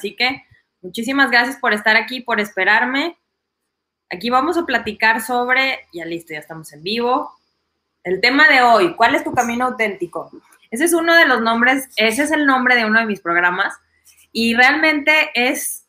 Así 0.00 0.16
que 0.16 0.42
muchísimas 0.80 1.30
gracias 1.30 1.56
por 1.56 1.74
estar 1.74 1.94
aquí, 1.94 2.22
por 2.22 2.40
esperarme. 2.40 3.18
Aquí 4.08 4.30
vamos 4.30 4.56
a 4.56 4.64
platicar 4.64 5.20
sobre, 5.20 5.80
ya 5.92 6.06
listo, 6.06 6.32
ya 6.32 6.38
estamos 6.38 6.72
en 6.72 6.82
vivo. 6.82 7.30
El 8.02 8.22
tema 8.22 8.48
de 8.48 8.62
hoy, 8.62 8.94
¿cuál 8.94 9.14
es 9.14 9.22
tu 9.22 9.34
camino 9.34 9.66
auténtico? 9.66 10.30
Ese 10.70 10.84
es 10.84 10.94
uno 10.94 11.14
de 11.14 11.26
los 11.26 11.42
nombres, 11.42 11.90
ese 11.96 12.22
es 12.22 12.30
el 12.30 12.46
nombre 12.46 12.76
de 12.76 12.86
uno 12.86 12.98
de 12.98 13.04
mis 13.04 13.20
programas 13.20 13.78
y 14.32 14.54
realmente 14.54 15.12
es 15.34 15.86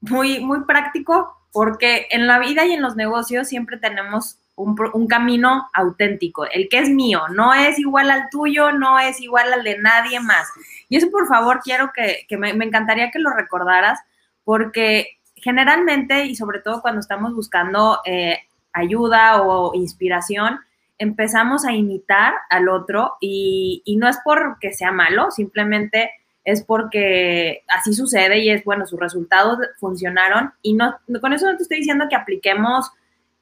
muy, 0.00 0.40
muy 0.40 0.64
práctico 0.64 1.36
porque 1.52 2.08
en 2.10 2.26
la 2.26 2.40
vida 2.40 2.66
y 2.66 2.72
en 2.72 2.82
los 2.82 2.96
negocios 2.96 3.46
siempre 3.46 3.76
tenemos 3.76 4.40
un, 4.56 5.06
camino 5.06 5.68
auténtico, 5.72 6.44
el 6.44 6.68
que 6.68 6.78
es 6.78 6.90
mío, 6.90 7.22
no 7.34 7.54
es 7.54 7.78
igual 7.78 8.10
al 8.10 8.28
tuyo, 8.30 8.72
no 8.72 8.98
es 8.98 9.20
igual 9.20 9.52
al 9.52 9.64
de 9.64 9.78
nadie 9.78 10.20
más. 10.20 10.48
Y 10.88 10.96
eso 10.96 11.10
por 11.10 11.26
favor 11.26 11.60
quiero 11.62 11.90
que, 11.94 12.26
me, 12.36 12.50
encantaría 12.50 13.10
que 13.10 13.18
lo 13.18 13.30
recordaras 13.30 14.00
porque 14.44 15.18
generalmente 15.36 16.26
y 16.26 16.36
sobre 16.36 16.60
todo 16.60 16.82
cuando 16.82 17.00
estamos 17.00 17.34
buscando 17.34 18.00
eh, 18.04 18.40
ayuda 18.72 19.42
o 19.42 19.74
inspiración, 19.74 20.60
empezamos 20.98 21.64
a 21.64 21.72
imitar 21.72 22.34
al 22.50 22.68
otro 22.68 23.16
y, 23.20 23.82
y 23.84 23.96
no 23.96 24.08
es 24.08 24.18
porque 24.24 24.72
sea 24.72 24.92
malo, 24.92 25.30
simplemente 25.30 26.10
es 26.44 26.62
porque 26.62 27.62
así 27.68 27.92
sucede 27.94 28.38
y 28.38 28.50
es, 28.50 28.64
bueno, 28.64 28.86
sus 28.86 28.98
resultados 28.98 29.58
funcionaron 29.78 30.52
y 30.60 30.74
no, 30.74 30.96
con 31.20 31.32
eso 31.32 31.50
no 31.50 31.56
te 31.56 31.62
estoy 31.62 31.78
diciendo 31.78 32.06
que 32.08 32.16
apliquemos 32.16 32.90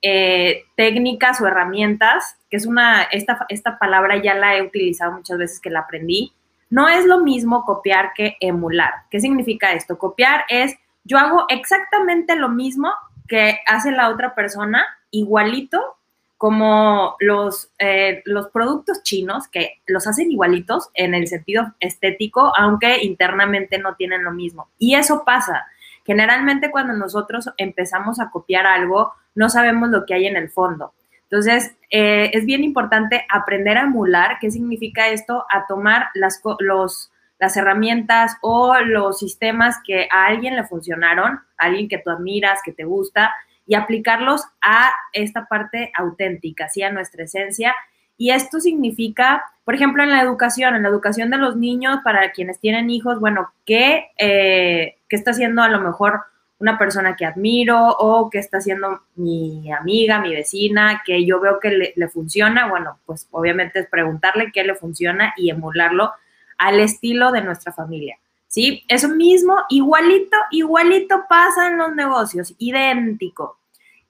eh, 0.02 0.64
técnicas 0.76 1.40
o 1.40 1.46
herramientas, 1.46 2.36
que 2.50 2.56
es 2.56 2.66
una, 2.66 3.02
esta, 3.02 3.46
esta 3.48 3.78
palabra 3.78 4.22
ya 4.22 4.34
la 4.34 4.56
he 4.56 4.62
utilizado 4.62 5.12
muchas 5.12 5.38
veces 5.38 5.60
que 5.60 5.70
la 5.70 5.80
aprendí, 5.80 6.32
no 6.70 6.88
es 6.88 7.04
lo 7.04 7.18
mismo 7.18 7.64
copiar 7.64 8.12
que 8.14 8.36
emular. 8.40 8.92
¿Qué 9.10 9.20
significa 9.20 9.72
esto? 9.72 9.98
Copiar 9.98 10.44
es, 10.48 10.76
yo 11.04 11.18
hago 11.18 11.46
exactamente 11.48 12.36
lo 12.36 12.48
mismo 12.48 12.92
que 13.28 13.58
hace 13.66 13.90
la 13.90 14.08
otra 14.08 14.34
persona, 14.34 14.84
igualito, 15.10 15.96
como 16.38 17.16
los, 17.20 17.70
eh, 17.78 18.22
los 18.24 18.48
productos 18.48 19.02
chinos, 19.02 19.46
que 19.48 19.82
los 19.86 20.06
hacen 20.06 20.32
igualitos 20.32 20.88
en 20.94 21.14
el 21.14 21.26
sentido 21.26 21.74
estético, 21.80 22.52
aunque 22.56 23.04
internamente 23.04 23.78
no 23.78 23.94
tienen 23.96 24.24
lo 24.24 24.32
mismo. 24.32 24.68
Y 24.78 24.94
eso 24.94 25.22
pasa. 25.26 25.66
Generalmente 26.06 26.70
cuando 26.70 26.94
nosotros 26.94 27.50
empezamos 27.58 28.20
a 28.20 28.30
copiar 28.30 28.66
algo, 28.66 29.12
no 29.34 29.48
sabemos 29.48 29.90
lo 29.90 30.06
que 30.06 30.14
hay 30.14 30.26
en 30.26 30.36
el 30.36 30.50
fondo. 30.50 30.94
Entonces, 31.30 31.76
eh, 31.90 32.30
es 32.34 32.44
bien 32.44 32.64
importante 32.64 33.24
aprender 33.32 33.78
a 33.78 33.82
emular. 33.82 34.38
¿Qué 34.40 34.50
significa 34.50 35.08
esto? 35.08 35.44
A 35.48 35.66
tomar 35.68 36.08
las, 36.14 36.40
los, 36.58 37.12
las 37.38 37.56
herramientas 37.56 38.36
o 38.42 38.74
los 38.80 39.20
sistemas 39.20 39.76
que 39.86 40.08
a 40.10 40.26
alguien 40.26 40.56
le 40.56 40.64
funcionaron, 40.64 41.40
a 41.56 41.66
alguien 41.66 41.88
que 41.88 41.98
tú 41.98 42.10
admiras, 42.10 42.60
que 42.64 42.72
te 42.72 42.84
gusta, 42.84 43.32
y 43.64 43.76
aplicarlos 43.76 44.42
a 44.60 44.90
esta 45.12 45.46
parte 45.46 45.92
auténtica, 45.96 46.68
¿sí? 46.68 46.82
a 46.82 46.90
nuestra 46.90 47.22
esencia. 47.22 47.76
Y 48.16 48.32
esto 48.32 48.58
significa, 48.58 49.44
por 49.64 49.76
ejemplo, 49.76 50.02
en 50.02 50.10
la 50.10 50.20
educación, 50.22 50.74
en 50.74 50.82
la 50.82 50.88
educación 50.88 51.30
de 51.30 51.38
los 51.38 51.56
niños, 51.56 52.00
para 52.02 52.32
quienes 52.32 52.58
tienen 52.58 52.90
hijos, 52.90 53.20
bueno, 53.20 53.52
¿qué, 53.64 54.08
eh, 54.18 54.96
¿qué 55.08 55.16
está 55.16 55.30
haciendo 55.30 55.62
a 55.62 55.68
lo 55.68 55.80
mejor 55.80 56.22
una 56.60 56.78
persona 56.78 57.16
que 57.16 57.26
admiro 57.26 57.88
o 57.88 58.30
qué 58.30 58.38
está 58.38 58.58
haciendo 58.58 59.02
mi 59.16 59.72
amiga, 59.72 60.20
mi 60.20 60.34
vecina, 60.34 61.02
que 61.04 61.26
yo 61.26 61.40
veo 61.40 61.58
que 61.58 61.70
le, 61.70 61.92
le 61.96 62.08
funciona? 62.08 62.68
Bueno, 62.68 62.98
pues 63.06 63.26
obviamente 63.32 63.80
es 63.80 63.88
preguntarle 63.88 64.52
qué 64.52 64.62
le 64.62 64.74
funciona 64.74 65.34
y 65.36 65.50
emularlo 65.50 66.12
al 66.58 66.78
estilo 66.78 67.32
de 67.32 67.42
nuestra 67.42 67.72
familia. 67.72 68.18
¿sí? 68.50 68.84
Eso 68.88 69.08
mismo, 69.08 69.56
igualito, 69.70 70.36
igualito 70.50 71.24
pasa 71.28 71.68
en 71.68 71.78
los 71.78 71.94
negocios, 71.94 72.54
idéntico. 72.58 73.58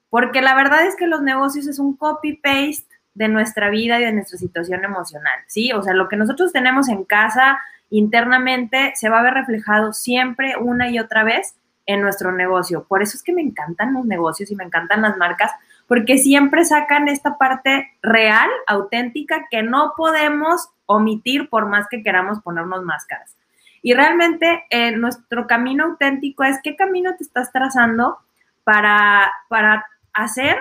Porque 0.09 0.41
la 0.41 0.55
verdad 0.55 0.85
es 0.85 0.97
que 0.97 1.07
los 1.07 1.21
negocios 1.21 1.67
es 1.67 1.79
un 1.79 1.95
copy-paste 1.95 2.85
de 3.13 3.27
nuestra 3.29 3.69
vida 3.69 3.99
y 3.99 4.05
de 4.05 4.11
nuestra 4.11 4.37
situación 4.37 4.83
emocional, 4.83 5.39
¿sí? 5.47 5.71
O 5.71 5.81
sea, 5.83 5.93
lo 5.93 6.09
que 6.09 6.17
nosotros 6.17 6.51
tenemos 6.51 6.89
en 6.89 7.05
casa 7.05 7.59
internamente 7.89 8.93
se 8.95 9.09
va 9.09 9.19
a 9.19 9.23
ver 9.23 9.33
reflejado 9.33 9.93
siempre 9.93 10.55
una 10.57 10.89
y 10.89 10.99
otra 10.99 11.23
vez 11.23 11.55
en 11.85 12.01
nuestro 12.01 12.31
negocio. 12.31 12.85
Por 12.87 13.01
eso 13.01 13.17
es 13.17 13.23
que 13.23 13.33
me 13.33 13.41
encantan 13.41 13.93
los 13.93 14.05
negocios 14.05 14.51
y 14.51 14.55
me 14.55 14.63
encantan 14.63 15.01
las 15.01 15.17
marcas, 15.17 15.51
porque 15.87 16.17
siempre 16.17 16.65
sacan 16.65 17.07
esta 17.07 17.37
parte 17.37 17.91
real, 18.01 18.49
auténtica, 18.67 19.47
que 19.49 19.63
no 19.63 19.93
podemos 19.97 20.69
omitir 20.85 21.49
por 21.49 21.67
más 21.67 21.87
que 21.89 22.03
queramos 22.03 22.39
ponernos 22.41 22.83
máscaras. 22.83 23.35
Y 23.81 23.93
realmente 23.93 24.63
eh, 24.69 24.91
nuestro 24.95 25.47
camino 25.47 25.85
auténtico 25.85 26.43
es 26.43 26.59
qué 26.63 26.75
camino 26.75 27.15
te 27.17 27.23
estás 27.23 27.51
trazando 27.51 28.19
para, 28.63 29.31
para 29.49 29.85
hacer 30.13 30.57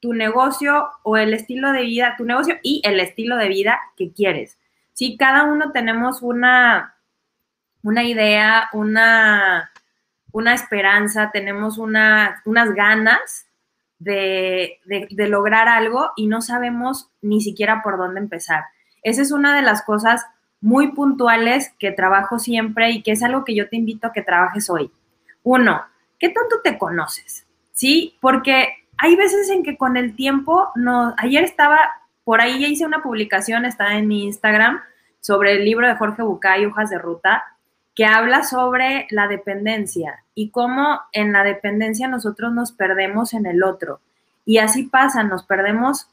tu 0.00 0.12
negocio 0.12 0.88
o 1.02 1.16
el 1.16 1.32
estilo 1.32 1.72
de 1.72 1.82
vida, 1.82 2.14
tu 2.16 2.24
negocio 2.24 2.56
y 2.62 2.82
el 2.84 3.00
estilo 3.00 3.36
de 3.36 3.48
vida 3.48 3.80
que 3.96 4.12
quieres. 4.12 4.58
Si 4.92 5.16
cada 5.16 5.44
uno 5.44 5.72
tenemos 5.72 6.22
una, 6.22 6.96
una 7.82 8.02
idea, 8.02 8.68
una, 8.72 9.70
una 10.36 10.52
esperanza, 10.52 11.30
tenemos 11.32 11.78
una, 11.78 12.42
unas 12.44 12.74
ganas 12.74 13.46
de, 13.98 14.80
de, 14.84 15.28
lograr 15.28 15.66
algo 15.66 16.10
y 16.14 16.26
no 16.26 16.42
sabemos 16.42 17.08
ni 17.22 17.40
siquiera 17.40 17.80
por 17.82 17.96
dónde 17.96 18.20
empezar. 18.20 18.64
Esa 19.02 19.22
es 19.22 19.32
una 19.32 19.56
de 19.56 19.62
las 19.62 19.80
cosas 19.80 20.26
muy 20.60 20.92
puntuales 20.92 21.72
que 21.78 21.90
trabajo 21.90 22.38
siempre 22.38 22.90
y 22.90 23.02
que 23.02 23.12
es 23.12 23.22
algo 23.22 23.46
que 23.46 23.54
yo 23.54 23.70
te 23.70 23.76
invito 23.76 24.08
a 24.08 24.12
que 24.12 24.20
trabajes 24.20 24.68
hoy. 24.68 24.90
Uno, 25.42 25.80
¿qué 26.18 26.28
tanto 26.28 26.56
te 26.62 26.76
conoces? 26.76 27.46
¿Sí? 27.72 28.18
Porque 28.20 28.74
hay 28.98 29.16
veces 29.16 29.48
en 29.48 29.62
que 29.62 29.78
con 29.78 29.96
el 29.96 30.14
tiempo, 30.14 30.68
no, 30.74 31.14
ayer 31.16 31.44
estaba, 31.44 31.78
por 32.24 32.42
ahí 32.42 32.60
ya 32.60 32.68
hice 32.68 32.84
una 32.84 33.02
publicación, 33.02 33.64
está 33.64 33.94
en 33.96 34.06
mi 34.06 34.24
Instagram, 34.24 34.82
sobre 35.18 35.52
el 35.52 35.64
libro 35.64 35.88
de 35.88 35.96
Jorge 35.96 36.22
Bucay, 36.22 36.66
Hojas 36.66 36.90
de 36.90 36.98
Ruta, 36.98 37.55
que 37.96 38.04
habla 38.04 38.44
sobre 38.44 39.08
la 39.10 39.26
dependencia 39.26 40.22
y 40.34 40.50
cómo 40.50 41.00
en 41.12 41.32
la 41.32 41.42
dependencia 41.42 42.06
nosotros 42.06 42.52
nos 42.52 42.70
perdemos 42.70 43.34
en 43.34 43.46
el 43.46 43.64
otro. 43.64 44.00
Y 44.44 44.58
así 44.58 44.84
pasa, 44.84 45.24
nos 45.24 45.44
perdemos. 45.44 46.08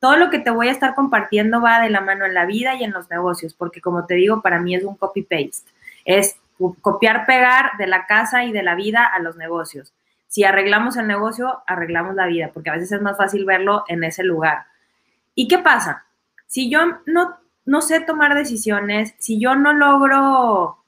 Todo 0.00 0.16
lo 0.16 0.28
que 0.28 0.38
te 0.38 0.50
voy 0.50 0.68
a 0.68 0.72
estar 0.72 0.94
compartiendo 0.94 1.62
va 1.62 1.80
de 1.80 1.88
la 1.88 2.02
mano 2.02 2.26
en 2.26 2.34
la 2.34 2.44
vida 2.44 2.74
y 2.74 2.84
en 2.84 2.90
los 2.90 3.08
negocios, 3.08 3.54
porque 3.54 3.80
como 3.80 4.04
te 4.06 4.14
digo, 4.14 4.42
para 4.42 4.60
mí 4.60 4.74
es 4.74 4.84
un 4.84 4.96
copy-paste. 4.96 5.70
Es 6.04 6.36
copiar, 6.82 7.24
pegar 7.24 7.72
de 7.78 7.86
la 7.86 8.06
casa 8.06 8.44
y 8.44 8.52
de 8.52 8.62
la 8.62 8.74
vida 8.74 9.06
a 9.06 9.18
los 9.20 9.36
negocios 9.36 9.94
si 10.30 10.44
arreglamos 10.44 10.96
el 10.96 11.08
negocio, 11.08 11.60
arreglamos 11.66 12.14
la 12.14 12.26
vida, 12.26 12.52
porque 12.54 12.70
a 12.70 12.74
veces 12.74 12.92
es 12.92 13.02
más 13.02 13.16
fácil 13.16 13.44
verlo 13.44 13.82
en 13.88 14.04
ese 14.04 14.22
lugar. 14.22 14.66
¿Y 15.34 15.48
qué 15.48 15.58
pasa? 15.58 16.04
Si 16.46 16.70
yo 16.70 16.82
no, 17.04 17.36
no 17.64 17.80
sé 17.80 18.00
tomar 18.00 18.36
decisiones, 18.36 19.12
si 19.18 19.40
yo 19.40 19.56
no 19.56 19.72
logro, 19.72 20.79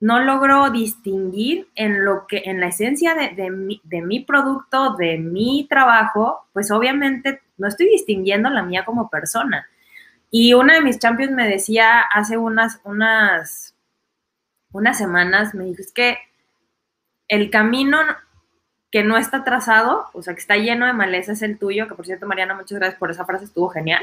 no 0.00 0.18
logro 0.18 0.70
distinguir 0.70 1.68
en 1.74 2.04
lo 2.04 2.26
que, 2.26 2.42
en 2.46 2.58
la 2.58 2.68
esencia 2.68 3.14
de, 3.14 3.30
de, 3.30 3.50
mi, 3.50 3.80
de 3.84 4.00
mi 4.00 4.20
producto, 4.20 4.96
de 4.96 5.18
mi 5.18 5.66
trabajo, 5.68 6.48
pues 6.54 6.70
obviamente 6.70 7.42
no 7.58 7.68
estoy 7.68 7.86
distinguiendo 7.86 8.48
la 8.48 8.62
mía 8.62 8.84
como 8.86 9.10
persona. 9.10 9.68
Y 10.30 10.54
una 10.54 10.74
de 10.74 10.80
mis 10.80 10.98
champions 10.98 11.32
me 11.32 11.46
decía 11.46 12.00
hace 12.00 12.38
unas, 12.38 12.80
unas, 12.84 13.74
unas 14.72 14.96
semanas, 14.96 15.54
me 15.54 15.64
dijo, 15.64 15.82
es 15.82 15.92
que 15.92 16.18
el 17.28 17.50
camino 17.50 17.98
que 18.90 19.04
no 19.04 19.18
está 19.18 19.44
trazado, 19.44 20.06
o 20.14 20.22
sea, 20.22 20.34
que 20.34 20.40
está 20.40 20.56
lleno 20.56 20.86
de 20.86 20.92
maleza 20.92 21.32
es 21.32 21.42
el 21.42 21.58
tuyo, 21.58 21.88
que 21.88 21.94
por 21.94 22.06
cierto, 22.06 22.26
Mariana, 22.26 22.54
muchas 22.54 22.78
gracias 22.78 22.98
por 22.98 23.10
esa 23.10 23.24
frase, 23.24 23.44
estuvo 23.44 23.68
genial. 23.68 24.02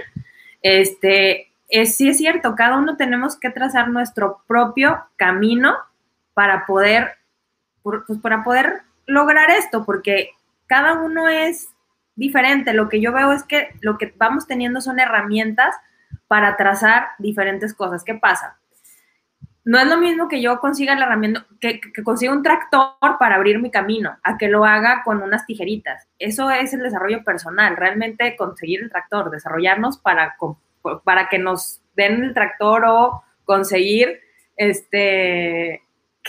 Este, 0.61 1.51
es, 1.67 1.95
sí 1.95 2.09
es 2.09 2.17
cierto, 2.17 2.55
cada 2.55 2.77
uno 2.77 2.97
tenemos 2.97 3.37
que 3.37 3.49
trazar 3.49 3.89
nuestro 3.89 4.43
propio 4.47 5.05
camino 5.15 5.75
para 6.37 6.67
poder, 6.67 7.15
pues 7.81 8.19
para 8.21 8.43
poder 8.43 8.83
lograr 9.07 9.49
esto, 9.49 9.83
porque 9.83 10.29
cada 10.67 10.93
uno 10.93 11.27
es 11.27 11.69
diferente. 12.13 12.73
Lo 12.73 12.89
que 12.89 13.01
yo 13.01 13.11
veo 13.11 13.31
es 13.31 13.41
que 13.41 13.69
lo 13.81 13.97
que 13.97 14.13
vamos 14.15 14.45
teniendo 14.45 14.79
son 14.79 14.99
herramientas 14.99 15.75
para 16.27 16.55
trazar 16.55 17.07
diferentes 17.17 17.73
cosas. 17.73 18.03
¿Qué 18.03 18.13
pasa? 18.13 18.59
no 19.65 19.79
es 19.79 19.87
lo 19.87 19.97
mismo 19.97 20.29
que 20.29 20.41
yo 20.41 20.59
consiga 20.59 20.95
la 20.95 21.07
herramienta, 21.07 21.45
que, 21.59 21.81
consiga 22.01 22.31
un 22.31 22.43
tractor 22.43 22.93
para 23.19 23.35
abrir 23.35 23.59
mi 23.59 23.71
camino, 23.71 24.15
a 24.23 24.37
que 24.37 24.47
lo 24.47 24.63
haga 24.63 25.01
con 25.03 25.23
unas 25.23 25.45
tijeritas. 25.45 26.07
Eso 26.19 26.51
es 26.51 26.71
el 26.73 26.83
desarrollo 26.83 27.21
personal, 27.25 27.75
realmente 27.75 28.37
conseguir 28.37 28.83
el 28.83 28.91
tractor, 28.91 29.31
desarrollarnos 29.31 29.97
para, 29.97 30.37
para 31.03 31.27
que 31.27 31.39
nos 31.39 31.81
den 31.97 32.23
el 32.23 32.33
tractor 32.33 32.85
o 32.85 33.23
conseguir, 33.43 34.21
este, 34.55 35.83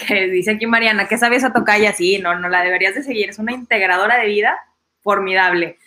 que 0.07 0.29
dice 0.29 0.53
aquí 0.53 0.67
Mariana, 0.67 1.09
que 1.09 1.19
sabes 1.19 1.45
a 1.45 1.53
tocar 1.53 1.81
y 1.81 1.87
así, 1.87 2.19
no, 2.19 2.39
no 2.39 2.49
la 2.49 2.63
deberías 2.63 2.95
de 2.95 3.03
seguir, 3.03 3.31
es 3.31 3.39
una 3.39 3.53
integradora 3.53 4.19
de 4.19 4.27
vida 4.27 4.59
formidable. 5.03 5.79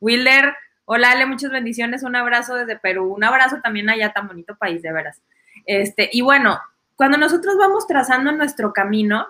Willer, 0.00 0.54
hola 0.84 1.10
Ale, 1.10 1.26
muchas 1.26 1.50
bendiciones, 1.50 2.02
un 2.02 2.16
abrazo 2.16 2.54
desde 2.54 2.76
Perú, 2.76 3.14
un 3.14 3.24
abrazo 3.24 3.60
también 3.62 3.90
allá, 3.90 4.12
tan 4.12 4.28
bonito 4.28 4.56
país, 4.56 4.82
de 4.82 4.92
veras. 4.92 5.20
Este, 5.66 6.08
y 6.12 6.22
bueno, 6.22 6.60
cuando 6.96 7.18
nosotros 7.18 7.56
vamos 7.58 7.86
trazando 7.86 8.32
nuestro 8.32 8.72
camino, 8.72 9.26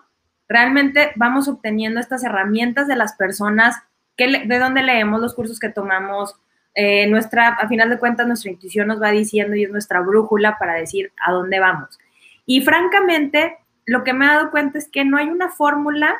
realmente 0.49 1.13
vamos 1.17 1.49
obteniendo 1.49 2.01
estas 2.01 2.25
herramientas 2.25 2.89
de 2.89 2.97
las 2.97 3.15
personas, 3.15 3.77
que 4.17 4.45
de 4.47 4.59
donde 4.59 4.83
leemos 4.83 5.21
los 5.21 5.35
cursos 5.35 5.59
que 5.59 5.69
tomamos, 5.69 6.35
eh, 6.75 7.07
nuestra, 7.09 7.49
a 7.49 7.69
final 7.69 7.91
de 7.91 7.99
cuentas, 7.99 8.27
nuestra 8.27 8.51
intuición 8.51 8.89
nos 8.89 9.03
va 9.03 9.11
diciendo 9.11 9.57
y 9.57 9.65
es 9.65 9.71
nuestra 9.71 10.01
brújula 10.01 10.59
para 10.59 10.75
decir 10.75 11.13
a 11.25 11.33
dónde 11.33 11.61
vamos. 11.61 11.99
Y 12.47 12.61
francamente, 12.63 13.59
lo 13.89 14.05
que 14.05 14.13
me 14.13 14.27
he 14.27 14.29
dado 14.29 14.51
cuenta 14.51 14.77
es 14.77 14.87
que 14.87 15.07
no 15.07 15.17
hay 15.17 15.31
una 15.31 15.49
fórmula 15.49 16.15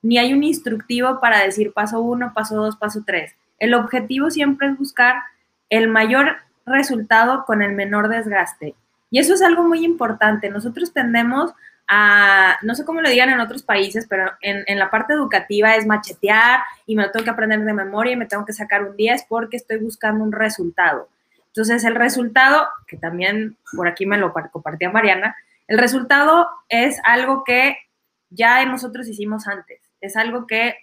ni 0.00 0.16
hay 0.16 0.32
un 0.32 0.42
instructivo 0.42 1.20
para 1.20 1.42
decir 1.42 1.74
paso 1.74 2.00
uno, 2.00 2.32
paso 2.32 2.56
dos, 2.56 2.76
paso 2.76 3.02
tres. 3.06 3.36
El 3.58 3.74
objetivo 3.74 4.30
siempre 4.30 4.68
es 4.68 4.78
buscar 4.78 5.22
el 5.68 5.88
mayor 5.88 6.38
resultado 6.64 7.44
con 7.44 7.60
el 7.60 7.72
menor 7.72 8.08
desgaste. 8.08 8.74
Y 9.10 9.18
eso 9.18 9.34
es 9.34 9.42
algo 9.42 9.62
muy 9.62 9.84
importante. 9.84 10.48
Nosotros 10.48 10.94
tendemos 10.94 11.52
a, 11.86 12.56
no 12.62 12.74
sé 12.74 12.86
cómo 12.86 13.02
lo 13.02 13.10
digan 13.10 13.28
en 13.28 13.40
otros 13.40 13.62
países, 13.62 14.06
pero 14.08 14.32
en, 14.40 14.78
la 14.78 14.90
parte 14.90 15.12
educativa 15.12 15.76
es 15.76 15.86
machetear 15.86 16.60
y 16.86 16.96
me 16.96 17.02
lo 17.02 17.10
tengo 17.10 17.24
que 17.24 17.30
aprender 17.30 17.60
de 17.60 17.74
memoria 17.74 18.14
y 18.14 18.16
me 18.16 18.24
tengo 18.24 18.46
que 18.46 18.54
sacar 18.54 18.84
un 18.84 18.96
10 18.96 19.26
porque 19.28 19.58
estoy 19.58 19.76
buscando 19.80 20.24
un 20.24 20.32
resultado. 20.32 21.10
Entonces, 21.48 21.84
el 21.84 21.94
resultado, 21.94 22.68
que 22.86 22.96
también 22.96 23.58
por 23.76 23.86
aquí 23.86 24.06
me 24.06 24.16
lo 24.16 24.32
compartía 24.32 24.88
Mariana, 24.88 25.36
el 25.72 25.78
resultado 25.78 26.48
es 26.68 27.00
algo 27.02 27.44
que 27.44 27.78
ya 28.28 28.62
nosotros 28.66 29.08
hicimos 29.08 29.46
antes. 29.46 29.80
Es 30.02 30.18
algo 30.18 30.46
que, 30.46 30.74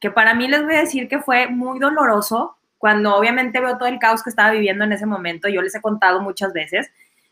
que 0.00 0.10
para 0.10 0.32
mí 0.32 0.48
les 0.48 0.64
voy 0.64 0.74
a 0.74 0.80
decir 0.80 1.06
que 1.06 1.18
fue 1.18 1.48
muy 1.48 1.78
doloroso 1.78 2.56
cuando 2.78 3.14
obviamente 3.14 3.60
veo 3.60 3.76
todo 3.76 3.90
el 3.90 3.98
caos 3.98 4.22
que 4.22 4.30
estaba 4.30 4.50
viviendo 4.52 4.84
en 4.84 4.92
ese 4.92 5.04
momento. 5.04 5.50
Yo 5.50 5.60
les 5.60 5.74
he 5.74 5.82
contado 5.82 6.22
muchas 6.22 6.54
veces 6.54 6.90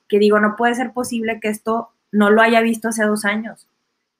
que 0.09 0.19
digo, 0.19 0.41
no 0.41 0.57
puede 0.57 0.75
ser 0.75 0.93
posible 0.93 1.41
que 1.41 1.49
esto 1.49 1.89
no 2.13 2.29
lo 2.29 2.43
haya 2.43 2.61
visto 2.61 2.89
hace 2.89 3.05
dos 3.05 3.25
años 3.25 3.67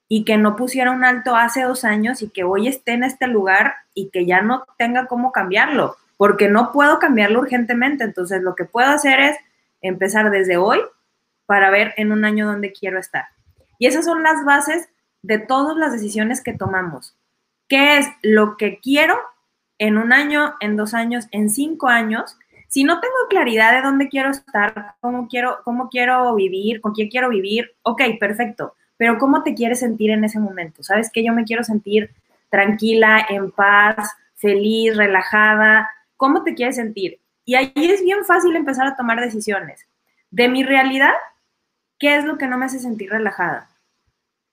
y 0.07 0.25
que 0.25 0.37
no 0.37 0.55
pusiera 0.55 0.89
un 0.89 1.03
alto 1.03 1.35
hace 1.35 1.61
dos 1.61 1.83
años 1.83 2.23
y 2.23 2.29
que 2.29 2.45
hoy 2.45 2.67
esté 2.67 2.93
en 2.93 3.03
este 3.03 3.27
lugar 3.27 3.75
y 3.93 4.09
que 4.09 4.25
ya 4.25 4.41
no 4.41 4.65
tenga 4.79 5.05
cómo 5.05 5.31
cambiarlo, 5.31 5.97
porque 6.17 6.49
no 6.49 6.71
puedo 6.71 6.97
cambiarlo 6.97 7.41
urgentemente. 7.41 8.03
Entonces, 8.03 8.41
lo 8.41 8.55
que 8.55 8.65
puedo 8.65 8.89
hacer 8.89 9.19
es 9.19 9.37
empezar 9.83 10.31
desde 10.31 10.57
hoy 10.57 10.79
para 11.47 11.71
ver 11.71 11.95
en 11.97 12.11
un 12.11 12.23
año 12.25 12.45
dónde 12.45 12.71
quiero 12.71 12.99
estar. 12.99 13.25
Y 13.79 13.87
esas 13.87 14.05
son 14.05 14.21
las 14.21 14.45
bases 14.45 14.89
de 15.23 15.39
todas 15.39 15.75
las 15.75 15.91
decisiones 15.91 16.43
que 16.43 16.53
tomamos. 16.53 17.17
¿Qué 17.67 17.97
es 17.97 18.07
lo 18.21 18.55
que 18.57 18.79
quiero 18.79 19.17
en 19.79 19.97
un 19.97 20.13
año, 20.13 20.53
en 20.59 20.77
dos 20.77 20.93
años, 20.93 21.27
en 21.31 21.49
cinco 21.49 21.87
años? 21.87 22.37
Si 22.67 22.83
no 22.83 22.99
tengo 22.99 23.15
claridad 23.29 23.73
de 23.73 23.81
dónde 23.81 24.09
quiero 24.09 24.29
estar, 24.29 24.95
cómo 24.99 25.27
quiero, 25.27 25.59
cómo 25.63 25.89
quiero 25.89 26.35
vivir, 26.35 26.81
con 26.81 26.93
quién 26.93 27.09
quiero 27.09 27.29
vivir, 27.29 27.71
ok, 27.81 28.01
perfecto, 28.19 28.75
pero 28.97 29.17
¿cómo 29.17 29.43
te 29.43 29.53
quieres 29.53 29.79
sentir 29.79 30.11
en 30.11 30.23
ese 30.23 30.39
momento? 30.39 30.83
¿Sabes 30.83 31.11
que 31.11 31.23
yo 31.23 31.33
me 31.33 31.45
quiero 31.45 31.63
sentir 31.63 32.11
tranquila, 32.49 33.25
en 33.29 33.51
paz, 33.51 34.11
feliz, 34.35 34.97
relajada? 34.97 35.89
¿Cómo 36.17 36.43
te 36.43 36.55
quieres 36.55 36.75
sentir? 36.75 37.19
Y 37.45 37.55
ahí 37.55 37.71
es 37.75 38.03
bien 38.03 38.25
fácil 38.25 38.55
empezar 38.55 38.87
a 38.87 38.95
tomar 38.95 39.21
decisiones. 39.21 39.87
De 40.31 40.49
mi 40.49 40.63
realidad, 40.63 41.13
¿qué 41.99 42.17
es 42.17 42.25
lo 42.25 42.37
que 42.37 42.47
no 42.47 42.57
me 42.57 42.65
hace 42.65 42.79
sentir 42.79 43.11
relajada? 43.11 43.69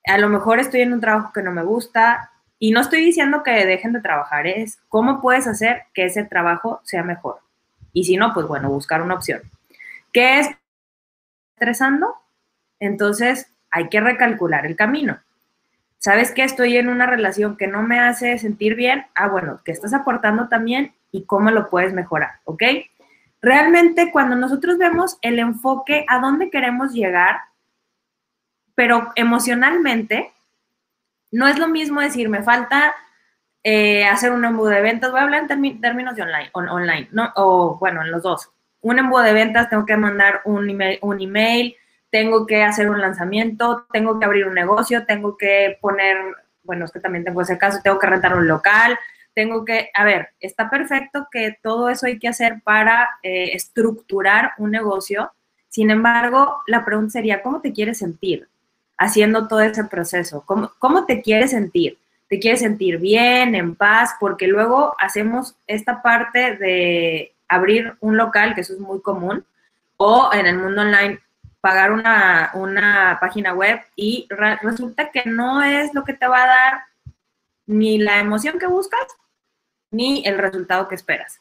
A 0.07 0.17
lo 0.17 0.29
mejor 0.29 0.59
estoy 0.59 0.81
en 0.81 0.93
un 0.93 1.01
trabajo 1.01 1.31
que 1.33 1.41
no 1.41 1.51
me 1.51 1.63
gusta 1.63 2.31
y 2.59 2.71
no 2.71 2.81
estoy 2.81 3.01
diciendo 3.01 3.43
que 3.43 3.65
dejen 3.65 3.93
de 3.93 4.01
trabajar, 4.01 4.47
es 4.47 4.79
cómo 4.87 5.21
puedes 5.21 5.47
hacer 5.47 5.83
que 5.93 6.05
ese 6.05 6.23
trabajo 6.23 6.81
sea 6.83 7.03
mejor. 7.03 7.39
Y 7.91 8.05
si 8.05 8.17
no, 8.17 8.33
pues 8.33 8.47
bueno, 8.47 8.69
buscar 8.69 9.01
una 9.01 9.15
opción. 9.15 9.41
¿Qué 10.13 10.39
es 10.39 10.49
estresando? 11.55 12.15
Entonces 12.79 13.51
hay 13.71 13.89
que 13.89 14.01
recalcular 14.01 14.65
el 14.65 14.75
camino. 14.75 15.19
¿Sabes 15.97 16.31
que 16.31 16.43
estoy 16.43 16.77
en 16.77 16.87
una 16.87 17.07
relación 17.07 17.57
que 17.57 17.67
no 17.67 17.81
me 17.81 17.99
hace 17.99 18.37
sentir 18.37 18.75
bien? 18.75 19.05
Ah, 19.15 19.27
bueno, 19.27 19.61
¿qué 19.65 19.71
estás 19.71 19.93
aportando 19.93 20.47
también 20.47 20.93
y 21.11 21.23
cómo 21.25 21.49
lo 21.51 21.69
puedes 21.69 21.93
mejorar? 21.93 22.33
¿Ok? 22.43 22.63
Realmente 23.41 24.11
cuando 24.11 24.35
nosotros 24.35 24.77
vemos 24.77 25.17
el 25.21 25.39
enfoque 25.39 26.05
a 26.07 26.19
dónde 26.19 26.49
queremos 26.49 26.93
llegar, 26.93 27.39
pero 28.75 29.11
emocionalmente, 29.15 30.33
no 31.31 31.47
es 31.47 31.57
lo 31.57 31.67
mismo 31.67 32.01
decir, 32.01 32.29
me 32.29 32.43
falta 32.43 32.95
eh, 33.63 34.05
hacer 34.05 34.31
un 34.31 34.45
embudo 34.45 34.69
de 34.69 34.81
ventas, 34.81 35.11
voy 35.11 35.19
a 35.19 35.23
hablar 35.23 35.47
en 35.49 35.81
términos 35.81 36.15
de 36.15 36.21
online, 36.21 36.49
online, 36.53 37.07
¿no? 37.11 37.31
O 37.35 37.77
bueno, 37.79 38.03
en 38.03 38.11
los 38.11 38.21
dos. 38.21 38.51
Un 38.81 38.99
embudo 38.99 39.23
de 39.23 39.33
ventas, 39.33 39.69
tengo 39.69 39.85
que 39.85 39.97
mandar 39.97 40.41
un 40.45 40.69
email, 40.69 40.99
un 41.01 41.19
email, 41.19 41.75
tengo 42.11 42.45
que 42.45 42.63
hacer 42.63 42.89
un 42.89 43.01
lanzamiento, 43.01 43.87
tengo 43.91 44.19
que 44.19 44.25
abrir 44.25 44.47
un 44.47 44.53
negocio, 44.53 45.05
tengo 45.05 45.35
que 45.37 45.77
poner, 45.81 46.17
bueno, 46.63 46.85
es 46.85 46.91
que 46.91 46.99
también 46.99 47.23
tengo 47.23 47.41
ese 47.41 47.57
caso, 47.57 47.79
tengo 47.83 47.97
que 47.97 48.07
rentar 48.07 48.35
un 48.37 48.47
local, 48.47 48.97
tengo 49.35 49.65
que, 49.65 49.91
a 49.93 50.03
ver, 50.03 50.29
está 50.39 50.69
perfecto 50.69 51.27
que 51.31 51.55
todo 51.61 51.89
eso 51.89 52.07
hay 52.07 52.17
que 52.17 52.27
hacer 52.27 52.61
para 52.63 53.09
eh, 53.21 53.51
estructurar 53.53 54.53
un 54.57 54.71
negocio. 54.71 55.31
Sin 55.69 55.91
embargo, 55.91 56.61
la 56.65 56.83
pregunta 56.83 57.11
sería, 57.11 57.43
¿cómo 57.43 57.61
te 57.61 57.73
quieres 57.73 57.99
sentir 57.99 58.47
haciendo 58.97 59.47
todo 59.47 59.59
ese 59.59 59.83
proceso? 59.83 60.43
¿Cómo, 60.45 60.71
cómo 60.79 61.05
te 61.05 61.21
quieres 61.21 61.51
sentir? 61.51 61.99
te 62.27 62.39
quieres 62.39 62.59
sentir 62.59 62.97
bien, 62.97 63.55
en 63.55 63.75
paz, 63.75 64.15
porque 64.19 64.47
luego 64.47 64.95
hacemos 64.99 65.55
esta 65.67 66.01
parte 66.01 66.55
de 66.57 67.33
abrir 67.47 67.95
un 67.99 68.17
local, 68.17 68.55
que 68.55 68.61
eso 68.61 68.73
es 68.73 68.79
muy 68.79 69.01
común, 69.01 69.45
o 69.97 70.31
en 70.33 70.47
el 70.47 70.57
mundo 70.57 70.81
online 70.81 71.19
pagar 71.61 71.91
una, 71.91 72.51
una 72.53 73.17
página 73.19 73.53
web 73.53 73.79
y 73.95 74.27
resulta 74.29 75.09
que 75.11 75.23
no 75.25 75.63
es 75.63 75.93
lo 75.93 76.03
que 76.03 76.13
te 76.13 76.27
va 76.27 76.43
a 76.43 76.47
dar 76.47 76.81
ni 77.65 77.97
la 77.97 78.19
emoción 78.19 78.59
que 78.59 78.67
buscas, 78.67 79.07
ni 79.95 80.25
el 80.25 80.37
resultado 80.37 80.87
que 80.87 80.95
esperas. 80.95 81.39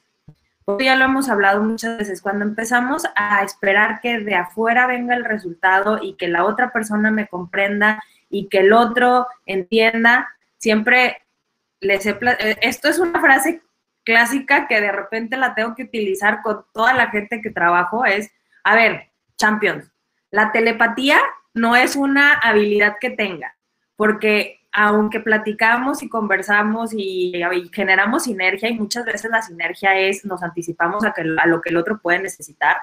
Porque 0.64 0.84
ya 0.84 0.96
lo 0.96 1.04
hemos 1.04 1.28
hablado 1.28 1.62
muchas 1.62 1.98
veces, 1.98 2.22
cuando 2.22 2.44
empezamos 2.44 3.04
a 3.16 3.42
esperar 3.42 4.00
que 4.00 4.20
de 4.20 4.34
afuera 4.34 4.86
venga 4.86 5.14
el 5.14 5.24
resultado 5.24 5.98
y 6.02 6.14
que 6.14 6.28
la 6.28 6.44
otra 6.44 6.72
persona 6.72 7.10
me 7.10 7.26
comprenda 7.26 8.02
y 8.30 8.48
que 8.48 8.60
el 8.60 8.72
otro 8.72 9.26
entienda, 9.44 10.28
siempre 10.56 11.22
les 11.80 12.06
he... 12.06 12.10
Eh, 12.10 12.56
esto 12.62 12.88
es 12.88 12.98
una 12.98 13.20
frase 13.20 13.60
clásica 14.04 14.66
que 14.66 14.80
de 14.80 14.92
repente 14.92 15.36
la 15.36 15.54
tengo 15.54 15.74
que 15.74 15.84
utilizar 15.84 16.40
con 16.42 16.64
toda 16.72 16.94
la 16.94 17.10
gente 17.10 17.42
que 17.42 17.50
trabajo, 17.50 18.04
es, 18.06 18.30
a 18.62 18.74
ver, 18.74 19.10
champions, 19.36 19.90
la 20.30 20.52
telepatía 20.52 21.20
no 21.52 21.76
es 21.76 21.94
una 21.94 22.34
habilidad 22.34 22.96
que 23.00 23.10
tenga, 23.10 23.54
porque 23.96 24.63
aunque 24.76 25.20
platicamos 25.20 26.02
y 26.02 26.08
conversamos 26.08 26.90
y, 26.92 27.32
generamos 27.72 28.24
sinergia, 28.24 28.68
y 28.68 28.74
muchas 28.74 29.04
veces 29.04 29.30
la 29.30 29.40
sinergia 29.40 29.96
es, 29.96 30.24
nos 30.24 30.42
anticipamos 30.42 31.04
a, 31.04 31.14
lo 31.46 31.60
que 31.62 31.70
el 31.70 31.76
otro 31.76 32.00
puede 32.00 32.18
necesitar, 32.18 32.76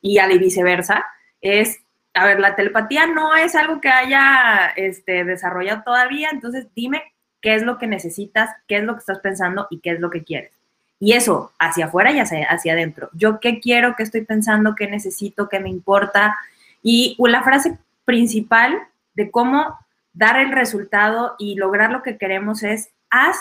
y 0.00 0.18
a 0.18 0.28
viceversa, 0.28 1.04
es, 1.40 1.80
a 2.14 2.26
ver, 2.26 2.38
la 2.38 2.54
telepatía 2.54 3.08
no 3.08 3.34
es 3.34 3.56
algo 3.56 3.80
que 3.80 3.88
haya 3.88 4.72
este, 4.76 5.24
desarrollado 5.24 5.82
todavía, 5.84 6.28
entonces 6.30 6.68
dime 6.76 7.02
qué 7.40 7.56
es 7.56 7.64
lo 7.64 7.76
que 7.76 7.88
necesitas, 7.88 8.50
qué 8.68 8.76
es 8.76 8.84
lo 8.84 8.94
que 8.94 9.00
estás 9.00 9.18
pensando 9.18 9.66
y 9.68 9.80
qué 9.80 9.90
es 9.90 10.00
lo 10.00 10.10
que 10.10 10.22
quieres. 10.22 10.52
Y 11.00 11.14
eso, 11.14 11.52
hacia 11.58 11.86
afuera 11.86 12.12
y 12.12 12.20
hacia, 12.20 12.46
hacia 12.46 12.74
adentro. 12.74 13.10
Yo 13.14 13.40
qué 13.40 13.58
quiero, 13.58 13.96
qué 13.96 14.04
estoy 14.04 14.24
pensando, 14.24 14.76
qué 14.76 14.86
necesito, 14.86 15.48
qué 15.48 15.58
me 15.58 15.70
importa. 15.70 16.36
Y 16.84 17.16
la 17.18 17.42
frase 17.42 17.76
principal 18.04 18.78
de 19.14 19.32
cómo 19.32 19.81
dar 20.12 20.38
el 20.38 20.52
resultado 20.52 21.34
y 21.38 21.54
lograr 21.56 21.90
lo 21.90 22.02
que 22.02 22.18
queremos 22.18 22.62
es, 22.62 22.90
haz 23.10 23.36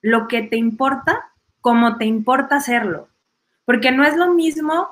lo 0.00 0.28
que 0.28 0.42
te 0.42 0.56
importa 0.56 1.30
como 1.60 1.96
te 1.96 2.04
importa 2.04 2.56
hacerlo. 2.56 3.08
Porque 3.64 3.92
no 3.92 4.04
es 4.04 4.16
lo 4.16 4.32
mismo 4.32 4.88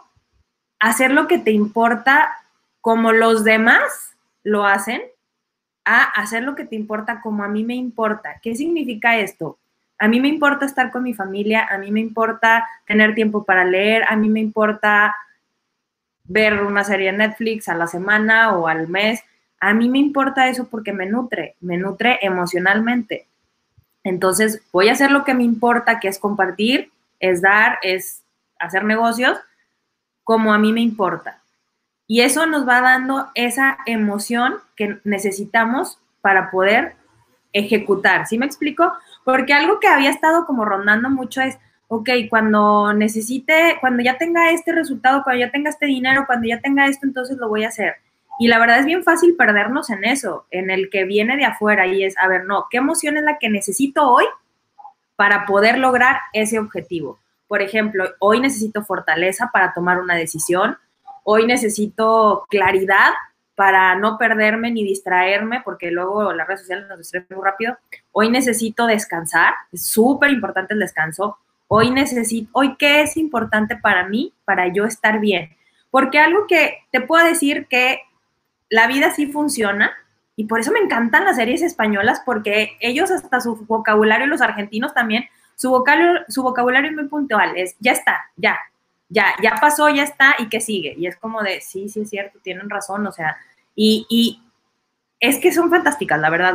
hacer 0.78 1.10
lo 1.10 1.26
que 1.26 1.38
te 1.38 1.52
importa 1.52 2.36
como 2.80 3.12
los 3.12 3.44
demás 3.44 4.16
lo 4.42 4.64
hacen 4.64 5.02
a 5.84 6.02
hacer 6.02 6.42
lo 6.42 6.54
que 6.54 6.64
te 6.64 6.76
importa 6.76 7.20
como 7.20 7.44
a 7.44 7.48
mí 7.48 7.64
me 7.64 7.74
importa. 7.74 8.40
¿Qué 8.42 8.54
significa 8.54 9.16
esto? 9.16 9.58
A 9.98 10.08
mí 10.08 10.20
me 10.20 10.28
importa 10.28 10.66
estar 10.66 10.90
con 10.90 11.02
mi 11.04 11.14
familia, 11.14 11.66
a 11.70 11.78
mí 11.78 11.90
me 11.90 12.00
importa 12.00 12.66
tener 12.86 13.14
tiempo 13.14 13.44
para 13.44 13.64
leer, 13.64 14.04
a 14.08 14.16
mí 14.16 14.28
me 14.28 14.40
importa 14.40 15.16
ver 16.24 16.62
una 16.62 16.84
serie 16.84 17.12
Netflix 17.12 17.68
a 17.68 17.74
la 17.74 17.86
semana 17.86 18.56
o 18.56 18.68
al 18.68 18.88
mes. 18.88 19.22
A 19.60 19.74
mí 19.74 19.88
me 19.88 19.98
importa 19.98 20.48
eso 20.48 20.68
porque 20.68 20.92
me 20.92 21.06
nutre, 21.06 21.56
me 21.60 21.76
nutre 21.76 22.18
emocionalmente. 22.22 23.26
Entonces, 24.04 24.62
voy 24.72 24.88
a 24.88 24.92
hacer 24.92 25.10
lo 25.10 25.24
que 25.24 25.34
me 25.34 25.42
importa, 25.42 25.98
que 25.98 26.08
es 26.08 26.18
compartir, 26.18 26.90
es 27.18 27.42
dar, 27.42 27.78
es 27.82 28.22
hacer 28.58 28.84
negocios, 28.84 29.38
como 30.22 30.52
a 30.52 30.58
mí 30.58 30.72
me 30.72 30.80
importa. 30.80 31.40
Y 32.06 32.20
eso 32.20 32.46
nos 32.46 32.68
va 32.68 32.80
dando 32.80 33.28
esa 33.34 33.78
emoción 33.86 34.56
que 34.76 35.00
necesitamos 35.04 35.98
para 36.20 36.50
poder 36.50 36.94
ejecutar. 37.52 38.26
¿Sí 38.26 38.38
me 38.38 38.46
explico? 38.46 38.92
Porque 39.24 39.54
algo 39.54 39.80
que 39.80 39.88
había 39.88 40.10
estado 40.10 40.46
como 40.46 40.64
rondando 40.64 41.10
mucho 41.10 41.40
es, 41.40 41.58
ok, 41.88 42.10
cuando 42.28 42.92
necesite, 42.92 43.78
cuando 43.80 44.02
ya 44.02 44.18
tenga 44.18 44.50
este 44.50 44.72
resultado, 44.72 45.22
cuando 45.24 45.40
ya 45.40 45.50
tenga 45.50 45.70
este 45.70 45.86
dinero, 45.86 46.24
cuando 46.26 46.46
ya 46.46 46.60
tenga 46.60 46.86
esto, 46.86 47.06
entonces 47.06 47.38
lo 47.38 47.48
voy 47.48 47.64
a 47.64 47.68
hacer. 47.68 47.96
Y 48.38 48.48
la 48.48 48.58
verdad 48.58 48.80
es 48.80 48.86
bien 48.86 49.02
fácil 49.02 49.34
perdernos 49.36 49.90
en 49.90 50.04
eso, 50.04 50.46
en 50.50 50.70
el 50.70 50.90
que 50.90 51.04
viene 51.04 51.36
de 51.36 51.44
afuera 51.44 51.86
y 51.86 52.04
es, 52.04 52.16
a 52.18 52.28
ver, 52.28 52.44
no, 52.44 52.66
¿qué 52.70 52.78
emoción 52.78 53.16
es 53.16 53.22
la 53.22 53.38
que 53.38 53.48
necesito 53.48 54.10
hoy 54.10 54.24
para 55.16 55.46
poder 55.46 55.78
lograr 55.78 56.18
ese 56.32 56.58
objetivo? 56.58 57.18
Por 57.48 57.62
ejemplo, 57.62 58.04
hoy 58.18 58.40
necesito 58.40 58.84
fortaleza 58.84 59.50
para 59.52 59.72
tomar 59.72 60.00
una 60.00 60.16
decisión, 60.16 60.76
hoy 61.24 61.46
necesito 61.46 62.44
claridad 62.50 63.12
para 63.54 63.94
no 63.94 64.18
perderme 64.18 64.70
ni 64.70 64.84
distraerme, 64.84 65.62
porque 65.64 65.90
luego 65.90 66.32
las 66.32 66.46
redes 66.46 66.60
sociales 66.60 66.86
nos 66.88 66.98
distraen 66.98 67.26
muy 67.30 67.42
rápido. 67.42 67.78
Hoy 68.12 68.30
necesito 68.30 68.86
descansar, 68.86 69.54
es 69.72 69.86
súper 69.86 70.30
importante 70.30 70.74
el 70.74 70.80
descanso. 70.80 71.38
Hoy 71.68 71.90
necesito, 71.90 72.50
hoy 72.52 72.76
qué 72.76 73.00
es 73.00 73.16
importante 73.16 73.76
para 73.76 74.06
mí, 74.06 74.34
para 74.44 74.68
yo 74.68 74.84
estar 74.84 75.20
bien. 75.20 75.56
Porque 75.90 76.18
algo 76.18 76.46
que 76.46 76.80
te 76.90 77.00
puedo 77.00 77.24
decir 77.24 77.66
que 77.68 78.00
la 78.68 78.86
vida 78.86 79.12
sí 79.12 79.26
funciona, 79.26 79.92
y 80.34 80.44
por 80.44 80.60
eso 80.60 80.72
me 80.72 80.80
encantan 80.80 81.24
las 81.24 81.36
series 81.36 81.62
españolas, 81.62 82.22
porque 82.24 82.76
ellos 82.80 83.10
hasta 83.10 83.40
su 83.40 83.56
vocabulario, 83.66 84.26
los 84.26 84.42
argentinos 84.42 84.92
también, 84.92 85.24
su 85.54 85.70
vocabulario, 85.70 86.24
su 86.28 86.42
vocabulario 86.42 86.90
es 86.90 86.96
muy 86.96 87.08
puntual, 87.08 87.56
es 87.56 87.76
ya 87.80 87.92
está, 87.92 88.30
ya, 88.36 88.58
ya, 89.08 89.34
ya 89.42 89.56
pasó, 89.60 89.88
ya 89.88 90.02
está, 90.02 90.36
y 90.38 90.48
qué 90.48 90.60
sigue. 90.60 90.94
Y 90.98 91.06
es 91.06 91.16
como 91.16 91.42
de, 91.42 91.60
sí, 91.60 91.88
sí 91.88 92.02
es 92.02 92.10
cierto, 92.10 92.38
tienen 92.42 92.68
razón, 92.68 93.06
o 93.06 93.12
sea, 93.12 93.38
y, 93.74 94.06
y 94.10 94.42
es 95.20 95.38
que 95.38 95.52
son 95.52 95.70
fantásticas, 95.70 96.20
la 96.20 96.30
verdad. 96.30 96.54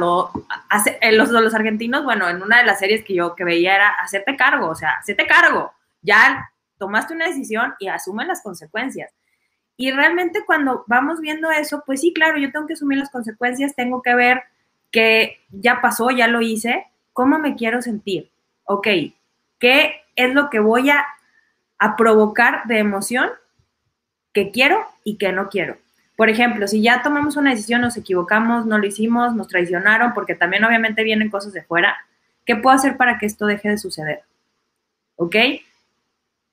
hace, 0.69 0.97
eh, 1.01 1.11
los, 1.11 1.29
los 1.29 1.53
argentinos, 1.55 2.03
bueno, 2.03 2.29
en 2.29 2.41
una 2.41 2.59
de 2.59 2.65
las 2.65 2.79
series 2.79 3.03
que 3.03 3.15
yo 3.15 3.35
que 3.35 3.43
veía 3.43 3.75
era 3.75 3.89
hacerte 3.89 4.35
cargo, 4.35 4.69
o 4.69 4.75
sea, 4.75 4.91
hacerte 4.99 5.25
cargo. 5.25 5.71
Ya 6.01 6.51
tomaste 6.77 7.13
una 7.13 7.27
decisión 7.27 7.73
y 7.79 7.87
asume 7.87 8.25
las 8.25 8.41
consecuencias. 8.41 9.11
Y 9.77 9.91
realmente 9.91 10.43
cuando 10.45 10.83
vamos 10.87 11.21
viendo 11.21 11.49
eso, 11.51 11.83
pues 11.85 12.01
sí, 12.01 12.13
claro, 12.13 12.37
yo 12.37 12.51
tengo 12.51 12.67
que 12.67 12.73
asumir 12.73 12.97
las 12.99 13.09
consecuencias, 13.09 13.75
tengo 13.75 14.01
que 14.01 14.13
ver 14.15 14.43
que 14.91 15.39
ya 15.49 15.81
pasó, 15.81 16.11
ya 16.11 16.27
lo 16.27 16.41
hice, 16.41 16.85
¿cómo 17.13 17.39
me 17.39 17.55
quiero 17.55 17.81
sentir? 17.81 18.29
Ok, 18.65 18.87
¿qué 19.59 20.01
es 20.15 20.33
lo 20.33 20.49
que 20.49 20.59
voy 20.59 20.89
a, 20.89 21.05
a 21.79 21.95
provocar 21.95 22.65
de 22.65 22.79
emoción 22.79 23.29
que 24.33 24.51
quiero 24.51 24.85
y 25.03 25.17
que 25.17 25.31
no 25.31 25.49
quiero? 25.49 25.77
Por 26.21 26.29
ejemplo, 26.29 26.67
si 26.67 26.83
ya 26.83 27.01
tomamos 27.01 27.35
una 27.35 27.49
decisión, 27.49 27.81
nos 27.81 27.97
equivocamos, 27.97 28.67
no 28.67 28.77
lo 28.77 28.85
hicimos, 28.85 29.33
nos 29.33 29.47
traicionaron, 29.47 30.13
porque 30.13 30.35
también 30.35 30.63
obviamente 30.63 31.03
vienen 31.03 31.31
cosas 31.31 31.51
de 31.51 31.63
fuera, 31.63 31.97
¿qué 32.45 32.55
puedo 32.55 32.75
hacer 32.75 32.95
para 32.95 33.17
que 33.17 33.25
esto 33.25 33.47
deje 33.47 33.69
de 33.69 33.79
suceder? 33.79 34.21
¿Ok? 35.15 35.35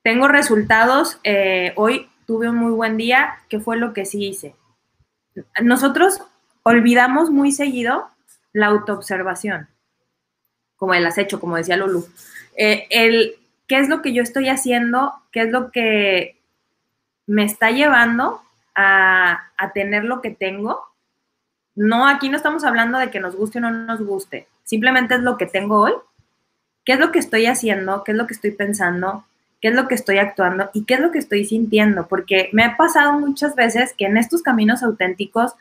Tengo 0.01 0.27
resultados, 0.27 1.19
eh, 1.23 1.73
hoy 1.75 2.08
tuve 2.29 2.47
un 2.47 2.57
muy 2.57 2.73
buen 2.73 2.95
día, 2.95 3.39
¿qué 3.49 3.59
fue 3.59 3.75
lo 3.75 3.91
que 3.91 4.05
sí 4.05 4.27
hice? 4.27 4.53
Nosotros 5.63 6.21
olvidamos 6.61 7.31
muy 7.31 7.51
seguido 7.51 8.07
la 8.53 8.67
autoobservación, 8.67 9.67
como 10.75 10.93
el 10.93 11.07
acecho, 11.07 11.39
como 11.39 11.55
decía 11.55 11.75
Lulu. 11.75 12.07
Eh, 12.55 12.85
el 12.91 13.33
qué 13.65 13.79
es 13.79 13.89
lo 13.89 14.03
que 14.03 14.13
yo 14.13 14.21
estoy 14.21 14.47
haciendo, 14.47 15.11
qué 15.31 15.41
es 15.41 15.49
lo 15.49 15.71
que 15.71 16.39
me 17.25 17.45
está 17.45 17.71
llevando 17.71 18.43
a, 18.75 19.49
tener 19.73 20.03
lo 20.03 20.21
que 20.21 20.29
tengo. 20.29 20.85
No, 21.73 22.07
aquí 22.07 22.29
no 22.29 22.37
estamos 22.37 22.63
hablando 22.63 22.99
de 22.99 23.09
que 23.09 23.19
nos 23.19 23.35
guste 23.35 23.57
o 23.57 23.61
no 23.61 23.71
nos 23.71 24.03
guste. 24.03 24.47
Simplemente 24.65 25.15
es 25.15 25.21
lo 25.21 25.35
que 25.35 25.47
tengo 25.47 25.81
hoy. 25.81 25.93
¿Qué 26.85 26.93
es 26.93 26.99
lo 26.99 27.11
que 27.11 27.17
estoy 27.17 27.47
haciendo? 27.47 28.03
¿Qué 28.03 28.11
es 28.11 28.17
lo 28.19 28.27
que 28.27 28.35
estoy 28.35 28.51
pensando? 28.51 29.25
¿Qué 29.61 29.69
es 29.69 29.75
lo 29.75 29.87
que 29.87 29.95
estoy 29.95 30.17
actuando? 30.17 30.69
¿Y 30.73 30.85
qué 30.85 30.95
es 30.95 30.99
lo 30.99 31.11
que 31.11 31.19
estoy 31.19 31.45
sintiendo? 31.45 32.07
Porque 32.07 32.49
me 32.53 32.63
ha 32.63 32.77
pasado 32.77 33.19
muchas 33.19 33.55
veces 33.55 33.93
que 33.97 34.05
en 34.05 34.17
estos 34.17 34.41
caminos 34.41 34.83
auténticos 34.83 35.53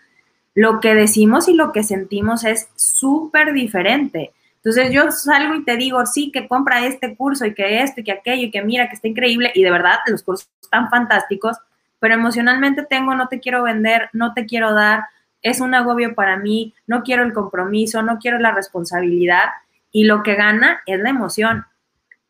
lo 0.55 0.81
que 0.81 0.95
decimos 0.95 1.49
y 1.49 1.55
lo 1.55 1.73
que 1.73 1.83
sentimos 1.83 2.45
es 2.45 2.69
súper 2.75 3.53
diferente. 3.53 4.33
Entonces 4.57 4.93
yo 4.93 5.11
salgo 5.11 5.55
y 5.55 5.65
te 5.65 5.77
digo, 5.77 6.05
sí, 6.05 6.31
que 6.33 6.49
compra 6.49 6.85
este 6.85 7.17
curso 7.17 7.47
y 7.47 7.55
que 7.55 7.83
esto 7.83 8.01
y 8.01 8.05
que 8.05 8.13
aquello 8.13 8.43
y 8.43 8.51
que 8.51 8.63
mira 8.63 8.89
que 8.89 8.97
está 8.97 9.09
increíble 9.09 9.53
y 9.55 9.63
de 9.63 9.71
verdad 9.71 9.99
los 10.07 10.23
cursos 10.23 10.49
están 10.61 10.91
fantásticos, 10.91 11.57
pero 12.01 12.15
emocionalmente 12.15 12.85
tengo, 12.85 13.15
no 13.15 13.29
te 13.29 13.41
quiero 13.41 13.63
vender, 13.63 14.11
no 14.13 14.35
te 14.35 14.47
quiero 14.47 14.75
dar, 14.75 15.05
es 15.43 15.61
un 15.61 15.75
agobio 15.75 16.15
para 16.15 16.37
mí, 16.37 16.75
no 16.87 17.03
quiero 17.03 17.23
el 17.23 17.33
compromiso, 17.33 18.03
no 18.03 18.19
quiero 18.19 18.39
la 18.39 18.53
responsabilidad 18.53 19.45
y 19.93 20.05
lo 20.05 20.23
que 20.23 20.35
gana 20.35 20.81
es 20.87 20.99
la 21.01 21.11
emoción. 21.11 21.65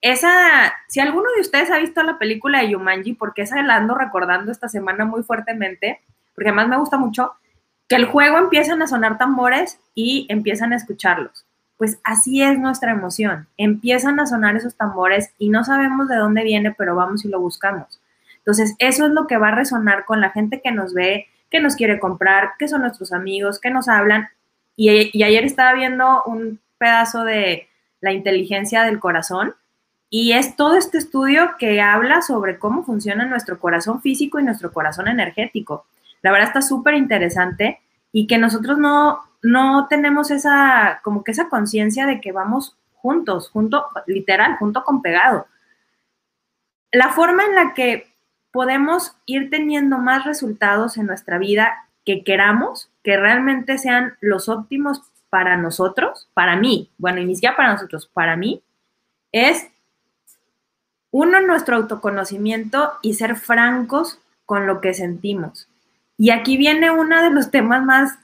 Esa, 0.00 0.74
si 0.88 1.00
alguno 1.00 1.28
de 1.34 1.40
ustedes 1.40 1.70
ha 1.70 1.78
visto 1.78 2.02
la 2.02 2.18
película 2.18 2.60
de 2.60 2.70
Yumanji, 2.70 3.14
porque 3.14 3.42
esa 3.42 3.62
la 3.62 3.76
ando 3.76 3.94
recordando 3.94 4.52
esta 4.52 4.68
semana 4.68 5.04
muy 5.04 5.22
fuertemente, 5.22 6.00
porque 6.34 6.50
además 6.50 6.68
me 6.68 6.78
gusta 6.78 6.98
mucho, 6.98 7.32
que 7.88 7.96
el 7.96 8.04
juego 8.04 8.38
empiezan 8.38 8.80
a 8.82 8.86
sonar 8.86 9.18
tambores 9.18 9.80
y 9.94 10.26
empiezan 10.28 10.72
a 10.72 10.76
escucharlos. 10.76 11.46
Pues 11.78 11.98
así 12.04 12.42
es 12.42 12.58
nuestra 12.58 12.90
emoción. 12.90 13.48
Empiezan 13.56 14.20
a 14.20 14.26
sonar 14.26 14.56
esos 14.56 14.76
tambores 14.76 15.32
y 15.38 15.48
no 15.48 15.64
sabemos 15.64 16.08
de 16.08 16.16
dónde 16.16 16.42
viene, 16.42 16.74
pero 16.76 16.94
vamos 16.94 17.24
y 17.24 17.28
lo 17.28 17.40
buscamos. 17.40 18.00
Entonces, 18.38 18.74
eso 18.78 19.06
es 19.06 19.12
lo 19.12 19.26
que 19.26 19.36
va 19.36 19.48
a 19.48 19.54
resonar 19.54 20.04
con 20.04 20.20
la 20.20 20.30
gente 20.30 20.60
que 20.60 20.72
nos 20.72 20.94
ve, 20.94 21.28
que 21.50 21.60
nos 21.60 21.76
quiere 21.76 21.98
comprar, 22.00 22.52
que 22.58 22.68
son 22.68 22.82
nuestros 22.82 23.12
amigos, 23.12 23.60
que 23.60 23.70
nos 23.70 23.88
hablan. 23.88 24.28
Y, 24.74 24.88
ayer 25.22 25.44
estaba 25.44 25.72
viendo 25.74 26.22
un 26.24 26.60
pedazo 26.78 27.24
de 27.24 27.68
la 28.00 28.12
inteligencia 28.12 28.84
del 28.84 29.00
corazón 29.00 29.54
y 30.10 30.32
es 30.32 30.56
todo 30.56 30.76
este 30.76 30.98
estudio 30.98 31.50
que 31.58 31.80
habla 31.80 32.22
sobre 32.22 32.58
cómo 32.58 32.84
funciona 32.84 33.26
nuestro 33.26 33.58
corazón 33.58 34.00
físico 34.00 34.38
y 34.38 34.44
nuestro 34.44 34.72
corazón 34.72 35.08
energético. 35.08 35.86
La 36.22 36.32
verdad 36.32 36.48
está 36.48 36.62
súper 36.62 36.94
interesante 36.94 37.80
y 38.10 38.26
que 38.26 38.38
nosotros 38.38 38.78
no, 38.78 39.20
no 39.42 39.86
tenemos 39.88 40.30
esa, 40.30 41.00
como 41.04 41.24
que 41.24 41.32
esa 41.32 41.48
conciencia 41.48 42.06
de 42.06 42.20
que 42.20 42.32
vamos 42.32 42.76
juntos, 42.94 43.50
junto, 43.50 43.84
literal, 44.06 44.56
junto 44.56 44.82
con 44.82 45.02
pegado. 45.02 45.46
La 46.90 47.10
forma 47.10 47.44
en 47.44 47.54
la 47.54 47.74
que 47.74 48.08
podemos 48.50 49.14
ir 49.26 49.50
teniendo 49.50 49.98
más 49.98 50.24
resultados 50.24 50.96
en 50.96 51.06
nuestra 51.06 51.38
vida 51.38 51.88
que 52.06 52.24
queramos, 52.24 52.90
que 53.02 53.18
realmente 53.18 53.76
sean 53.76 54.16
los 54.20 54.48
óptimos 54.48 55.02
para 55.28 55.58
nosotros, 55.58 56.30
para 56.32 56.56
mí, 56.56 56.90
bueno, 56.96 57.20
iniciar 57.20 57.54
para 57.54 57.72
nosotros, 57.72 58.10
para 58.12 58.36
mí, 58.36 58.62
es 59.32 59.68
uno, 61.10 61.40
nuestro 61.40 61.76
autoconocimiento 61.76 62.92
y 63.02 63.14
ser 63.14 63.36
francos 63.36 64.20
con 64.44 64.66
lo 64.66 64.80
que 64.80 64.94
sentimos. 64.94 65.68
Y 66.16 66.30
aquí 66.30 66.56
viene 66.56 66.90
uno 66.90 67.22
de 67.22 67.30
los 67.30 67.50
temas 67.50 67.84
más, 67.84 68.18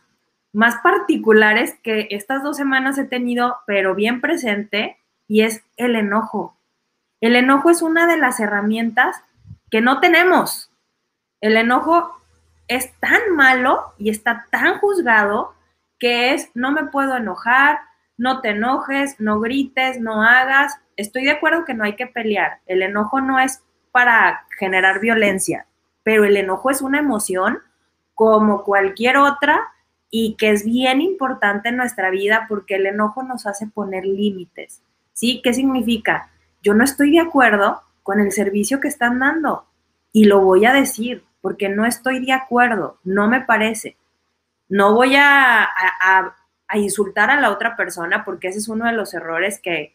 más 0.53 0.77
particulares 0.83 1.77
que 1.83 2.09
estas 2.11 2.43
dos 2.43 2.57
semanas 2.57 2.99
he 2.99 3.05
tenido, 3.05 3.59
pero 3.67 3.95
bien 3.95 4.21
presente, 4.21 4.99
y 5.29 5.43
es 5.43 5.63
el 5.77 5.97
enojo. 5.97 6.57
El 7.21 7.37
enojo 7.37 7.71
es 7.71 7.83
una 7.83 8.07
de 8.07 8.19
las 8.19 8.41
herramientas 8.41 9.17
que 9.71 9.81
no 9.81 10.01
tenemos. 10.01 10.71
El 11.41 11.57
enojo 11.57 12.21
es 12.69 12.93
tan 13.01 13.35
malo 13.35 13.95
y 13.99 14.11
está 14.11 14.47
tan 14.51 14.79
juzgado 14.79 15.55
que 15.99 16.35
es 16.35 16.51
no 16.55 16.73
me 16.73 16.85
puedo 16.85 17.17
enojar, 17.17 17.79
no 18.17 18.41
te 18.41 18.51
enojes, 18.51 19.19
no 19.21 19.41
grites, 19.41 20.01
no 20.01 20.23
hagas. 20.23 20.79
Estoy 20.97 21.25
de 21.25 21.33
acuerdo 21.33 21.65
que 21.65 21.75
no 21.75 21.85
hay 21.85 21.97
que 21.97 22.07
pelear. 22.07 22.61
El 22.67 22.83
enojo 22.83 23.21
no 23.21 23.39
es 23.39 23.63
para 23.93 24.47
generar 24.59 25.01
violencia, 25.01 25.67
pero 26.03 26.25
el 26.25 26.37
enojo 26.37 26.71
es 26.71 26.83
una 26.83 26.99
emoción 26.99 27.59
como 28.15 28.63
cualquier 28.63 29.17
otra 29.17 29.61
y 30.11 30.37
que 30.37 30.51
es 30.51 30.65
bien 30.65 31.01
importante 31.01 31.71
en 31.71 31.77
nuestra 31.77 32.11
vida 32.11 32.47
porque 32.49 32.77
el 32.77 32.87
enojo 32.87 33.23
nos 33.23 33.47
hace 33.47 33.67
poner 33.67 34.05
límites. 34.05 34.83
¿Sí? 35.13 35.41
¿Qué 35.43 35.53
significa? 35.53 36.31
Yo 36.63 36.75
no 36.75 36.83
estoy 36.85 37.13
de 37.13 37.21
acuerdo, 37.21 37.83
con 38.05 38.21
el 38.21 38.31
servicio 38.31 38.81
que 38.81 38.87
están 38.87 39.19
dando. 39.19 39.67
Y 40.13 40.27
lo 40.27 40.41
voy 40.41 40.65
a 40.67 40.73
decir 40.73 41.25
porque 41.41 41.69
no 41.69 41.85
estoy 41.85 42.25
de 42.25 42.33
acuerdo, 42.33 42.99
no 43.03 43.27
me 43.29 43.41
parece. 43.41 43.97
No 44.69 44.95
voy 44.95 45.17
a, 45.17 45.69
insultar 46.79 47.31
a 47.31 47.41
la 47.41 47.51
otra 47.51 47.77
persona 47.77 48.25
porque 48.25 48.49
ese 48.49 48.59
es 48.59 48.69
uno 48.69 48.87
de 48.87 48.93
los 48.93 49.15
errores 49.15 49.61
que, 49.61 49.95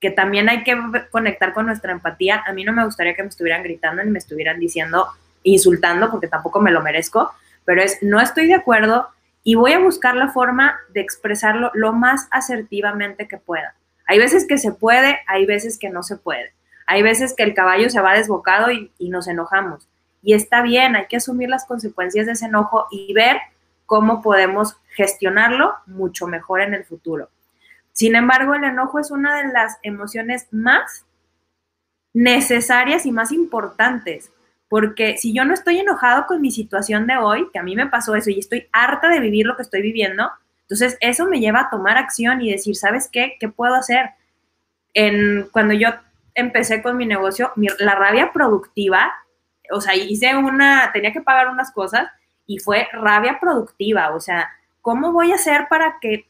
que 0.00 0.10
también 0.10 0.48
hay 0.48 0.64
que 0.64 0.76
conectar 1.10 1.52
con 1.52 1.66
nuestra 1.66 1.92
empatía. 1.92 2.42
A 2.46 2.52
mí 2.52 2.64
no 2.64 2.72
me 2.72 2.84
gustaría 2.84 3.14
que 3.14 3.22
me 3.22 3.28
estuvieran 3.28 3.62
gritando 3.62 4.02
ni 4.02 4.10
me 4.10 4.18
estuvieran 4.18 4.58
diciendo, 4.58 5.08
insultando, 5.42 6.10
porque 6.10 6.28
tampoco 6.28 6.60
me 6.60 6.70
lo 6.70 6.82
merezco, 6.82 7.32
pero 7.64 7.82
es, 7.82 7.98
no 8.02 8.20
estoy 8.20 8.46
de 8.46 8.54
acuerdo 8.54 9.08
y 9.44 9.54
voy 9.54 9.72
a 9.72 9.78
buscar 9.78 10.14
la 10.14 10.28
forma 10.28 10.78
de 10.90 11.00
expresarlo 11.00 11.70
lo 11.74 11.92
más 11.92 12.28
asertivamente 12.30 13.28
que 13.28 13.38
pueda. 13.38 13.74
Hay 14.06 14.18
veces 14.18 14.46
que 14.46 14.58
se 14.58 14.72
puede, 14.72 15.20
hay 15.26 15.46
veces 15.46 15.78
que 15.78 15.90
no 15.90 16.02
se 16.02 16.16
puede. 16.16 16.52
Hay 16.86 17.02
veces 17.02 17.34
que 17.34 17.42
el 17.42 17.54
caballo 17.54 17.90
se 17.90 18.00
va 18.00 18.14
desbocado 18.14 18.70
y, 18.70 18.90
nos 18.98 19.28
enojamos. 19.28 19.88
Y 20.22 20.34
está 20.34 20.62
bien, 20.62 20.94
hay 20.96 21.06
que 21.06 21.16
asumir 21.16 21.48
las 21.48 21.64
consecuencias 21.64 22.26
de 22.26 22.32
ese 22.32 22.46
enojo 22.46 22.86
y 22.90 23.12
ver 23.14 23.38
cómo 23.86 24.22
podemos 24.22 24.76
gestionarlo 24.94 25.74
mucho 25.86 26.26
mejor 26.26 26.60
en 26.60 26.74
el 26.74 26.84
futuro. 26.84 27.30
Sin 27.92 28.16
embargo, 28.16 28.54
el 28.54 28.64
enojo 28.64 28.98
es 28.98 29.10
una 29.10 29.36
de 29.42 29.52
las 29.52 29.78
emociones 29.82 30.48
más 30.50 31.04
necesarias 32.14 33.06
y 33.06 33.12
más 33.12 33.32
importantes, 33.32 34.30
porque 34.68 35.18
si 35.18 35.34
yo 35.34 35.44
no 35.44 35.52
estoy 35.52 35.78
enojado 35.78 36.26
con 36.26 36.40
mi 36.40 36.50
situación 36.50 37.06
de 37.06 37.16
hoy, 37.16 37.48
que 37.52 37.58
a 37.58 37.62
mí 37.62 37.76
me 37.76 37.86
pasó 37.86 38.14
eso 38.14 38.30
y 38.30 38.38
estoy 38.38 38.68
harta 38.72 39.08
de 39.08 39.20
vivir 39.20 39.46
lo 39.46 39.56
que 39.56 39.62
estoy 39.62 39.82
viviendo, 39.82 40.30
entonces 40.62 40.96
eso 41.00 41.26
me 41.26 41.40
lleva 41.40 41.60
a 41.60 41.70
tomar 41.70 41.98
acción 41.98 42.40
y 42.40 42.50
decir, 42.50 42.76
¿sabes 42.76 43.08
qué? 43.12 43.36
¿Qué 43.38 43.48
puedo 43.48 43.74
hacer? 43.74 44.10
En, 44.94 45.48
cuando 45.52 45.74
yo 45.74 45.88
empecé 46.34 46.82
con 46.82 46.96
mi 46.96 47.04
negocio, 47.04 47.52
la 47.78 47.94
rabia 47.94 48.32
productiva, 48.32 49.12
o 49.70 49.80
sea, 49.80 49.94
hice 49.94 50.34
una, 50.36 50.90
tenía 50.92 51.12
que 51.12 51.20
pagar 51.20 51.48
unas 51.48 51.72
cosas 51.72 52.08
y 52.46 52.58
fue 52.58 52.88
rabia 52.92 53.38
productiva, 53.40 54.14
o 54.14 54.20
sea, 54.20 54.50
¿cómo 54.82 55.12
voy 55.12 55.32
a 55.32 55.36
hacer 55.36 55.68
para 55.70 55.98
que 56.00 56.28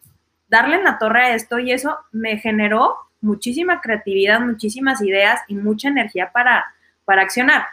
darle 0.49 0.76
en 0.76 0.85
la 0.85 0.99
torre 0.99 1.25
a 1.25 1.35
esto? 1.35 1.59
Y 1.59 1.73
eso 1.73 1.99
me 2.12 2.38
generó 2.38 2.97
muchísima 3.21 3.80
creatividad, 3.80 4.40
muchísimas 4.40 5.02
ideas 5.02 5.40
y 5.49 5.54
mucha 5.54 5.88
energía 5.88 6.30
para, 6.32 6.66
para 7.04 7.23
accionar. 7.23 7.64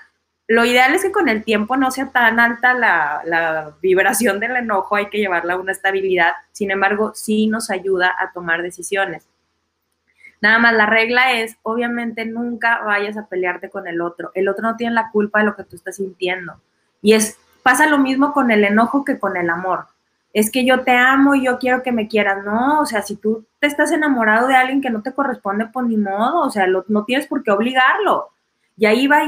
Lo 0.50 0.66
ideal 0.66 0.96
es 0.96 1.04
que 1.04 1.12
con 1.12 1.30
el 1.30 1.44
tiempo 1.44 1.78
no 1.78 1.92
sea 1.92 2.08
tan 2.08 2.40
alta 2.40 2.74
la, 2.74 3.76
vibración 3.84 4.40
del 4.40 4.56
enojo, 4.56 4.96
hay 4.96 5.08
que 5.10 5.20
llevarla 5.20 5.54
a 5.54 5.58
una 5.58 5.72
estabilidad, 5.72 6.34
sin 6.54 6.72
embargo, 6.72 7.12
sí 7.14 7.46
nos 7.46 7.70
ayuda 7.70 8.16
a 8.18 8.32
tomar 8.32 8.64
decisiones. 8.64 9.28
Nada 10.42 10.58
más, 10.58 10.74
la 10.74 10.88
regla 10.88 11.34
es, 11.34 11.56
obviamente, 11.62 12.26
nunca 12.26 12.82
vayas 12.84 13.16
a 13.16 13.28
pelearte 13.28 13.70
con 13.70 13.88
el 13.88 14.02
otro. 14.02 14.32
El 14.34 14.48
otro 14.48 14.64
no 14.64 14.76
tiene 14.76 14.96
la 14.96 15.12
culpa 15.12 15.40
de 15.40 15.46
lo 15.46 15.56
que 15.56 15.66
tú 15.66 15.76
estás 15.76 15.98
sintiendo. 15.98 16.60
Y 17.02 17.14
es, 17.14 17.38
pasa 17.62 17.86
lo 17.86 18.00
mismo 18.00 18.34
con 18.34 18.50
el 18.50 18.64
enojo 18.64 19.06
que 19.06 19.20
con 19.20 19.38
el 19.38 19.52
amor. 19.52 19.86
Es 20.34 20.52
que 20.52 20.66
yo 20.66 20.82
te 20.84 20.92
amo 20.92 21.36
y 21.36 21.46
yo 21.46 21.58
quiero 21.58 21.82
que 21.82 21.92
me 21.92 22.08
quieras. 22.08 22.44
No, 22.44 22.82
o 22.82 22.86
sea, 22.86 23.02
si 23.02 23.16
tú 23.16 23.46
te 23.60 23.68
estás 23.68 23.92
enamorado 23.92 24.48
de 24.48 24.56
alguien 24.56 24.82
que 24.82 24.90
no 24.90 25.02
te 25.02 25.14
corresponde, 25.14 25.68
pues 25.68 25.88
ni 25.88 25.98
modo, 25.98 26.42
o 26.42 26.50
sea, 26.52 26.68
no 26.68 27.06
tienes 27.06 27.28
por 27.28 27.44
qué 27.44 27.52
obligarlo. 27.52 28.30
Y 28.78 28.86
ahí 28.86 29.08
va 29.08 29.24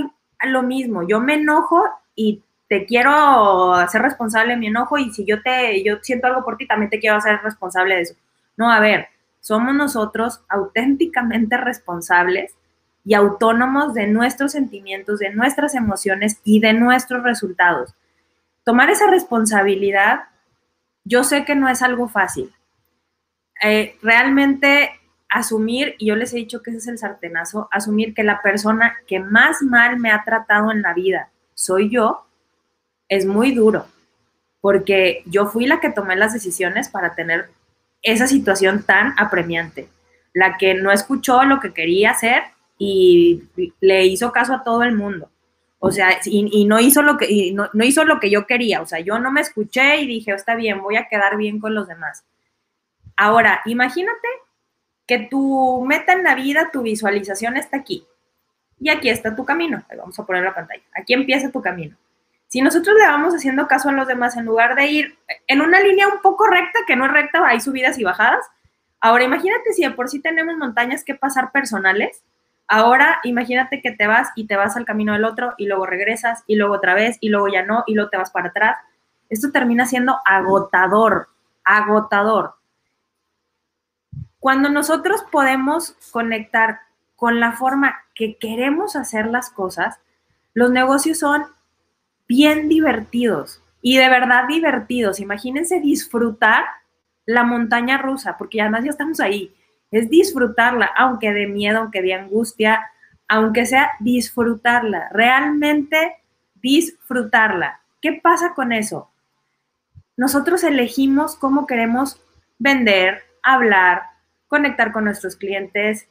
lo 0.48 0.64
mismo, 0.64 1.04
yo 1.08 1.20
me 1.20 1.36
enojo 1.36 1.84
y 2.16 2.44
te 2.68 2.86
quiero 2.86 3.74
hacer 3.74 4.02
responsable 4.02 4.54
de 4.54 4.60
mi 4.60 4.68
enojo 4.68 4.98
y 4.98 5.12
si 5.12 5.26
yo 5.26 5.42
te 5.42 5.84
yo 5.84 5.98
siento 6.02 6.28
algo 6.28 6.44
por 6.44 6.56
ti 6.56 6.66
también 6.66 6.90
te 6.90 7.00
quiero 7.00 7.18
hacer 7.18 7.42
responsable 7.44 7.96
de 7.96 8.02
eso. 8.02 8.16
No, 8.56 8.72
a 8.72 8.80
ver, 8.80 9.08
somos 9.42 9.76
nosotros 9.76 10.42
auténticamente 10.48 11.58
responsables 11.58 12.56
y 13.04 13.14
autónomos 13.14 13.94
de 13.94 14.08
nuestros 14.08 14.54
sentimientos, 14.54 15.20
de 15.20 15.34
nuestras 15.34 15.76
emociones 15.76 16.40
y 16.44 16.62
de 16.62 16.74
nuestros 16.74 17.24
resultados. 17.24 17.94
Tomar 18.64 18.90
esa 18.90 19.08
responsabilidad, 19.08 20.22
yo 21.04 21.24
sé 21.24 21.46
que 21.46 21.56
no 21.56 21.70
es 21.70 21.82
algo 21.82 22.08
fácil. 22.08 22.54
Eh, 23.64 23.98
realmente 24.02 24.92
asumir, 25.30 25.96
y 25.98 26.08
yo 26.08 26.16
les 26.16 26.34
he 26.34 26.38
dicho 26.38 26.62
que 26.62 26.72
ese 26.72 26.80
es 26.80 26.88
el 26.88 26.98
sartenazo, 26.98 27.70
asumir 27.72 28.14
que 28.14 28.24
la 28.24 28.42
persona 28.42 28.98
que 29.08 29.20
más 29.20 29.62
mal 29.62 29.98
me 29.98 30.12
ha 30.12 30.24
tratado 30.24 30.72
en 30.72 30.82
la 30.82 30.94
vida 30.94 31.30
soy 31.54 31.90
yo, 31.90 32.26
es 33.08 33.26
muy 33.26 33.54
duro, 33.54 33.88
porque 34.60 35.24
yo 35.26 35.48
fui 35.48 35.68
la 35.68 35.80
que 35.80 35.92
tomé 35.92 36.16
las 36.16 36.34
decisiones 36.34 36.90
para 36.90 37.14
tener 37.16 37.50
esa 38.02 38.28
situación 38.28 38.84
tan 38.84 39.14
apremiante, 39.18 39.88
la 40.34 40.58
que 40.58 40.74
no 40.74 40.92
escuchó 40.92 41.44
lo 41.44 41.60
que 41.60 41.74
quería 41.74 42.12
hacer 42.12 42.44
y 42.78 43.44
le 43.80 44.06
hizo 44.06 44.32
caso 44.32 44.54
a 44.54 44.64
todo 44.64 44.84
el 44.84 44.96
mundo. 44.96 45.30
O 45.84 45.92
sea, 45.92 46.20
y, 46.26 46.66
no 46.66 46.80
hizo 46.80 47.02
lo 47.02 47.18
que 47.18 47.52
no, 47.54 47.70
hizo 47.84 48.04
lo 48.06 48.20
que 48.20 48.30
yo 48.30 48.46
quería. 48.46 48.82
O 48.82 48.86
sea, 48.86 49.00
yo 49.00 49.18
no 49.18 49.32
me 49.32 49.42
escuché 49.42 49.98
y 49.98 50.06
dije, 50.06 50.32
está 50.32 50.54
bien, 50.54 50.80
voy 50.80 50.96
a 50.96 51.08
quedar 51.08 51.38
bien 51.38 51.60
con 51.60 51.74
los 51.74 51.88
demás. 51.88 52.24
Ahora, 53.18 53.62
imagínate 53.66 54.28
que 55.08 55.18
tu 55.20 55.84
meta 55.84 56.14
en 56.14 56.24
la 56.24 56.36
vida, 56.36 56.70
tu 56.72 56.84
visualización 56.84 57.58
está 57.58 57.78
aquí. 57.78 58.06
Y 58.80 58.90
aquí 58.90 59.10
está 59.10 59.36
tu 59.36 59.44
camino. 59.44 59.84
vamos 59.98 60.20
a 60.20 60.24
poner 60.24 60.44
la 60.44 60.54
pantalla. 60.54 60.84
Aquí 60.94 61.14
empieza 61.14 61.52
tu 61.52 61.64
camino. 61.64 61.98
Si 62.48 62.62
nosotros 62.62 62.96
le 63.00 63.08
vamos 63.08 63.34
haciendo 63.34 63.68
caso 63.68 63.90
a 63.90 63.94
los 63.94 64.08
demás 64.08 64.38
en 64.38 64.46
lugar 64.46 64.76
de 64.76 64.86
ir 64.86 65.18
en 65.48 65.62
una 65.62 65.80
línea 65.80 66.08
un 66.08 66.22
poco 66.22 66.46
recta, 66.46 66.78
que 66.86 66.96
no 66.96 67.08
es 67.08 67.12
recta, 67.12 67.44
hay 67.48 67.60
subidas 67.60 67.98
y 67.98 68.04
bajadas. 68.04 68.46
Ahora 69.00 69.24
imagínate 69.24 69.74
si 69.74 69.82
de 69.82 69.90
por 69.90 70.10
sí 70.10 70.20
tenemos 70.20 70.56
montañas 70.58 71.04
que 71.04 71.16
pasar 71.16 71.52
personales. 71.52 72.22
Ahora 72.68 73.20
imagínate 73.24 73.82
que 73.82 73.92
te 73.92 74.08
vas 74.08 74.30
y 74.36 74.48
te 74.48 74.56
vas 74.56 74.78
al 74.78 74.86
camino 74.86 75.14
del 75.14 75.26
otro 75.26 75.54
y 75.58 75.68
luego 75.68 75.86
regresas 75.86 76.44
y 76.48 76.56
luego 76.56 76.76
otra 76.76 76.94
vez 76.94 77.18
y 77.20 77.30
luego 77.30 77.48
ya 77.50 77.64
no 77.64 77.84
y 77.86 77.96
luego 77.96 78.10
te 78.10 78.18
vas 78.18 78.32
para 78.32 78.50
atrás. 78.50 78.78
Esto 79.30 79.52
termina 79.52 79.86
siendo 79.86 80.20
agotador, 80.26 81.28
agotador. 81.64 82.56
Cuando 84.40 84.70
nosotros 84.70 85.24
podemos 85.32 85.96
conectar 86.12 86.80
con 87.16 87.40
la 87.40 87.52
forma 87.52 87.96
que 88.16 88.38
queremos 88.38 88.96
hacer 88.96 89.28
las 89.28 89.50
cosas, 89.50 90.00
los 90.54 90.72
negocios 90.72 91.20
son 91.20 91.46
bien 92.28 92.68
divertidos 92.68 93.62
y 93.82 93.98
de 93.98 94.10
verdad 94.10 94.48
divertidos. 94.48 95.20
Imagínense 95.20 95.80
disfrutar 95.80 96.64
la 97.26 97.44
montaña 97.44 97.98
rusa, 97.98 98.38
porque 98.38 98.62
además 98.62 98.84
ya 98.84 98.92
estamos 98.92 99.20
ahí. 99.20 99.54
Es 99.92 100.10
disfrutarla, 100.10 100.90
aunque 100.98 101.32
de 101.34 101.48
miedo, 101.48 101.80
aunque 101.80 102.02
de 102.02 102.14
angustia, 102.14 102.90
aunque 103.28 103.66
sea 103.66 103.92
disfrutarla, 104.00 105.10
realmente 105.12 106.18
disfrutarla. 106.56 107.82
¿Qué 108.02 108.14
pasa 108.14 108.54
con 108.54 108.72
eso? 108.72 109.12
Nosotros 110.18 110.64
elegimos 110.64 111.36
cómo 111.36 111.66
queremos 111.66 112.22
vender, 112.58 113.24
hablar, 113.44 114.04
conectar 114.48 114.92
con 114.92 115.06
nuestros 115.06 115.36
clientes. 115.36 116.08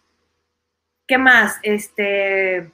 ¿Qué 1.07 1.19
más? 1.19 1.59
Este, 1.62 2.73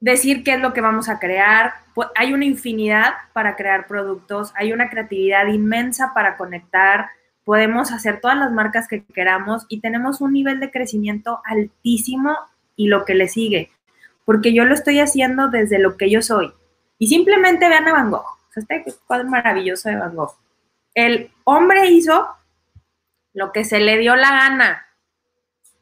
decir 0.00 0.42
qué 0.42 0.54
es 0.54 0.60
lo 0.60 0.72
que 0.72 0.80
vamos 0.80 1.08
a 1.08 1.20
crear. 1.20 1.74
Hay 2.16 2.32
una 2.32 2.44
infinidad 2.44 3.14
para 3.32 3.54
crear 3.54 3.86
productos, 3.86 4.52
hay 4.56 4.72
una 4.72 4.90
creatividad 4.90 5.46
inmensa 5.46 6.12
para 6.12 6.36
conectar, 6.36 7.10
podemos 7.44 7.92
hacer 7.92 8.20
todas 8.20 8.36
las 8.36 8.52
marcas 8.52 8.88
que 8.88 9.04
queramos 9.04 9.66
y 9.68 9.80
tenemos 9.80 10.20
un 10.20 10.32
nivel 10.32 10.60
de 10.60 10.70
crecimiento 10.70 11.40
altísimo 11.44 12.36
y 12.76 12.88
lo 12.88 13.04
que 13.04 13.14
le 13.14 13.28
sigue, 13.28 13.70
porque 14.24 14.52
yo 14.52 14.64
lo 14.64 14.74
estoy 14.74 15.00
haciendo 15.00 15.48
desde 15.48 15.78
lo 15.78 15.96
que 15.96 16.10
yo 16.10 16.22
soy. 16.22 16.52
Y 16.98 17.08
simplemente 17.08 17.68
vean 17.68 17.88
a 17.88 17.92
Van 17.92 18.10
Gogh, 18.10 18.38
este 18.54 18.84
cuadro 19.06 19.28
maravilloso 19.28 19.88
de 19.88 19.96
Van 19.96 20.14
Gogh. 20.14 20.36
El 20.94 21.30
hombre 21.44 21.88
hizo 21.88 22.28
lo 23.32 23.52
que 23.52 23.64
se 23.64 23.80
le 23.80 23.98
dio 23.98 24.14
la 24.14 24.30
gana. 24.30 24.86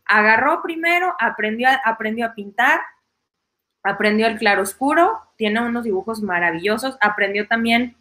Agarró 0.06 0.62
primero, 0.62 1.14
aprendió, 1.20 1.68
aprendió 1.84 2.26
a 2.26 2.34
pintar, 2.34 2.80
aprendió 3.82 4.26
el 4.26 4.38
claroscuro, 4.38 5.20
tiene 5.36 5.60
unos 5.60 5.84
dibujos 5.84 6.22
maravillosos, 6.22 6.96
aprendió 7.00 7.46
también, 7.46 7.96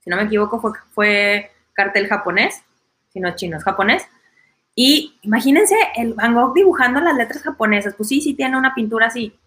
si 0.00 0.10
no 0.10 0.16
me 0.16 0.24
equivoco, 0.24 0.60
fue, 0.60 0.72
fue 0.92 1.53
cartel 1.74 2.08
japonés, 2.08 2.62
si 3.12 3.20
no 3.20 3.34
chino, 3.36 3.58
es 3.58 3.64
japonés. 3.64 4.06
Y 4.74 5.18
imagínense 5.22 5.76
el 5.96 6.14
Van 6.14 6.34
Gogh 6.34 6.54
dibujando 6.54 7.00
las 7.00 7.16
letras 7.16 7.42
japonesas, 7.42 7.94
pues 7.94 8.08
sí, 8.08 8.20
sí 8.20 8.34
tiene 8.34 8.56
una 8.56 8.74
pintura 8.74 9.06
así. 9.06 9.38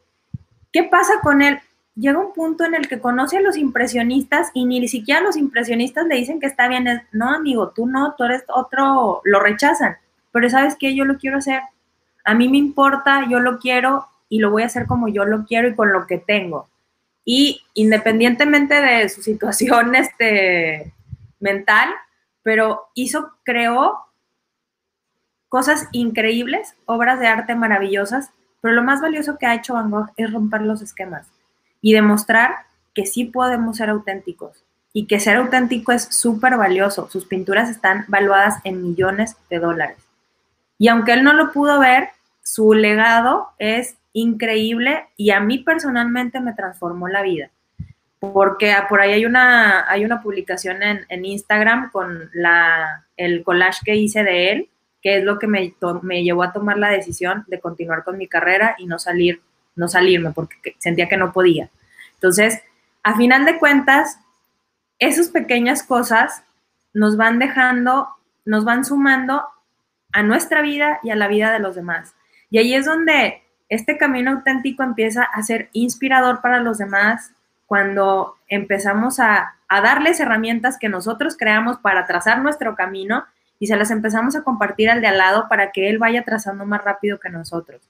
¿Qué 0.72 0.84
pasa 0.84 1.20
con 1.22 1.42
él? 1.42 1.60
llega 1.98 2.20
un 2.20 2.34
punto 2.34 2.64
en 2.64 2.76
el 2.76 2.88
que 2.88 3.00
conoce 3.00 3.38
a 3.38 3.42
los 3.42 3.58
impresionistas 3.58 4.52
y 4.54 4.66
ni 4.66 4.88
siquiera 4.88 5.20
los 5.20 5.36
impresionistas 5.36 6.06
le 6.06 6.16
dicen 6.16 6.40
que 6.40 6.46
está 6.46 6.68
bien. 6.68 6.86
No, 7.12 7.34
amigo, 7.34 7.72
tú 7.76 7.88
no, 7.88 8.14
tú 8.16 8.24
eres 8.24 8.44
otro, 8.48 9.22
lo 9.26 9.40
rechazan. 9.40 9.98
Pero 10.32 10.50
sabes 10.50 10.76
qué, 10.80 10.96
yo 10.96 11.06
lo 11.06 11.18
quiero 11.18 11.38
hacer. 11.38 11.62
A 12.24 12.34
mí 12.34 12.48
me 12.48 12.58
importa, 12.58 13.26
yo 13.30 13.40
lo 13.40 13.58
quiero 13.58 14.06
y 14.30 14.40
lo 14.40 14.52
voy 14.52 14.64
a 14.64 14.68
hacer 14.68 14.86
como 14.86 15.08
yo 15.08 15.26
lo 15.26 15.46
quiero 15.46 15.68
y 15.68 15.76
con 15.76 15.92
lo 15.92 16.06
que 16.06 16.20
tengo. 16.20 16.70
Y 17.26 17.62
independientemente 17.74 18.76
de 18.76 19.10
su 19.10 19.22
situación 19.24 19.96
este, 19.96 20.94
mental, 21.40 21.90
pero 22.48 22.88
hizo, 22.94 23.34
creó 23.44 24.06
cosas 25.50 25.90
increíbles, 25.92 26.76
obras 26.86 27.20
de 27.20 27.28
arte 27.28 27.56
maravillosas, 27.56 28.30
pero 28.62 28.74
lo 28.74 28.84
más 28.84 29.02
valioso 29.02 29.38
que 29.38 29.46
ha 29.46 29.54
hecho 29.54 29.74
Van 29.74 29.92
Gogh 29.92 30.12
es 30.16 30.32
romper 30.32 30.62
los 30.62 30.82
esquemas 30.82 31.28
y 31.82 31.92
demostrar 31.92 32.56
que 32.96 33.06
sí 33.06 33.26
podemos 33.26 33.76
ser 33.76 33.90
auténticos 33.90 34.64
y 34.94 35.08
que 35.08 35.20
ser 35.20 35.36
auténtico 35.36 35.92
es 35.92 36.04
súper 36.04 36.56
valioso. 36.56 37.10
Sus 37.10 37.26
pinturas 37.26 37.70
están 37.70 38.06
valuadas 38.08 38.62
en 38.64 38.82
millones 38.82 39.36
de 39.50 39.60
dólares. 39.60 39.98
Y 40.78 40.88
aunque 40.88 41.12
él 41.12 41.26
no 41.26 41.34
lo 41.34 41.52
pudo 41.52 41.82
ver, 41.82 42.12
su 42.44 42.74
legado 42.74 43.50
es 43.60 43.98
increíble 44.14 45.10
y 45.18 45.32
a 45.32 45.42
mí 45.42 45.58
personalmente 45.58 46.40
me 46.40 46.54
transformó 46.54 47.10
la 47.10 47.24
vida. 47.24 47.50
Porque 48.20 48.76
por 48.90 49.00
ahí 49.00 49.12
hay 49.12 49.26
una, 49.26 49.90
hay 49.90 50.04
una 50.04 50.22
publicación 50.22 50.82
en, 50.82 51.06
en 51.10 51.26
Instagram 51.26 51.92
con 51.92 52.30
la, 52.34 53.06
el 53.16 53.44
collage 53.44 53.82
que 53.86 53.96
hice 53.96 54.24
de 54.24 54.52
él, 54.52 54.70
que 55.02 55.18
es 55.18 55.24
lo 55.24 55.38
que 55.38 55.48
me, 55.48 55.74
me 56.02 56.24
llevó 56.24 56.44
a 56.44 56.52
tomar 56.52 56.78
la 56.78 56.90
decisión 56.90 57.46
de 57.48 57.60
continuar 57.60 58.04
con 58.04 58.18
mi 58.18 58.28
carrera 58.28 58.76
y 58.80 58.88
no 58.88 58.98
salir 58.98 59.42
no 59.78 59.88
salirme 59.88 60.32
porque 60.32 60.76
sentía 60.80 61.08
que 61.08 61.16
no 61.16 61.32
podía. 61.32 61.70
Entonces, 62.16 62.62
a 63.04 63.16
final 63.16 63.46
de 63.46 63.58
cuentas, 63.58 64.20
esas 65.00 65.30
pequeñas 65.30 65.84
cosas 65.84 66.44
nos 66.94 67.16
van 67.16 67.40
dejando, 67.40 68.10
nos 68.44 68.66
van 68.66 68.84
sumando 68.84 69.46
a 70.12 70.24
nuestra 70.24 70.62
vida 70.62 71.00
y 71.04 71.12
a 71.12 71.16
la 71.16 71.28
vida 71.28 71.54
de 71.54 71.60
los 71.60 71.76
demás. 71.76 72.16
Y 72.50 72.58
ahí 72.58 72.74
es 72.74 72.86
donde 72.86 73.44
este 73.70 73.98
camino 73.98 74.32
auténtico 74.32 74.84
empieza 74.84 75.24
a 75.24 75.44
ser 75.44 75.70
inspirador 75.74 76.42
para 76.42 76.60
los 76.60 76.80
demás 76.80 77.32
cuando 77.68 78.38
empezamos 78.48 79.20
a, 79.20 79.54
darles 79.70 80.22
herramientas 80.22 80.78
que 80.80 80.88
nosotros 80.88 81.36
creamos 81.38 81.78
para 81.80 82.08
trazar 82.08 82.42
nuestro 82.42 82.76
camino 82.76 83.26
y 83.60 83.68
se 83.68 83.76
las 83.76 83.92
empezamos 83.92 84.34
a 84.38 84.44
compartir 84.44 84.90
al 84.90 85.02
de 85.02 85.08
al 85.08 85.18
lado 85.18 85.50
para 85.50 85.74
que 85.74 85.90
él 85.90 85.98
vaya 85.98 86.24
trazando 86.24 86.66
más 86.66 86.82
rápido 86.84 87.20
que 87.20 87.30
nosotros. 87.30 87.82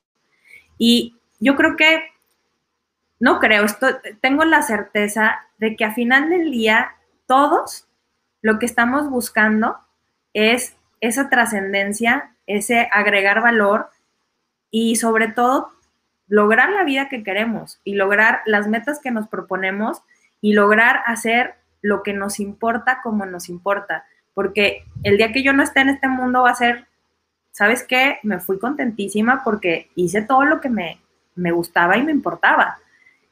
Y 0.79 1.15
yo 1.39 1.55
creo 1.55 1.75
que, 1.75 2.03
no 3.19 3.39
creo, 3.39 3.63
esto, 3.63 3.87
tengo 4.21 4.43
la 4.43 4.63
certeza 4.63 5.39
de 5.59 5.75
que 5.75 5.85
a 5.85 5.93
final 5.93 6.29
del 6.31 6.49
día 6.49 6.95
todos 7.27 7.87
lo 8.41 8.57
que 8.57 8.65
estamos 8.65 9.07
buscando 9.09 9.77
es 10.33 10.75
esa 10.99 11.29
trascendencia, 11.29 12.31
ese 12.47 12.89
agregar 12.91 13.43
valor 13.43 13.91
y 14.71 14.95
sobre 14.95 15.27
todo 15.27 15.76
lograr 16.27 16.69
la 16.69 16.83
vida 16.83 17.09
que 17.09 17.23
queremos 17.23 17.79
y 17.83 17.95
lograr 17.95 18.41
las 18.45 18.67
metas 18.67 18.99
que 18.99 19.11
nos 19.11 19.27
proponemos 19.27 20.01
y 20.41 20.53
lograr 20.53 21.01
hacer 21.05 21.55
lo 21.81 22.03
que 22.03 22.13
nos 22.13 22.39
importa 22.39 22.99
como 23.01 23.25
nos 23.25 23.49
importa. 23.49 24.05
Porque 24.33 24.83
el 25.03 25.17
día 25.17 25.31
que 25.31 25.43
yo 25.43 25.53
no 25.53 25.63
esté 25.63 25.81
en 25.81 25.89
este 25.89 26.07
mundo 26.07 26.43
va 26.43 26.51
a 26.51 26.55
ser, 26.55 26.85
¿sabes 27.51 27.83
qué? 27.83 28.19
Me 28.23 28.39
fui 28.39 28.59
contentísima 28.59 29.43
porque 29.43 29.89
hice 29.95 30.21
todo 30.21 30.45
lo 30.45 30.61
que 30.61 30.69
me, 30.69 30.99
me 31.35 31.51
gustaba 31.51 31.97
y 31.97 32.03
me 32.03 32.11
importaba. 32.11 32.79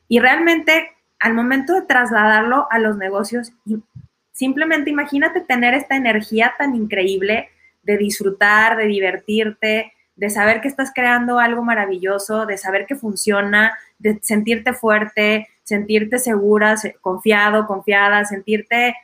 Y 0.08 0.20
realmente 0.20 0.92
al 1.20 1.34
momento 1.34 1.74
de 1.74 1.82
trasladarlo 1.82 2.68
a 2.70 2.80
los 2.80 2.98
negocios, 2.98 3.52
simplemente 4.32 4.90
imagínate 4.90 5.42
tener 5.42 5.74
esta 5.74 5.96
energía 5.96 6.54
tan 6.58 6.76
increíble 6.76 7.50
de 7.84 7.98
disfrutar, 7.98 8.78
de 8.78 8.86
divertirte, 8.86 9.94
de 10.16 10.30
saber 10.30 10.62
que 10.62 10.68
estás 10.68 10.92
creando 10.94 11.40
algo 11.40 11.64
maravilloso, 11.64 12.46
de 12.46 12.58
saber 12.58 12.86
que 12.86 12.96
funciona, 12.96 13.78
de 14.00 14.20
sentirte 14.22 14.74
fuerte, 14.74 15.48
sentirte 15.64 16.20
segura, 16.20 16.76
confiado, 17.02 17.68
confiada, 17.68 18.24
sentirte 18.26 18.96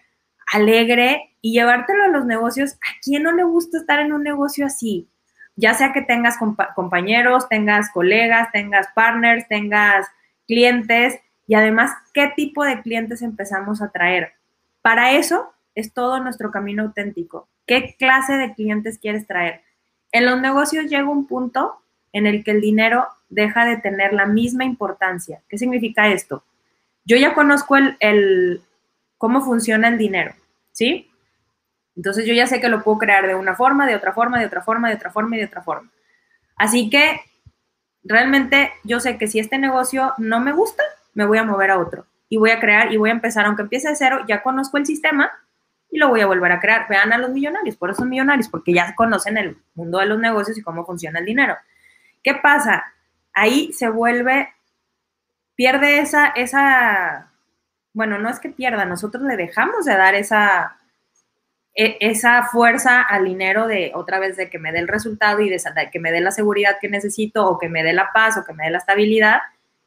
alegre 0.51 1.35
y 1.41 1.53
llevártelo 1.53 2.03
a 2.03 2.09
los 2.09 2.25
negocios. 2.25 2.73
¿A 2.73 2.99
quién 3.03 3.23
no 3.23 3.31
le 3.31 3.43
gusta 3.43 3.77
estar 3.77 3.99
en 3.99 4.13
un 4.13 4.23
negocio 4.23 4.65
así? 4.65 5.09
Ya 5.55 5.73
sea 5.73 5.91
que 5.91 6.01
tengas 6.01 6.37
compañeros, 6.75 7.49
tengas 7.49 7.91
colegas, 7.91 8.49
tengas 8.51 8.87
partners, 8.95 9.47
tengas 9.47 10.07
clientes 10.47 11.19
y 11.45 11.55
además 11.55 11.91
qué 12.13 12.31
tipo 12.35 12.63
de 12.63 12.81
clientes 12.81 13.21
empezamos 13.21 13.81
a 13.81 13.89
traer. 13.89 14.33
Para 14.81 15.11
eso 15.11 15.53
es 15.75 15.93
todo 15.93 16.19
nuestro 16.21 16.51
camino 16.51 16.83
auténtico. 16.83 17.49
¿Qué 17.65 17.95
clase 17.99 18.33
de 18.33 18.53
clientes 18.53 18.97
quieres 18.97 19.27
traer? 19.27 19.61
En 20.11 20.25
los 20.25 20.39
negocios 20.41 20.85
llega 20.85 21.09
un 21.09 21.27
punto 21.27 21.81
en 22.13 22.27
el 22.27 22.43
que 22.43 22.51
el 22.51 22.61
dinero 22.61 23.07
deja 23.29 23.65
de 23.65 23.77
tener 23.77 24.13
la 24.13 24.25
misma 24.25 24.65
importancia. 24.65 25.41
¿Qué 25.47 25.57
significa 25.57 26.09
esto? 26.09 26.43
Yo 27.05 27.17
ya 27.17 27.33
conozco 27.33 27.75
el, 27.77 28.61
cómo 29.17 29.41
funciona 29.41 29.87
el 29.87 29.97
dinero, 29.97 30.33
¿sí? 30.71 31.09
Entonces 31.95 32.25
yo 32.25 32.33
ya 32.33 32.47
sé 32.47 32.61
que 32.61 32.69
lo 32.69 32.83
puedo 32.83 32.99
crear 32.99 33.27
de 33.27 33.35
una 33.35 33.55
forma, 33.55 33.87
de 33.87 33.95
otra 33.95 34.13
forma, 34.13 34.39
de 34.39 34.45
otra 34.45 34.61
forma, 34.61 34.89
de 34.89 34.95
otra 34.95 35.11
forma 35.11 35.35
y 35.35 35.39
de 35.39 35.45
otra 35.45 35.61
forma. 35.61 35.89
Así 36.55 36.89
que 36.89 37.21
realmente 38.03 38.71
yo 38.83 38.99
sé 38.99 39.17
que 39.17 39.27
si 39.27 39.39
este 39.39 39.57
negocio 39.57 40.13
no 40.17 40.39
me 40.39 40.51
gusta, 40.51 40.83
me 41.13 41.25
voy 41.25 41.37
a 41.37 41.43
mover 41.43 41.71
a 41.71 41.79
otro 41.79 42.05
y 42.29 42.37
voy 42.37 42.51
a 42.51 42.59
crear 42.59 42.93
y 42.93 42.97
voy 42.97 43.09
a 43.09 43.13
empezar, 43.13 43.45
aunque 43.45 43.63
empiece 43.63 43.89
de 43.89 43.95
cero, 43.95 44.23
ya 44.27 44.41
conozco 44.41 44.77
el 44.77 44.85
sistema, 44.85 45.31
y 45.91 45.97
lo 45.97 46.07
voy 46.07 46.21
a 46.21 46.25
volver 46.25 46.51
a 46.53 46.59
crear. 46.59 46.87
Vean 46.89 47.11
a 47.13 47.17
los 47.17 47.29
millonarios, 47.29 47.75
por 47.75 47.89
eso 47.89 47.99
son 47.99 48.09
millonarios, 48.09 48.47
porque 48.47 48.73
ya 48.73 48.95
conocen 48.95 49.37
el 49.37 49.57
mundo 49.75 49.99
de 49.99 50.05
los 50.05 50.19
negocios 50.19 50.57
y 50.57 50.63
cómo 50.63 50.85
funciona 50.85 51.19
el 51.19 51.25
dinero. 51.25 51.57
¿Qué 52.23 52.35
pasa? 52.35 52.85
Ahí 53.33 53.73
se 53.73 53.89
vuelve, 53.89 54.49
pierde 55.55 55.99
esa, 55.99 56.27
esa, 56.27 57.31
bueno, 57.93 58.17
no 58.17 58.29
es 58.29 58.39
que 58.39 58.49
pierda, 58.49 58.85
nosotros 58.85 59.23
le 59.23 59.35
dejamos 59.35 59.85
de 59.85 59.95
dar 59.95 60.15
esa, 60.15 60.77
e, 61.73 61.97
esa 61.99 62.43
fuerza 62.43 63.01
al 63.01 63.25
dinero 63.25 63.67
de 63.67 63.91
otra 63.93 64.19
vez 64.19 64.37
de 64.37 64.49
que 64.49 64.59
me 64.59 64.71
dé 64.71 64.79
el 64.79 64.87
resultado 64.87 65.41
y 65.41 65.49
de 65.49 65.59
que 65.91 65.99
me 65.99 66.11
dé 66.11 66.21
la 66.21 66.31
seguridad 66.31 66.77
que 66.79 66.89
necesito 66.89 67.47
o 67.47 67.59
que 67.59 67.69
me 67.69 67.83
dé 67.83 67.93
la 67.93 68.11
paz 68.13 68.37
o 68.37 68.45
que 68.45 68.53
me 68.53 68.65
dé 68.65 68.71
la 68.71 68.77
estabilidad, 68.77 69.39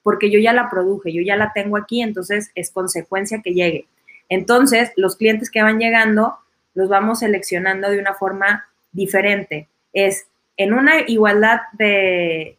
porque 0.03 0.31
yo 0.31 0.39
ya 0.39 0.53
la 0.53 0.69
produje, 0.69 1.15
yo 1.15 1.23
ya 1.23 1.37
la 1.37 1.53
tengo 1.55 1.79
aquí, 1.79 2.03
entonces 2.03 2.51
es 2.55 2.71
consecuencia 2.71 3.41
que 3.43 3.55
llegue. 3.55 3.89
Entonces, 4.35 4.91
los 4.97 5.15
clientes 5.15 5.49
que 5.49 5.63
van 5.63 5.79
llegando 5.79 6.37
los 6.75 6.89
vamos 6.89 7.21
seleccionando 7.21 7.89
de 7.89 8.01
una 8.01 8.15
forma 8.15 8.67
diferente. 8.91 9.69
Es 9.93 10.27
en 10.57 10.73
una 10.73 11.03
igualdad 11.07 11.61
de, 11.73 12.59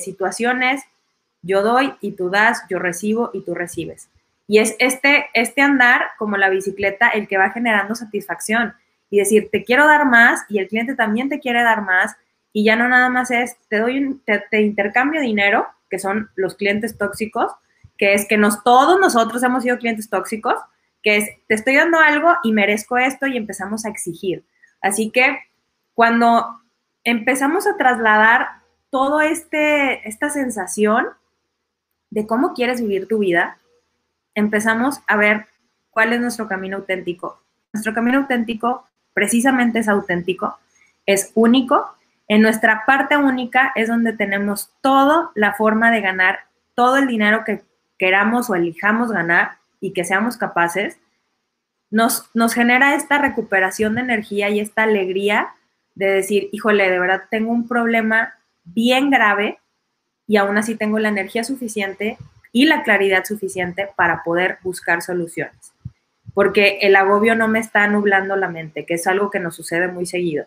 situaciones, 0.00 0.82
yo 1.42 1.62
doy 1.62 1.92
y 2.00 2.12
tú 2.12 2.30
das, 2.30 2.62
yo 2.70 2.78
recibo 2.78 3.30
y 3.34 3.42
tú 3.42 3.54
recibes. 3.54 4.08
Y 4.48 4.58
es 4.58 4.74
este, 4.78 5.26
este 5.34 5.60
andar 5.60 6.12
como 6.16 6.38
la 6.38 6.48
bicicleta 6.48 7.08
el 7.08 7.28
que 7.28 7.36
va 7.36 7.50
generando 7.50 7.94
satisfacción 7.94 8.72
y 9.10 9.18
decir, 9.18 9.50
te 9.52 9.64
quiero 9.64 9.86
dar 9.86 10.06
más 10.06 10.44
y 10.48 10.60
el 10.60 10.68
cliente 10.68 10.94
también 10.94 11.28
te 11.28 11.40
quiere 11.40 11.62
dar 11.62 11.82
más 11.82 12.16
y 12.54 12.64
ya 12.64 12.74
no 12.74 12.88
nada 12.88 13.10
más 13.10 13.30
es, 13.30 13.56
te 13.68 13.80
doy 13.80 13.98
un, 13.98 14.22
te 14.24 14.62
intercambio 14.62 15.20
dinero, 15.20 15.66
que 15.90 15.98
son 15.98 16.30
los 16.36 16.54
clientes 16.54 16.96
tóxicos, 16.96 17.52
que 18.02 18.14
es 18.14 18.26
que 18.26 18.36
nos, 18.36 18.64
todos 18.64 18.98
nosotros 18.98 19.44
hemos 19.44 19.62
sido 19.62 19.78
clientes 19.78 20.10
tóxicos, 20.10 20.56
que 21.04 21.18
es, 21.18 21.30
te 21.46 21.54
estoy 21.54 21.76
dando 21.76 22.00
algo 22.00 22.34
y 22.42 22.50
merezco 22.50 22.98
esto 22.98 23.28
y 23.28 23.36
empezamos 23.36 23.84
a 23.84 23.90
exigir. 23.90 24.44
Así 24.80 25.12
que 25.12 25.38
cuando 25.94 26.60
empezamos 27.04 27.68
a 27.68 27.76
trasladar 27.76 28.48
todo 28.90 29.20
este, 29.20 30.08
esta 30.08 30.30
sensación 30.30 31.10
de 32.10 32.26
cómo 32.26 32.54
quieres 32.54 32.80
vivir 32.80 33.06
tu 33.06 33.18
vida, 33.18 33.58
empezamos 34.34 34.98
a 35.06 35.16
ver 35.16 35.46
cuál 35.90 36.12
es 36.12 36.20
nuestro 36.20 36.48
camino 36.48 36.78
auténtico. 36.78 37.40
Nuestro 37.72 37.94
camino 37.94 38.18
auténtico 38.18 38.84
precisamente 39.14 39.78
es 39.78 39.88
auténtico, 39.88 40.58
es 41.06 41.30
único. 41.36 41.94
En 42.26 42.42
nuestra 42.42 42.82
parte 42.84 43.16
única 43.16 43.70
es 43.76 43.86
donde 43.86 44.12
tenemos 44.12 44.72
toda 44.80 45.30
la 45.36 45.54
forma 45.54 45.92
de 45.92 46.00
ganar 46.00 46.40
todo 46.74 46.96
el 46.96 47.06
dinero 47.06 47.44
que 47.44 47.62
queramos 48.02 48.50
o 48.50 48.56
elijamos 48.56 49.12
ganar 49.12 49.58
y 49.80 49.92
que 49.92 50.02
seamos 50.02 50.36
capaces, 50.36 50.98
nos, 51.88 52.28
nos 52.34 52.52
genera 52.52 52.96
esta 52.96 53.18
recuperación 53.18 53.94
de 53.94 54.00
energía 54.00 54.50
y 54.50 54.58
esta 54.58 54.82
alegría 54.82 55.50
de 55.94 56.06
decir, 56.06 56.48
híjole, 56.50 56.90
de 56.90 56.98
verdad 56.98 57.22
tengo 57.30 57.52
un 57.52 57.68
problema 57.68 58.34
bien 58.64 59.08
grave 59.08 59.60
y 60.26 60.36
aún 60.36 60.58
así 60.58 60.74
tengo 60.74 60.98
la 60.98 61.10
energía 61.10 61.44
suficiente 61.44 62.18
y 62.50 62.64
la 62.64 62.82
claridad 62.82 63.24
suficiente 63.24 63.88
para 63.94 64.24
poder 64.24 64.58
buscar 64.64 65.00
soluciones. 65.00 65.72
Porque 66.34 66.78
el 66.82 66.96
agobio 66.96 67.36
no 67.36 67.46
me 67.46 67.60
está 67.60 67.86
nublando 67.86 68.34
la 68.34 68.48
mente, 68.48 68.84
que 68.84 68.94
es 68.94 69.06
algo 69.06 69.30
que 69.30 69.38
nos 69.38 69.54
sucede 69.54 69.86
muy 69.86 70.06
seguido. 70.06 70.46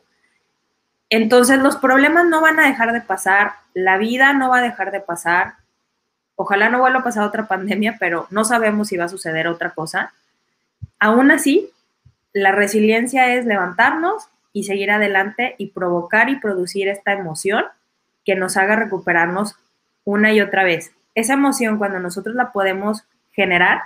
Entonces 1.09 1.59
los 1.59 1.77
problemas 1.77 2.25
no 2.25 2.41
van 2.41 2.59
a 2.59 2.67
dejar 2.67 2.91
de 2.91 2.99
pasar, 2.99 3.53
la 3.73 3.97
vida 3.97 4.33
no 4.33 4.49
va 4.49 4.57
a 4.57 4.63
dejar 4.63 4.91
de 4.91 4.99
pasar, 4.99 5.53
Ojalá 6.35 6.69
no 6.69 6.79
vuelva 6.79 6.99
a 6.99 7.03
pasar 7.03 7.23
otra 7.23 7.47
pandemia, 7.47 7.97
pero 7.99 8.27
no 8.29 8.43
sabemos 8.43 8.89
si 8.89 8.97
va 8.97 9.05
a 9.05 9.09
suceder 9.09 9.47
otra 9.47 9.71
cosa. 9.71 10.13
Aún 10.99 11.31
así, 11.31 11.69
la 12.33 12.51
resiliencia 12.51 13.33
es 13.33 13.45
levantarnos 13.45 14.27
y 14.51 14.63
seguir 14.63 14.91
adelante 14.91 15.55
y 15.57 15.67
provocar 15.67 16.29
y 16.29 16.39
producir 16.39 16.87
esta 16.87 17.13
emoción 17.13 17.65
que 18.25 18.35
nos 18.35 18.57
haga 18.57 18.75
recuperarnos 18.75 19.55
una 20.03 20.33
y 20.33 20.41
otra 20.41 20.63
vez. 20.63 20.91
Esa 21.13 21.33
emoción, 21.33 21.77
cuando 21.77 21.99
nosotros 21.99 22.35
la 22.35 22.51
podemos 22.51 23.03
generar, 23.31 23.81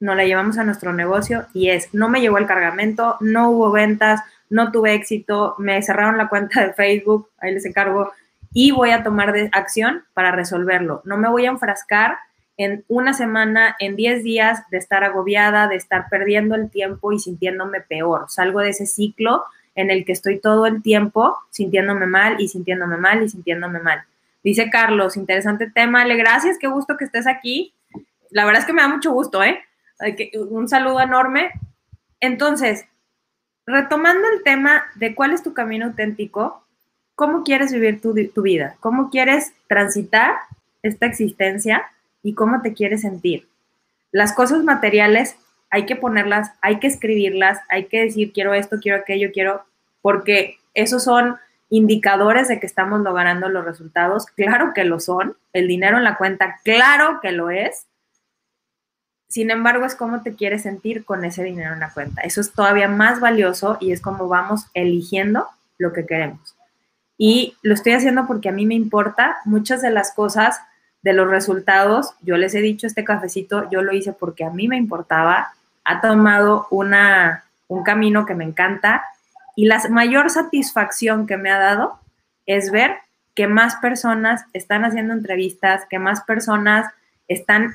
nos 0.00 0.16
la 0.16 0.24
llevamos 0.24 0.58
a 0.58 0.64
nuestro 0.64 0.92
negocio 0.92 1.46
y 1.54 1.70
es, 1.70 1.92
no 1.94 2.08
me 2.08 2.20
llegó 2.20 2.38
el 2.38 2.46
cargamento, 2.46 3.16
no 3.20 3.50
hubo 3.50 3.70
ventas, 3.70 4.20
no 4.50 4.70
tuve 4.72 4.94
éxito, 4.94 5.54
me 5.58 5.80
cerraron 5.82 6.18
la 6.18 6.28
cuenta 6.28 6.64
de 6.64 6.72
Facebook, 6.74 7.30
ahí 7.38 7.54
les 7.54 7.64
encargo, 7.64 8.12
y 8.54 8.70
voy 8.70 8.90
a 8.90 9.02
tomar 9.02 9.34
acción 9.52 10.04
para 10.14 10.32
resolverlo. 10.32 11.02
No 11.04 11.16
me 11.16 11.28
voy 11.28 11.46
a 11.46 11.50
enfrascar 11.50 12.18
en 12.56 12.84
una 12.88 13.14
semana, 13.14 13.76
en 13.78 13.96
10 13.96 14.22
días 14.22 14.68
de 14.70 14.78
estar 14.78 15.04
agobiada, 15.04 15.68
de 15.68 15.76
estar 15.76 16.08
perdiendo 16.08 16.54
el 16.54 16.70
tiempo 16.70 17.12
y 17.12 17.18
sintiéndome 17.18 17.80
peor. 17.80 18.26
Salgo 18.28 18.60
de 18.60 18.70
ese 18.70 18.86
ciclo 18.86 19.44
en 19.74 19.90
el 19.90 20.04
que 20.04 20.12
estoy 20.12 20.38
todo 20.38 20.66
el 20.66 20.82
tiempo 20.82 21.36
sintiéndome 21.50 22.06
mal 22.06 22.40
y 22.40 22.48
sintiéndome 22.48 22.98
mal 22.98 23.22
y 23.22 23.28
sintiéndome 23.28 23.80
mal. 23.80 24.04
Dice 24.44 24.70
Carlos, 24.70 25.16
interesante 25.16 25.70
tema. 25.70 26.04
Le 26.04 26.16
gracias, 26.16 26.58
qué 26.58 26.66
gusto 26.66 26.96
que 26.96 27.04
estés 27.04 27.26
aquí. 27.26 27.72
La 28.30 28.44
verdad 28.44 28.60
es 28.60 28.66
que 28.66 28.72
me 28.72 28.82
da 28.82 28.88
mucho 28.88 29.12
gusto, 29.12 29.42
¿eh? 29.42 29.62
Un 30.50 30.68
saludo 30.68 31.00
enorme. 31.00 31.52
Entonces, 32.20 32.86
retomando 33.66 34.28
el 34.28 34.42
tema 34.42 34.84
de 34.96 35.14
cuál 35.14 35.32
es 35.32 35.42
tu 35.42 35.54
camino 35.54 35.86
auténtico, 35.86 36.61
cómo 37.22 37.44
quieres 37.44 37.72
vivir 37.72 38.00
tu, 38.00 38.42
vida, 38.42 38.74
cómo 38.80 39.08
quieres 39.08 39.52
transitar 39.68 40.34
esta 40.82 41.06
existencia 41.06 41.84
y 42.20 42.34
cómo 42.34 42.62
te 42.62 42.74
quieres 42.74 43.02
sentir. 43.02 43.46
Las 44.10 44.32
cosas 44.32 44.64
materiales 44.64 45.36
hay 45.70 45.86
que 45.86 45.94
ponerlas, 45.94 46.50
hay 46.60 46.80
que 46.80 46.88
escribirlas, 46.88 47.60
hay 47.68 47.84
que 47.84 48.02
decir 48.02 48.32
quiero 48.32 48.54
esto, 48.54 48.78
quiero 48.80 48.98
aquello, 48.98 49.30
quiero, 49.32 49.64
porque 50.00 50.58
esos 50.74 51.04
son 51.04 51.36
indicadores 51.70 52.48
de 52.48 52.58
que 52.58 52.66
estamos 52.66 53.00
logrando 53.02 53.48
los 53.48 53.64
resultados. 53.64 54.26
Claro 54.26 54.72
que 54.74 54.84
lo 54.84 54.98
son. 54.98 55.36
El 55.52 55.68
dinero 55.68 55.98
en 55.98 56.04
la 56.04 56.16
cuenta, 56.16 56.58
claro 56.64 57.20
que 57.22 57.30
lo 57.30 57.50
es. 57.50 57.86
Sin 59.28 59.52
embargo, 59.52 59.86
es 59.86 59.94
cómo 59.94 60.22
te 60.22 60.34
quieres 60.34 60.64
sentir 60.64 61.04
con 61.04 61.24
ese 61.24 61.44
dinero 61.44 61.72
en 61.72 61.78
la 61.78 61.92
cuenta. 61.92 62.22
Eso 62.22 62.40
es 62.40 62.50
todavía 62.50 62.88
más 62.88 63.20
valioso 63.20 63.78
y 63.78 63.92
es 63.92 64.00
como 64.00 64.26
vamos 64.26 64.66
eligiendo 64.74 65.46
lo 65.78 65.92
que 65.92 66.04
queremos. 66.04 66.56
Y 67.18 67.56
lo 67.62 67.74
estoy 67.74 67.92
haciendo 67.92 68.26
porque 68.26 68.48
a 68.48 68.52
mí 68.52 68.66
me 68.66 68.74
importa 68.74 69.36
muchas 69.44 69.82
de 69.82 69.90
las 69.90 70.12
cosas, 70.12 70.60
de 71.02 71.12
los 71.12 71.28
resultados. 71.28 72.14
Yo 72.22 72.36
les 72.36 72.54
he 72.54 72.60
dicho, 72.60 72.86
este 72.86 73.04
cafecito 73.04 73.68
yo 73.70 73.82
lo 73.82 73.92
hice 73.92 74.12
porque 74.12 74.44
a 74.44 74.50
mí 74.50 74.68
me 74.68 74.76
importaba. 74.76 75.52
Ha 75.84 76.00
tomado 76.00 76.66
una, 76.70 77.44
un 77.68 77.82
camino 77.82 78.26
que 78.26 78.34
me 78.34 78.44
encanta 78.44 79.02
y 79.56 79.66
la 79.66 79.80
mayor 79.90 80.30
satisfacción 80.30 81.26
que 81.26 81.36
me 81.36 81.50
ha 81.50 81.58
dado 81.58 81.98
es 82.46 82.70
ver 82.70 82.96
que 83.34 83.46
más 83.46 83.76
personas 83.76 84.44
están 84.52 84.84
haciendo 84.84 85.14
entrevistas, 85.14 85.84
que 85.88 85.98
más 85.98 86.22
personas 86.22 86.92
están 87.28 87.74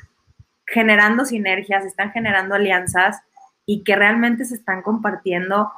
generando 0.66 1.26
sinergias, 1.26 1.86
están 1.86 2.12
generando 2.12 2.56
alianzas 2.56 3.22
y 3.66 3.84
que 3.84 3.96
realmente 3.96 4.46
se 4.46 4.56
están 4.56 4.82
compartiendo. 4.82 5.72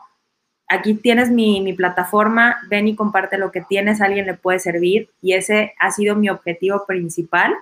Aquí 0.69 0.93
tienes 0.93 1.31
mi, 1.31 1.73
plataforma, 1.73 2.57
ven 2.69 2.87
y 2.87 2.95
comparte 2.95 3.37
lo 3.37 3.51
que 3.51 3.61
tienes, 3.61 4.01
alguien 4.01 4.25
le 4.25 4.35
puede 4.35 4.59
servir 4.59 5.09
y 5.21 5.33
ese 5.33 5.73
ha 5.79 5.91
sido 5.91 6.15
mi 6.15 6.29
objetivo 6.29 6.85
principal 6.85 7.55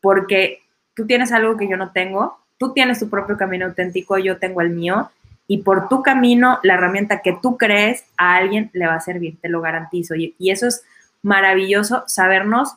porque 0.00 0.62
tú 0.94 1.06
tienes 1.06 1.32
algo 1.32 1.56
que 1.56 1.68
yo 1.68 1.76
no 1.76 1.92
tengo, 1.92 2.38
tú 2.58 2.72
tienes 2.72 2.98
tu 2.98 3.08
propio 3.08 3.36
camino 3.36 3.66
auténtico, 3.66 4.18
yo 4.18 4.38
tengo 4.38 4.60
el 4.60 4.70
mío 4.70 5.10
y 5.46 5.58
por 5.58 5.88
tu 5.88 6.02
camino, 6.02 6.58
la 6.62 6.74
herramienta 6.74 7.22
que 7.22 7.38
tú 7.40 7.56
crees 7.56 8.04
a 8.16 8.34
alguien 8.34 8.70
le 8.72 8.86
va 8.86 8.94
a 8.94 9.00
servir, 9.00 9.38
te 9.40 9.48
lo 9.48 9.60
garantizo. 9.60 10.14
Y 10.16 10.34
eso 10.50 10.66
es 10.66 10.84
maravilloso, 11.22 12.04
sabernos 12.06 12.76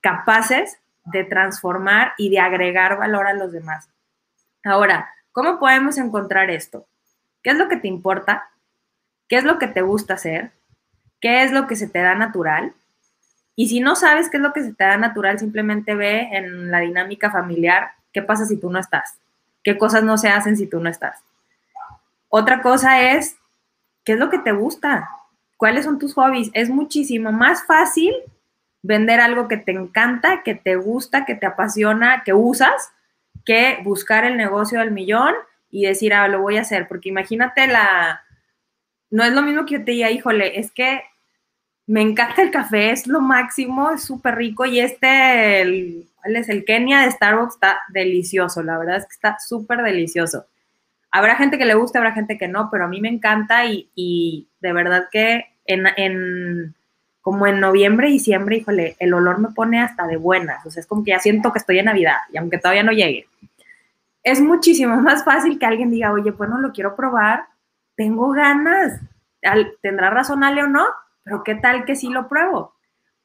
capaces 0.00 0.78
de 1.04 1.24
transformar 1.24 2.12
y 2.18 2.30
de 2.30 2.40
agregar 2.40 2.98
valor 2.98 3.26
a 3.26 3.34
los 3.34 3.52
demás. 3.52 3.88
Ahora, 4.64 5.08
¿cómo 5.32 5.58
podemos 5.58 5.98
encontrar 5.98 6.50
esto? 6.50 6.86
¿Qué 7.42 7.50
es 7.50 7.56
lo 7.56 7.68
que 7.68 7.76
te 7.76 7.88
importa? 7.88 8.50
¿Qué 9.28 9.36
es 9.36 9.44
lo 9.44 9.58
que 9.58 9.66
te 9.66 9.82
gusta 9.82 10.14
hacer? 10.14 10.50
¿Qué 11.20 11.42
es 11.42 11.52
lo 11.52 11.66
que 11.66 11.76
se 11.76 11.88
te 11.88 12.00
da 12.00 12.14
natural? 12.14 12.72
Y 13.56 13.68
si 13.68 13.80
no 13.80 13.96
sabes 13.96 14.30
qué 14.30 14.38
es 14.38 14.42
lo 14.42 14.52
que 14.52 14.62
se 14.62 14.74
te 14.74 14.84
da 14.84 14.96
natural, 14.96 15.38
simplemente 15.38 15.94
ve 15.94 16.28
en 16.32 16.70
la 16.70 16.80
dinámica 16.80 17.30
familiar 17.30 17.92
qué 18.12 18.22
pasa 18.22 18.46
si 18.46 18.56
tú 18.56 18.70
no 18.70 18.78
estás, 18.78 19.18
qué 19.62 19.78
cosas 19.78 20.02
no 20.02 20.18
se 20.18 20.28
hacen 20.28 20.56
si 20.56 20.66
tú 20.66 20.80
no 20.80 20.88
estás. 20.88 21.20
Otra 22.28 22.62
cosa 22.62 23.00
es, 23.12 23.36
¿qué 24.04 24.14
es 24.14 24.18
lo 24.18 24.28
que 24.28 24.38
te 24.38 24.52
gusta? 24.52 25.08
¿Cuáles 25.56 25.84
son 25.84 25.98
tus 25.98 26.14
hobbies? 26.14 26.50
Es 26.52 26.68
muchísimo 26.68 27.30
más 27.30 27.64
fácil 27.64 28.12
vender 28.82 29.20
algo 29.20 29.48
que 29.48 29.56
te 29.56 29.72
encanta, 29.72 30.42
que 30.42 30.54
te 30.54 30.76
gusta, 30.76 31.24
que 31.24 31.34
te 31.36 31.46
apasiona, 31.46 32.22
que 32.24 32.34
usas, 32.34 32.90
que 33.44 33.78
buscar 33.82 34.24
el 34.24 34.36
negocio 34.36 34.80
del 34.80 34.90
millón 34.90 35.32
y 35.70 35.86
decir, 35.86 36.12
ah, 36.12 36.28
lo 36.28 36.42
voy 36.42 36.58
a 36.58 36.62
hacer. 36.62 36.86
Porque 36.86 37.08
imagínate 37.08 37.66
la... 37.66 38.23
No 39.14 39.22
es 39.22 39.32
lo 39.32 39.42
mismo 39.42 39.64
que 39.64 39.74
yo 39.74 39.84
te 39.84 39.92
diga, 39.92 40.10
híjole, 40.10 40.58
es 40.58 40.72
que 40.72 41.00
me 41.86 42.02
encanta 42.02 42.42
el 42.42 42.50
café, 42.50 42.90
es 42.90 43.06
lo 43.06 43.20
máximo, 43.20 43.92
es 43.92 44.02
súper 44.02 44.34
rico 44.34 44.64
y 44.64 44.80
este, 44.80 46.04
¿cuál 46.20 46.34
es? 46.34 46.48
El 46.48 46.64
Kenia 46.64 47.02
de 47.02 47.12
Starbucks 47.12 47.54
está 47.54 47.78
delicioso, 47.90 48.64
la 48.64 48.76
verdad 48.76 48.96
es 48.96 49.04
que 49.04 49.12
está 49.12 49.38
súper 49.38 49.82
delicioso. 49.82 50.46
Habrá 51.12 51.36
gente 51.36 51.58
que 51.58 51.64
le 51.64 51.74
guste, 51.74 51.98
habrá 51.98 52.10
gente 52.10 52.36
que 52.36 52.48
no, 52.48 52.68
pero 52.72 52.86
a 52.86 52.88
mí 52.88 53.00
me 53.00 53.08
encanta 53.08 53.64
y, 53.66 53.88
y 53.94 54.48
de 54.58 54.72
verdad 54.72 55.06
que 55.12 55.44
en, 55.64 55.86
en 55.96 56.74
como 57.20 57.46
en 57.46 57.60
noviembre, 57.60 58.08
diciembre, 58.08 58.56
híjole, 58.56 58.96
el 58.98 59.14
olor 59.14 59.38
me 59.38 59.50
pone 59.50 59.80
hasta 59.80 60.08
de 60.08 60.16
buenas, 60.16 60.66
o 60.66 60.72
sea, 60.72 60.80
es 60.80 60.88
como 60.88 61.04
que 61.04 61.12
ya 61.12 61.20
siento 61.20 61.52
que 61.52 61.60
estoy 61.60 61.78
en 61.78 61.84
Navidad, 61.84 62.16
y 62.32 62.36
aunque 62.38 62.58
todavía 62.58 62.82
no 62.82 62.90
llegue. 62.90 63.28
Es 64.24 64.40
muchísimo 64.40 64.96
más 65.00 65.24
fácil 65.24 65.56
que 65.56 65.66
alguien 65.66 65.92
diga, 65.92 66.10
oye, 66.10 66.32
bueno, 66.32 66.58
lo 66.58 66.72
quiero 66.72 66.96
probar, 66.96 67.53
tengo 67.96 68.30
ganas, 68.32 69.00
tendrá 69.80 70.10
razón 70.10 70.44
Ale 70.44 70.62
o 70.62 70.66
no, 70.66 70.84
pero 71.22 71.42
qué 71.44 71.54
tal 71.54 71.84
que 71.84 71.96
sí 71.96 72.08
lo 72.08 72.28
pruebo. 72.28 72.74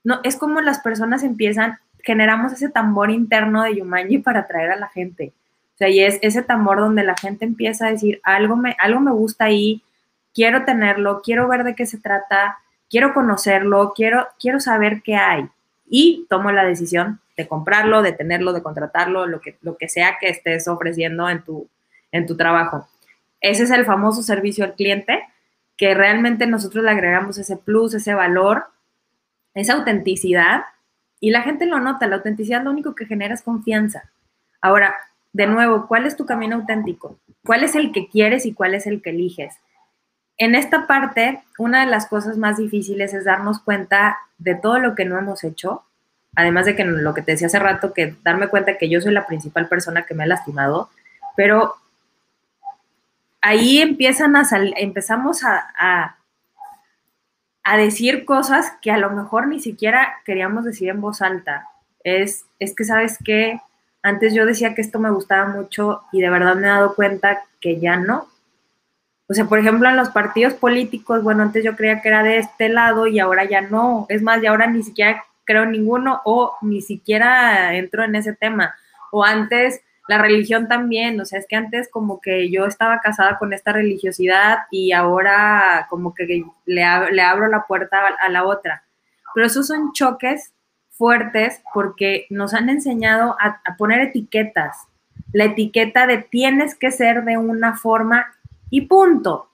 No, 0.03 0.19
es 0.23 0.37
como 0.37 0.61
las 0.61 0.79
personas 0.79 1.23
empiezan, 1.23 1.77
generamos 2.03 2.53
ese 2.53 2.69
tambor 2.69 3.11
interno 3.11 3.63
de 3.63 3.75
Yumanji 3.75 4.19
para 4.19 4.41
atraer 4.41 4.71
a 4.71 4.77
la 4.77 4.87
gente. 4.89 5.33
O 5.75 5.77
sea, 5.77 5.89
y 5.89 6.01
es 6.01 6.19
ese 6.21 6.41
tambor 6.41 6.79
donde 6.79 7.03
la 7.03 7.15
gente 7.15 7.45
empieza 7.45 7.87
a 7.87 7.91
decir, 7.91 8.19
algo 8.23 8.55
me, 8.55 8.75
algo 8.79 8.99
me 8.99 9.11
gusta 9.11 9.45
ahí, 9.45 9.81
quiero 10.33 10.65
tenerlo, 10.65 11.21
quiero 11.23 11.47
ver 11.47 11.63
de 11.63 11.75
qué 11.75 11.85
se 11.85 11.97
trata, 11.97 12.59
quiero 12.89 13.13
conocerlo, 13.13 13.93
quiero, 13.95 14.27
quiero 14.39 14.59
saber 14.59 15.01
qué 15.03 15.15
hay. 15.15 15.47
Y 15.89 16.25
tomo 16.29 16.51
la 16.51 16.65
decisión 16.65 17.19
de 17.35 17.47
comprarlo, 17.47 18.01
de 18.01 18.11
tenerlo, 18.11 18.53
de 18.53 18.61
contratarlo, 18.61 19.25
lo 19.25 19.39
que, 19.41 19.57
lo 19.61 19.77
que 19.77 19.87
sea 19.87 20.17
que 20.19 20.29
estés 20.29 20.67
ofreciendo 20.67 21.29
en 21.29 21.41
tu, 21.43 21.67
en 22.11 22.25
tu 22.25 22.35
trabajo. 22.35 22.87
Ese 23.41 23.63
es 23.63 23.71
el 23.71 23.85
famoso 23.85 24.21
servicio 24.21 24.65
al 24.65 24.75
cliente, 24.75 25.23
que 25.77 25.93
realmente 25.93 26.45
nosotros 26.45 26.83
le 26.83 26.91
agregamos 26.91 27.37
ese 27.37 27.55
plus, 27.55 27.93
ese 27.93 28.13
valor, 28.13 28.65
esa 29.53 29.73
autenticidad, 29.73 30.63
y 31.19 31.31
la 31.31 31.41
gente 31.41 31.65
lo 31.65 31.79
nota, 31.79 32.07
la 32.07 32.17
autenticidad 32.17 32.63
lo 32.63 32.71
único 32.71 32.95
que 32.95 33.05
genera 33.05 33.33
es 33.33 33.41
confianza. 33.41 34.09
Ahora, 34.61 34.95
de 35.33 35.47
nuevo, 35.47 35.87
¿cuál 35.87 36.05
es 36.05 36.15
tu 36.15 36.25
camino 36.25 36.55
auténtico? 36.55 37.17
¿Cuál 37.45 37.63
es 37.63 37.75
el 37.75 37.91
que 37.91 38.07
quieres 38.09 38.45
y 38.45 38.53
cuál 38.53 38.73
es 38.73 38.87
el 38.87 39.01
que 39.01 39.11
eliges? 39.11 39.55
En 40.37 40.55
esta 40.55 40.87
parte, 40.87 41.43
una 41.57 41.81
de 41.81 41.91
las 41.91 42.07
cosas 42.07 42.37
más 42.37 42.57
difíciles 42.57 43.13
es 43.13 43.25
darnos 43.25 43.59
cuenta 43.59 44.17
de 44.37 44.55
todo 44.55 44.79
lo 44.79 44.95
que 44.95 45.05
no 45.05 45.17
hemos 45.17 45.43
hecho, 45.43 45.83
además 46.35 46.65
de 46.65 46.75
que 46.75 46.85
lo 46.85 47.13
que 47.13 47.21
te 47.21 47.33
decía 47.33 47.47
hace 47.47 47.59
rato, 47.59 47.93
que 47.93 48.15
darme 48.23 48.47
cuenta 48.47 48.77
que 48.77 48.89
yo 48.89 49.01
soy 49.01 49.13
la 49.13 49.27
principal 49.27 49.67
persona 49.67 50.05
que 50.05 50.13
me 50.13 50.23
ha 50.23 50.27
lastimado, 50.27 50.89
pero 51.35 51.75
ahí 53.41 53.79
empiezan 53.79 54.35
a 54.35 54.43
empezamos 54.77 55.43
a, 55.43 56.15
decir 57.77 58.25
cosas 58.25 58.73
que 58.81 58.91
a 58.91 58.97
lo 58.97 59.11
mejor 59.11 59.47
ni 59.47 59.59
siquiera 59.59 60.15
queríamos 60.25 60.65
decir 60.65 60.89
en 60.89 61.01
voz 61.01 61.21
alta. 61.21 61.67
Es, 62.03 62.45
que, 62.59 62.83
¿sabes 62.83 63.19
qué? 63.23 63.61
Antes 64.01 64.33
yo 64.33 64.45
decía 64.45 64.73
que 64.73 64.81
esto 64.81 64.99
me 64.99 65.11
gustaba 65.11 65.47
mucho 65.47 66.03
y 66.11 66.19
de 66.21 66.29
verdad 66.29 66.55
me 66.55 66.63
he 66.63 66.71
dado 66.71 66.95
cuenta 66.95 67.43
que 67.59 67.79
ya 67.79 67.97
no, 67.97 68.27
o 69.29 69.35
sea, 69.35 69.45
por 69.45 69.59
ejemplo, 69.59 69.87
en 69.87 69.95
los 69.95 70.09
partidos 70.09 70.55
políticos, 70.55 71.21
bueno, 71.21 71.43
antes 71.43 71.63
yo 71.63 71.75
creía 71.75 72.01
que 72.01 72.07
era 72.07 72.23
de 72.23 72.37
este 72.39 72.67
lado 72.67 73.05
y 73.05 73.19
ahora 73.19 73.45
ya 73.45 73.61
no. 73.61 74.07
Es 74.09 74.23
más, 74.23 74.41
y 74.41 74.47
ahora 74.47 74.65
ni 74.65 74.81
siquiera 74.81 75.23
creo 75.43 75.67
ninguno 75.67 76.21
o 76.25 76.55
ni 76.63 76.81
siquiera 76.81 77.75
entro 77.75 78.03
en 78.03 78.15
ese 78.15 78.33
tema. 78.33 78.73
O 79.11 79.23
antes 79.23 79.81
la 80.09 80.17
religión 80.17 80.67
también, 80.67 81.21
o 81.21 81.25
sea, 81.25 81.37
es 81.37 81.45
que 81.47 81.55
antes 81.55 81.87
como 81.87 82.19
que 82.19 82.49
yo 82.49 82.65
estaba 82.65 82.99
casada 82.99 83.37
con 83.37 83.53
esta 83.53 83.71
religiosidad 83.73 84.61
y 84.71 84.91
ahora 84.91 85.85
como 85.87 86.15
que 86.15 86.25
le, 86.25 86.43
le 86.65 87.21
abro 87.21 87.47
la 87.47 87.67
puerta 87.67 87.99
a, 88.19 88.29
la 88.29 88.43
otra. 88.43 88.83
Pero 89.35 89.45
esos 89.45 89.67
son 89.67 89.93
choques 89.93 90.51
fuertes 90.89 91.61
porque 91.75 92.25
nos 92.31 92.55
han 92.55 92.69
enseñado 92.69 93.37
a, 93.39 93.61
poner 93.77 94.01
etiquetas. 94.01 94.87
La 95.31 95.43
etiqueta 95.43 96.07
de 96.07 96.17
tienes 96.17 96.73
que 96.73 96.89
ser 96.89 97.23
de 97.23 97.37
una 97.37 97.77
forma 97.77 98.33
y 98.71 98.87
punto. 98.87 99.51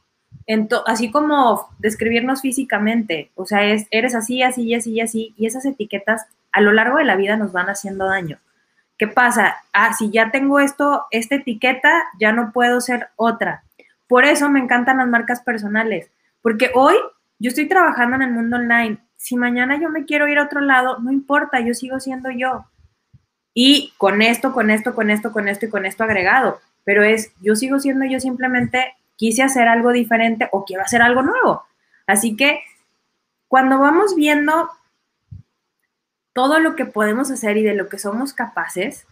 así 0.86 1.12
como 1.12 1.68
describirnos 1.80 2.41
físicamente, 2.41 3.30
o 3.36 3.46
sea, 3.46 3.65
es, 3.65 3.88
eres 3.91 4.15
así, 4.15 4.41
así, 4.41 4.74
así, 4.74 5.02
así, 5.02 5.34
y 5.36 5.48
esas 5.48 5.65
etiquetas 5.65 6.28
a 6.54 6.62
lo 6.62 6.72
largo 6.72 6.98
de 6.98 7.04
la 7.04 7.18
vida 7.18 7.36
nos 7.36 7.52
van 7.52 7.68
haciendo 7.68 8.06
daño. 8.06 8.39
¿Qué 8.97 9.08
pasa? 9.08 9.58
Ah, 9.73 9.93
si 9.93 10.10
ya 10.10 10.31
tengo 10.31 10.60
esto, 10.60 11.05
esta 11.12 11.36
etiqueta, 11.36 12.05
ya 12.19 12.31
no 12.31 12.51
puedo 12.53 12.79
ser 12.79 13.10
otra. 13.17 13.63
Por 14.08 14.23
eso 14.23 14.49
me 14.49 14.60
encantan 14.60 14.97
las 14.97 15.08
marcas 15.08 15.41
personales, 15.41 16.10
porque 16.41 16.71
hoy 16.73 16.95
yo 17.39 17.49
estoy 17.49 17.67
trabajando 17.67 18.15
en 18.15 18.21
el 18.21 18.31
mundo 18.31 18.58
online. 18.58 18.99
Si 19.17 19.36
mañana 19.36 19.79
yo 19.79 19.89
me 19.89 20.05
quiero 20.05 20.27
ir 20.27 20.38
a 20.38 20.43
otro 20.43 20.62
lado, 20.62 20.99
no 20.99 21.12
importa, 21.12 21.60
yo 21.60 21.73
sigo 21.73 21.99
siendo 21.99 22.29
yo. 22.29 22.65
Y 23.53 23.93
con 23.97 24.21
esto, 24.21 24.53
con 24.53 24.69
esto, 24.69 24.93
con 24.93 25.10
esto, 25.10 25.31
con 25.31 25.47
esto 25.47 25.65
y 25.65 25.69
con 25.69 25.86
esto 25.86 26.03
agregado. 26.03 26.60
Pero 26.84 27.03
es, 27.03 27.34
yo 27.41 27.55
sigo 27.55 27.79
siendo 27.79 28.05
yo 28.05 28.19
simplemente 28.19 28.95
quise 29.15 29.43
hacer 29.43 29.67
algo 29.67 29.91
diferente 29.91 30.47
o 30.51 30.65
quiero 30.65 30.84
hacer 30.84 31.01
algo 31.01 31.21
nuevo. 31.21 31.63
Así 32.05 32.36
que 32.36 32.62
cuando 33.47 33.79
vamos 33.79 34.15
viendo 34.15 34.69
todo 36.36 36.60
lo 36.60 36.76
que 36.76 36.86
podemos 36.86 37.32
hacer 37.32 37.56
y 37.56 37.63
de 37.63 37.76
lo 37.76 37.88
que 37.88 37.98
somos 37.98 38.34
capaces, 38.34 39.08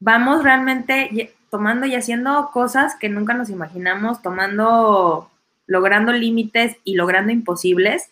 vamos 0.00 0.42
realmente 0.42 1.32
tomando 1.48 1.86
y 1.86 1.94
haciendo 1.94 2.50
cosas 2.52 2.96
que 2.96 3.08
nunca 3.08 3.34
nos 3.34 3.50
imaginamos, 3.50 4.20
tomando, 4.20 5.30
logrando 5.68 6.12
límites 6.12 6.76
y 6.82 6.96
logrando 6.96 7.30
imposibles 7.30 8.10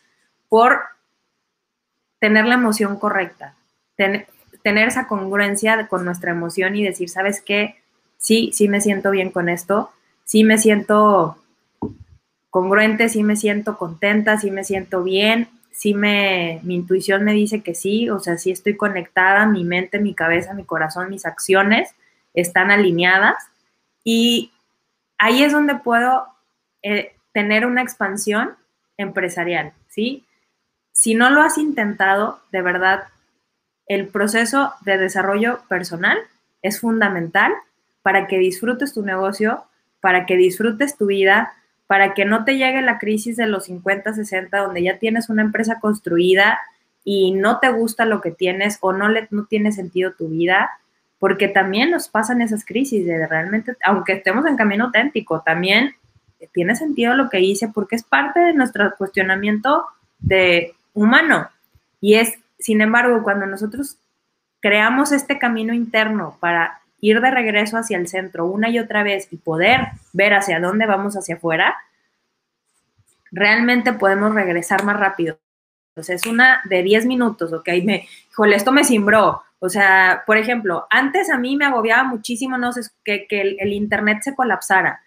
por 0.49 0.83
tener 2.21 2.47
la 2.47 2.55
emoción 2.55 2.97
correcta, 2.97 3.57
tener 3.97 4.29
esa 4.63 5.09
congruencia 5.09 5.89
con 5.89 6.05
nuestra 6.05 6.31
emoción 6.31 6.77
y 6.77 6.85
decir, 6.85 7.11
¿sabes 7.11 7.43
qué? 7.43 7.83
Sí, 8.19 8.53
sí 8.55 8.69
me 8.69 8.81
siento 8.81 9.11
bien 9.11 9.33
con 9.33 9.49
esto, 9.49 9.91
sí 10.23 10.45
me 10.45 10.59
siento 10.59 11.39
congruente, 12.51 13.09
sí 13.09 13.25
me 13.25 13.35
siento 13.35 13.77
contenta, 13.77 14.39
sí 14.39 14.53
me 14.53 14.63
siento 14.63 15.03
bien, 15.03 15.49
sí 15.75 15.93
me, 15.93 16.61
mi 16.63 16.77
intuición 16.77 17.25
me 17.25 17.33
dice 17.33 17.63
que 17.63 17.75
sí, 17.75 18.09
o 18.09 18.21
sea, 18.21 18.39
sí 18.39 18.53
estoy 18.53 18.77
conectada, 18.77 19.45
mi 19.47 19.65
mente, 19.65 19.99
mi 19.99 20.15
cabeza, 20.15 20.55
mi 20.55 20.65
corazón, 20.65 21.11
mis 21.11 21.27
acciones 21.27 21.95
están 22.33 22.71
alineadas 22.71 23.35
y 24.05 24.53
ahí 25.19 25.43
es 25.43 25.53
donde 25.53 25.75
puedo 25.75 26.27
eh, 26.83 27.17
tener 27.33 27.67
una 27.67 27.83
expansión 27.83 28.55
empresarial, 28.97 29.73
¿sí? 29.89 30.25
Si 30.93 31.15
no 31.15 31.29
lo 31.31 31.43
has 31.43 31.59
intentado, 31.59 32.41
de 32.53 32.63
verdad, 32.63 33.05
el 33.89 34.07
proceso 34.07 34.73
de 34.83 34.97
desarrollo 34.97 35.61
personal 35.69 36.19
es 36.63 36.81
fundamental 36.81 37.53
para 38.03 38.29
que 38.29 38.39
disfrutes 38.39 38.95
tu 38.95 39.03
negocio, 39.03 39.65
para 40.01 40.25
que 40.25 40.37
disfrutes 40.37 40.97
tu 40.97 41.07
vida, 41.07 41.53
para 41.87 42.15
que 42.15 42.25
no 42.25 42.45
te 42.45 42.57
llegue 42.57 42.83
la 42.83 42.99
crisis 42.99 43.37
de 43.37 43.47
los 43.47 43.65
50, 43.65 44.15
60, 44.15 44.59
donde 44.59 44.83
ya 44.83 44.99
tienes 44.99 45.29
una 45.29 45.43
empresa 45.43 45.81
construida 45.81 46.59
y 47.05 47.33
no 47.33 47.59
te 47.59 47.71
gusta 47.71 48.05
lo 48.07 48.21
que 48.21 48.31
tienes 48.31 48.79
o 48.81 48.93
no, 48.93 49.09
le, 49.09 49.29
no 49.31 49.45
tiene 49.45 49.73
sentido 49.73 50.13
tu 50.13 50.29
vida, 50.29 50.71
porque 51.19 51.49
también 51.49 51.91
nos 51.91 52.09
pasan 52.09 52.41
esas 52.41 52.65
crisis 52.65 53.05
de 53.05 53.27
realmente, 53.27 53.77
aunque 53.85 54.15
estemos 54.15 54.47
en 54.47 54.57
camino 54.57 54.87
auténtico, 54.87 55.43
también 55.43 55.95
tiene 56.53 56.77
sentido 56.77 57.15
lo 57.15 57.31
que 57.31 57.41
hice 57.41 57.69
porque 57.69 57.97
es 57.97 58.03
parte 58.03 58.41
de 58.41 58.53
nuestro 58.53 58.95
cuestionamiento 58.97 59.87
de 60.19 60.75
humano. 60.93 61.49
Y 62.01 62.15
es, 62.15 62.35
sin 62.59 62.81
embargo, 62.81 63.23
cuando 63.23 63.47
nosotros 63.47 63.99
creamos 64.61 65.13
este 65.13 65.39
camino 65.39 65.75
interno 65.75 66.37
para 66.41 66.81
ir 67.01 67.21
de 67.21 67.31
regreso 67.31 67.77
hacia 67.77 67.99
el 67.99 68.09
centro 68.09 68.47
una 68.47 68.71
y 68.71 68.79
otra 68.79 69.03
vez 69.03 69.29
y 69.31 69.37
poder 69.37 69.81
ver 70.13 70.35
hacia 70.35 70.61
dónde 70.61 70.87
vamos 70.87 71.17
hacia 71.17 71.37
afuera, 71.37 71.77
realmente 73.31 73.93
podemos 73.93 74.35
regresar 74.35 74.85
más 74.85 74.99
rápido. 74.99 75.39
Entonces, 75.95 76.23
es 76.23 76.27
una 76.27 76.61
de 76.65 76.83
10 76.83 77.07
minutos, 77.07 77.53
¿ok? 77.53 77.69
Me, 77.85 78.09
híjole, 78.31 78.57
esto 78.57 78.73
me 78.73 78.85
cimbró. 78.85 79.43
O 79.61 79.69
sea, 79.69 80.25
por 80.27 80.37
ejemplo, 80.37 80.87
antes 80.91 81.31
a 81.31 81.39
mí 81.39 81.57
me 81.57 81.65
agobiaba 81.65 82.05
muchísimo, 82.05 82.59
no 82.59 82.73
sé, 82.73 82.83
que, 83.05 83.27
que 83.27 83.57
el, 83.59 83.73
internet 83.73 84.19
se 84.23 84.35
colapsara. 84.35 85.03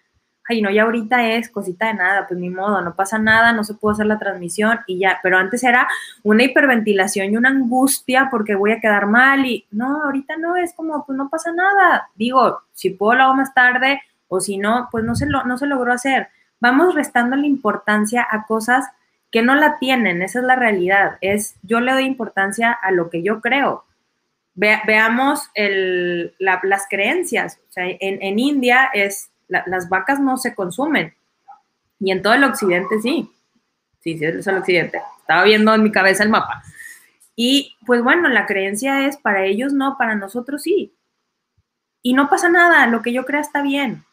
Ay, 0.50 0.62
no, 0.62 0.70
ya 0.70 0.84
ahorita 0.84 1.32
es 1.32 1.50
cosita 1.50 1.88
de 1.88 1.94
nada, 1.94 2.26
pues 2.26 2.40
ni 2.40 2.48
modo, 2.48 2.80
no 2.80 2.94
pasa 2.94 3.18
nada, 3.18 3.52
no 3.52 3.64
se 3.64 3.74
puede 3.74 3.94
hacer 3.94 4.06
la 4.06 4.18
transmisión 4.18 4.80
y 4.86 4.98
ya. 4.98 5.18
Pero 5.22 5.36
antes 5.36 5.62
era 5.62 5.86
una 6.22 6.44
hiperventilación 6.44 7.32
y 7.32 7.36
una 7.36 7.50
angustia 7.50 8.28
porque 8.30 8.54
voy 8.54 8.72
a 8.72 8.80
quedar 8.80 9.06
mal 9.06 9.44
y 9.44 9.66
no, 9.70 10.02
ahorita 10.04 10.38
no, 10.38 10.56
es 10.56 10.72
como, 10.74 11.04
pues 11.04 11.18
no 11.18 11.28
pasa 11.28 11.52
nada. 11.52 12.08
Digo, 12.14 12.62
si 12.72 12.90
puedo 12.90 13.14
lo 13.14 13.24
hago 13.24 13.34
más 13.34 13.52
tarde 13.52 14.00
o 14.28 14.40
si 14.40 14.56
no, 14.56 14.88
pues 14.90 15.04
no 15.04 15.14
se, 15.14 15.26
lo, 15.26 15.44
no 15.44 15.58
se 15.58 15.66
logró 15.66 15.92
hacer. 15.92 16.28
Vamos 16.60 16.94
restando 16.94 17.36
la 17.36 17.46
importancia 17.46 18.26
a 18.28 18.46
cosas 18.46 18.86
que 19.30 19.42
no 19.42 19.54
la 19.54 19.78
tienen, 19.78 20.22
esa 20.22 20.38
es 20.38 20.44
la 20.44 20.56
realidad. 20.56 21.18
Es, 21.20 21.56
yo 21.62 21.80
le 21.80 21.92
doy 21.92 22.04
importancia 22.04 22.72
a 22.72 22.90
lo 22.90 23.10
que 23.10 23.22
yo 23.22 23.40
creo. 23.40 23.84
veamos 24.54 25.50
el, 25.54 26.34
las 26.38 26.86
creencias. 26.88 27.60
O 27.68 27.72
sea, 27.72 27.84
en, 27.86 28.22
en 28.22 28.38
India 28.38 28.88
es 28.94 29.30
las 29.48 29.88
vacas 29.88 30.20
no 30.20 30.36
se 30.36 30.54
consumen. 30.54 31.14
Y 32.00 32.12
en 32.12 32.22
todo 32.22 32.34
el 32.34 32.44
occidente 32.44 33.00
sí. 33.00 33.30
Sí, 34.00 34.18
sí, 34.18 34.24
es 34.24 34.46
el 34.46 34.58
occidente. 34.58 35.02
Estaba 35.20 35.44
viendo 35.44 35.74
en 35.74 35.82
mi 35.82 35.90
cabeza 35.90 36.22
el 36.22 36.30
mapa. 36.30 36.62
Y 37.34 37.76
pues 37.86 38.02
bueno, 38.02 38.28
la 38.28 38.46
creencia 38.46 39.06
es 39.06 39.16
para 39.16 39.44
ellos 39.44 39.72
no, 39.72 39.96
para 39.96 40.14
nosotros 40.14 40.62
sí. 40.62 40.94
Y 42.02 42.14
no 42.14 42.28
pasa 42.28 42.48
nada, 42.48 42.86
lo 42.86 43.02
que 43.02 43.12
yo 43.12 43.24
crea 43.24 43.40
está 43.40 43.62
bien. 43.62 44.04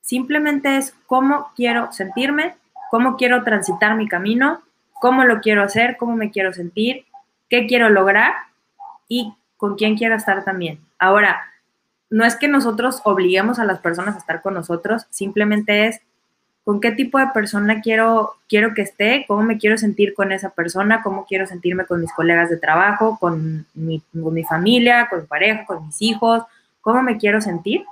Simplemente 0.00 0.76
es 0.76 0.94
cómo 1.06 1.52
quiero 1.56 1.92
sentirme, 1.92 2.56
cómo 2.90 3.16
quiero 3.16 3.44
transitar 3.44 3.96
mi 3.96 4.08
camino, 4.08 4.62
cómo 5.00 5.24
lo 5.24 5.40
quiero 5.40 5.62
hacer, 5.62 5.96
cómo 5.96 6.16
me 6.16 6.30
quiero 6.30 6.52
sentir, 6.52 7.06
qué 7.48 7.66
quiero 7.66 7.88
lograr 7.88 8.32
y 9.08 9.34
con 9.56 9.76
quién 9.76 9.96
quiero 9.96 10.14
estar 10.14 10.44
también. 10.44 10.80
Ahora, 10.98 11.52
no 12.10 12.24
es 12.24 12.36
que 12.36 12.48
nosotros 12.48 13.00
obliguemos 13.04 13.58
a 13.58 13.64
las 13.64 13.80
personas 13.80 14.14
a 14.14 14.18
estar 14.18 14.42
con 14.42 14.54
nosotros, 14.54 15.06
simplemente 15.10 15.86
es 15.86 16.00
con 16.64 16.80
qué 16.80 16.90
tipo 16.90 17.18
de 17.18 17.28
persona 17.28 17.80
quiero, 17.80 18.32
quiero 18.48 18.74
que 18.74 18.82
esté, 18.82 19.24
cómo 19.28 19.42
me 19.42 19.56
quiero 19.56 19.78
sentir 19.78 20.14
con 20.14 20.32
esa 20.32 20.50
persona, 20.50 21.00
cómo 21.02 21.24
quiero 21.24 21.46
sentirme 21.46 21.86
con 21.86 22.00
mis 22.00 22.12
colegas 22.12 22.50
de 22.50 22.56
trabajo, 22.56 23.18
con 23.20 23.66
mi, 23.74 24.02
con 24.12 24.34
mi 24.34 24.42
familia, 24.42 25.06
con 25.08 25.20
mi 25.20 25.26
pareja, 25.26 25.64
con 25.64 25.86
mis 25.86 26.02
hijos, 26.02 26.42
cómo 26.80 27.02
me 27.02 27.18
quiero 27.18 27.40
sentir. 27.40 27.84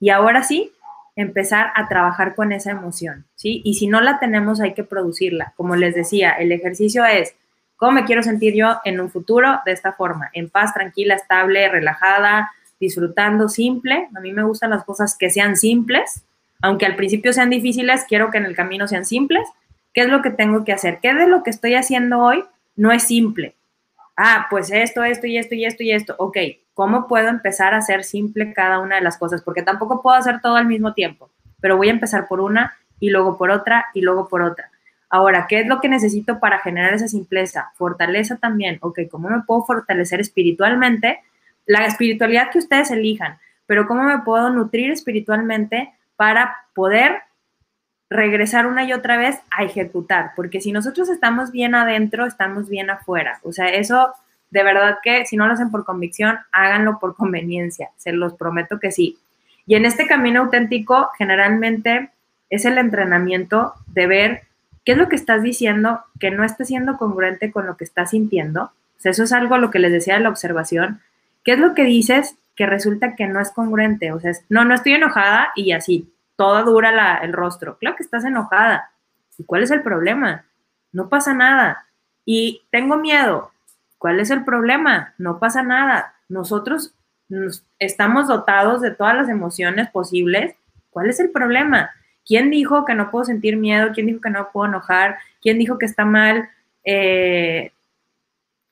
Y 0.00 0.08
ahora 0.08 0.42
sí, 0.42 0.72
empezar 1.14 1.72
a 1.74 1.88
trabajar 1.88 2.34
con 2.34 2.52
esa 2.52 2.70
emoción, 2.70 3.26
¿sí? 3.34 3.62
Y 3.64 3.74
si 3.74 3.86
no 3.86 4.00
la 4.00 4.18
tenemos, 4.18 4.60
hay 4.60 4.74
que 4.74 4.84
producirla. 4.84 5.52
Como 5.56 5.76
les 5.76 5.94
decía, 5.94 6.32
el 6.32 6.52
ejercicio 6.52 7.04
es, 7.04 7.34
¿cómo 7.76 7.92
me 7.92 8.04
quiero 8.04 8.22
sentir 8.22 8.54
yo 8.54 8.78
en 8.84 9.00
un 9.00 9.10
futuro? 9.10 9.60
De 9.64 9.72
esta 9.72 9.92
forma, 9.92 10.30
en 10.32 10.48
paz, 10.48 10.72
tranquila, 10.72 11.14
estable, 11.14 11.68
relajada, 11.68 12.50
disfrutando, 12.80 13.48
simple. 13.48 14.08
A 14.16 14.20
mí 14.20 14.32
me 14.32 14.42
gustan 14.42 14.70
las 14.70 14.84
cosas 14.84 15.16
que 15.16 15.30
sean 15.30 15.56
simples, 15.56 16.22
aunque 16.62 16.86
al 16.86 16.96
principio 16.96 17.32
sean 17.32 17.50
difíciles, 17.50 18.04
quiero 18.08 18.30
que 18.30 18.38
en 18.38 18.46
el 18.46 18.56
camino 18.56 18.88
sean 18.88 19.04
simples. 19.04 19.46
¿Qué 19.92 20.02
es 20.02 20.08
lo 20.08 20.22
que 20.22 20.30
tengo 20.30 20.64
que 20.64 20.72
hacer? 20.72 20.98
¿Qué 21.00 21.14
de 21.14 21.26
lo 21.26 21.42
que 21.42 21.50
estoy 21.50 21.74
haciendo 21.74 22.18
hoy 22.18 22.44
no 22.76 22.92
es 22.92 23.04
simple? 23.04 23.54
Ah, 24.16 24.46
pues 24.50 24.70
esto, 24.70 25.04
esto 25.04 25.26
y 25.26 25.36
esto 25.36 25.54
y 25.54 25.64
esto 25.64 25.82
y 25.82 25.92
esto. 25.92 26.14
Ok, 26.18 26.38
¿cómo 26.74 27.06
puedo 27.06 27.28
empezar 27.28 27.74
a 27.74 27.78
hacer 27.78 28.04
simple 28.04 28.52
cada 28.52 28.78
una 28.78 28.96
de 28.96 29.02
las 29.02 29.18
cosas? 29.18 29.42
Porque 29.42 29.62
tampoco 29.62 30.02
puedo 30.02 30.16
hacer 30.16 30.40
todo 30.40 30.56
al 30.56 30.66
mismo 30.66 30.94
tiempo, 30.94 31.30
pero 31.60 31.76
voy 31.76 31.88
a 31.88 31.92
empezar 31.92 32.26
por 32.28 32.40
una 32.40 32.74
y 32.98 33.10
luego 33.10 33.36
por 33.36 33.50
otra 33.50 33.86
y 33.94 34.00
luego 34.00 34.28
por 34.28 34.42
otra. 34.42 34.70
Ahora, 35.08 35.46
¿qué 35.48 35.60
es 35.60 35.66
lo 35.66 35.80
que 35.80 35.88
necesito 35.88 36.40
para 36.40 36.58
generar 36.58 36.94
esa 36.94 37.08
simpleza? 37.08 37.70
Fortaleza 37.74 38.36
también. 38.36 38.78
Ok, 38.80 39.00
¿cómo 39.10 39.28
me 39.28 39.42
puedo 39.42 39.64
fortalecer 39.64 40.20
espiritualmente? 40.20 41.20
La 41.66 41.86
espiritualidad 41.86 42.50
que 42.50 42.58
ustedes 42.58 42.90
elijan, 42.90 43.38
pero 43.66 43.86
cómo 43.86 44.04
me 44.04 44.20
puedo 44.20 44.50
nutrir 44.50 44.90
espiritualmente 44.90 45.92
para 46.16 46.56
poder 46.74 47.22
regresar 48.08 48.66
una 48.66 48.84
y 48.84 48.92
otra 48.92 49.16
vez 49.16 49.40
a 49.50 49.64
ejecutar, 49.64 50.32
porque 50.36 50.60
si 50.60 50.72
nosotros 50.72 51.08
estamos 51.08 51.50
bien 51.50 51.74
adentro, 51.74 52.26
estamos 52.26 52.68
bien 52.68 52.88
afuera. 52.90 53.40
O 53.42 53.52
sea, 53.52 53.68
eso 53.68 54.14
de 54.50 54.62
verdad 54.62 54.98
que 55.02 55.26
si 55.26 55.36
no 55.36 55.46
lo 55.46 55.54
hacen 55.54 55.70
por 55.70 55.84
convicción, 55.84 56.38
háganlo 56.52 56.98
por 56.98 57.16
conveniencia, 57.16 57.90
se 57.96 58.12
los 58.12 58.34
prometo 58.34 58.78
que 58.78 58.92
sí. 58.92 59.18
Y 59.66 59.74
en 59.74 59.84
este 59.84 60.06
camino 60.06 60.42
auténtico, 60.42 61.10
generalmente 61.18 62.10
es 62.48 62.64
el 62.64 62.78
entrenamiento 62.78 63.74
de 63.88 64.06
ver 64.06 64.42
qué 64.84 64.92
es 64.92 64.98
lo 64.98 65.08
que 65.08 65.16
estás 65.16 65.42
diciendo 65.42 66.04
que 66.20 66.30
no 66.30 66.44
está 66.44 66.64
siendo 66.64 66.96
congruente 66.96 67.50
con 67.50 67.66
lo 67.66 67.76
que 67.76 67.82
estás 67.82 68.10
sintiendo. 68.10 68.62
O 68.62 69.00
sea, 69.00 69.10
eso 69.10 69.24
es 69.24 69.32
algo 69.32 69.58
lo 69.58 69.72
que 69.72 69.80
les 69.80 69.90
decía 69.90 70.14
de 70.14 70.20
la 70.20 70.28
observación, 70.28 71.00
¿Qué 71.46 71.52
es 71.52 71.60
lo 71.60 71.74
que 71.74 71.84
dices 71.84 72.36
que 72.56 72.66
resulta 72.66 73.14
que 73.14 73.28
no 73.28 73.40
es 73.40 73.52
congruente? 73.52 74.10
O 74.10 74.18
sea, 74.18 74.32
no, 74.48 74.64
no 74.64 74.74
estoy 74.74 74.94
enojada 74.94 75.52
y 75.54 75.70
así, 75.70 76.12
toda 76.34 76.64
dura 76.64 77.20
el 77.22 77.32
rostro. 77.32 77.78
Claro 77.78 77.94
que 77.94 78.02
estás 78.02 78.24
enojada. 78.24 78.90
¿Y 79.38 79.44
cuál 79.44 79.62
es 79.62 79.70
el 79.70 79.82
problema? 79.82 80.44
No 80.90 81.08
pasa 81.08 81.34
nada. 81.34 81.86
Y 82.24 82.62
tengo 82.72 82.96
miedo. 82.96 83.52
¿Cuál 83.96 84.18
es 84.18 84.30
el 84.30 84.44
problema? 84.44 85.14
No 85.18 85.38
pasa 85.38 85.62
nada. 85.62 86.16
Nosotros 86.28 86.92
estamos 87.78 88.26
dotados 88.26 88.80
de 88.80 88.90
todas 88.90 89.14
las 89.14 89.28
emociones 89.28 89.88
posibles. 89.90 90.56
¿Cuál 90.90 91.10
es 91.10 91.20
el 91.20 91.30
problema? 91.30 91.92
¿Quién 92.24 92.50
dijo 92.50 92.84
que 92.84 92.96
no 92.96 93.12
puedo 93.12 93.24
sentir 93.24 93.56
miedo? 93.56 93.92
¿Quién 93.94 94.06
dijo 94.06 94.20
que 94.20 94.30
no 94.30 94.50
puedo 94.50 94.66
enojar? 94.66 95.18
¿Quién 95.40 95.60
dijo 95.60 95.78
que 95.78 95.86
está 95.86 96.04
mal 96.04 96.50
eh, 96.82 97.70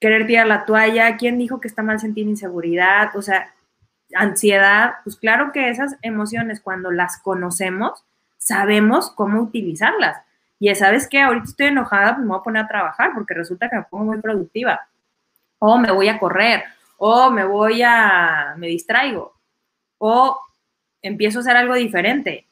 querer 0.04 0.26
tirar 0.26 0.46
la 0.46 0.66
toalla, 0.66 1.16
quién 1.16 1.38
dijo 1.38 1.62
que 1.62 1.68
está 1.68 1.82
mal 1.82 1.98
sentir 1.98 2.28
inseguridad, 2.28 3.16
o 3.16 3.22
sea, 3.22 3.54
ansiedad, 4.14 4.96
pues 5.02 5.16
claro 5.16 5.50
que 5.50 5.70
esas 5.70 5.96
emociones 6.02 6.60
cuando 6.60 6.90
las 6.90 7.16
conocemos, 7.22 8.04
sabemos 8.36 9.10
cómo 9.10 9.40
utilizarlas. 9.40 10.20
Y 10.60 10.74
sabes 10.74 11.08
que 11.08 11.22
ahorita 11.22 11.46
estoy 11.46 11.66
enojada, 11.68 12.16
pues 12.16 12.26
me 12.26 12.32
voy 12.32 12.38
a 12.38 12.42
poner 12.42 12.64
a 12.64 12.68
trabajar 12.68 13.12
porque 13.14 13.32
resulta 13.32 13.70
que 13.70 13.76
me 13.76 13.82
pongo 13.84 14.04
muy 14.04 14.20
productiva. 14.20 14.78
O 15.58 15.78
me 15.78 15.90
voy 15.90 16.08
a 16.08 16.18
correr, 16.18 16.64
o 16.98 17.30
me 17.30 17.46
voy 17.46 17.80
a, 17.82 18.56
me 18.58 18.66
distraigo, 18.66 19.32
o 19.96 20.38
empiezo 21.00 21.38
a 21.38 21.40
hacer 21.40 21.56
algo 21.56 21.76
diferente. 21.76 22.46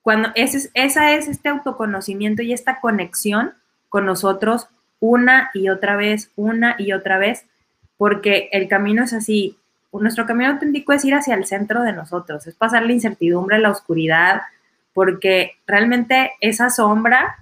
Cuando 0.00 0.28
ese 0.36 0.58
es, 0.58 0.70
esa 0.74 1.10
es 1.10 1.26
este 1.26 1.48
autoconocimiento 1.48 2.42
y 2.42 2.52
esta 2.52 2.78
conexión 2.78 3.54
con 3.88 4.06
nosotros 4.06 4.68
una 5.04 5.50
y 5.52 5.68
otra 5.68 5.96
vez, 5.96 6.30
una 6.34 6.76
y 6.78 6.92
otra 6.92 7.18
vez, 7.18 7.44
porque 7.98 8.48
el 8.52 8.68
camino 8.68 9.04
es 9.04 9.12
así. 9.12 9.58
Nuestro 9.92 10.24
camino 10.24 10.50
auténtico 10.50 10.92
es 10.92 11.04
ir 11.04 11.14
hacia 11.14 11.34
el 11.34 11.44
centro 11.44 11.82
de 11.82 11.92
nosotros, 11.92 12.46
es 12.46 12.54
pasar 12.54 12.84
la 12.84 12.92
incertidumbre, 12.92 13.58
la 13.58 13.70
oscuridad, 13.70 14.42
porque 14.94 15.52
realmente 15.66 16.32
esa 16.40 16.70
sombra 16.70 17.36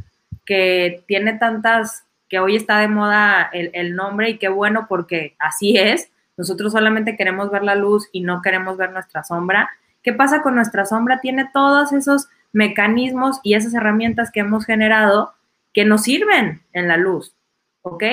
que 0.44 1.04
tiene 1.06 1.34
tantas, 1.34 2.04
que 2.28 2.40
hoy 2.40 2.56
está 2.56 2.78
de 2.80 2.88
moda 2.88 3.48
el, 3.52 3.94
nombre 3.94 4.30
y 4.30 4.38
qué 4.38 4.48
bueno 4.48 4.86
porque 4.88 5.36
así 5.38 5.78
es, 5.78 6.10
nosotros 6.36 6.72
solamente 6.72 7.16
queremos 7.16 7.50
ver 7.50 7.62
la 7.62 7.76
luz 7.76 8.08
y 8.10 8.22
no 8.22 8.42
queremos 8.42 8.76
ver 8.76 8.90
nuestra 8.90 9.22
sombra. 9.22 9.70
¿Qué 10.02 10.12
pasa 10.12 10.42
con 10.42 10.56
nuestra 10.56 10.84
sombra? 10.84 11.20
Tiene 11.20 11.48
todos 11.52 11.92
esos 11.92 12.28
mecanismos 12.52 13.38
y 13.44 13.54
esas 13.54 13.72
herramientas 13.74 14.32
que 14.32 14.40
hemos 14.40 14.66
generado 14.66 15.32
que 15.72 15.84
nos 15.84 16.02
sirven 16.02 16.62
en 16.72 16.88
la 16.88 16.96
luz, 16.96 17.34
¿ok? 17.82 18.04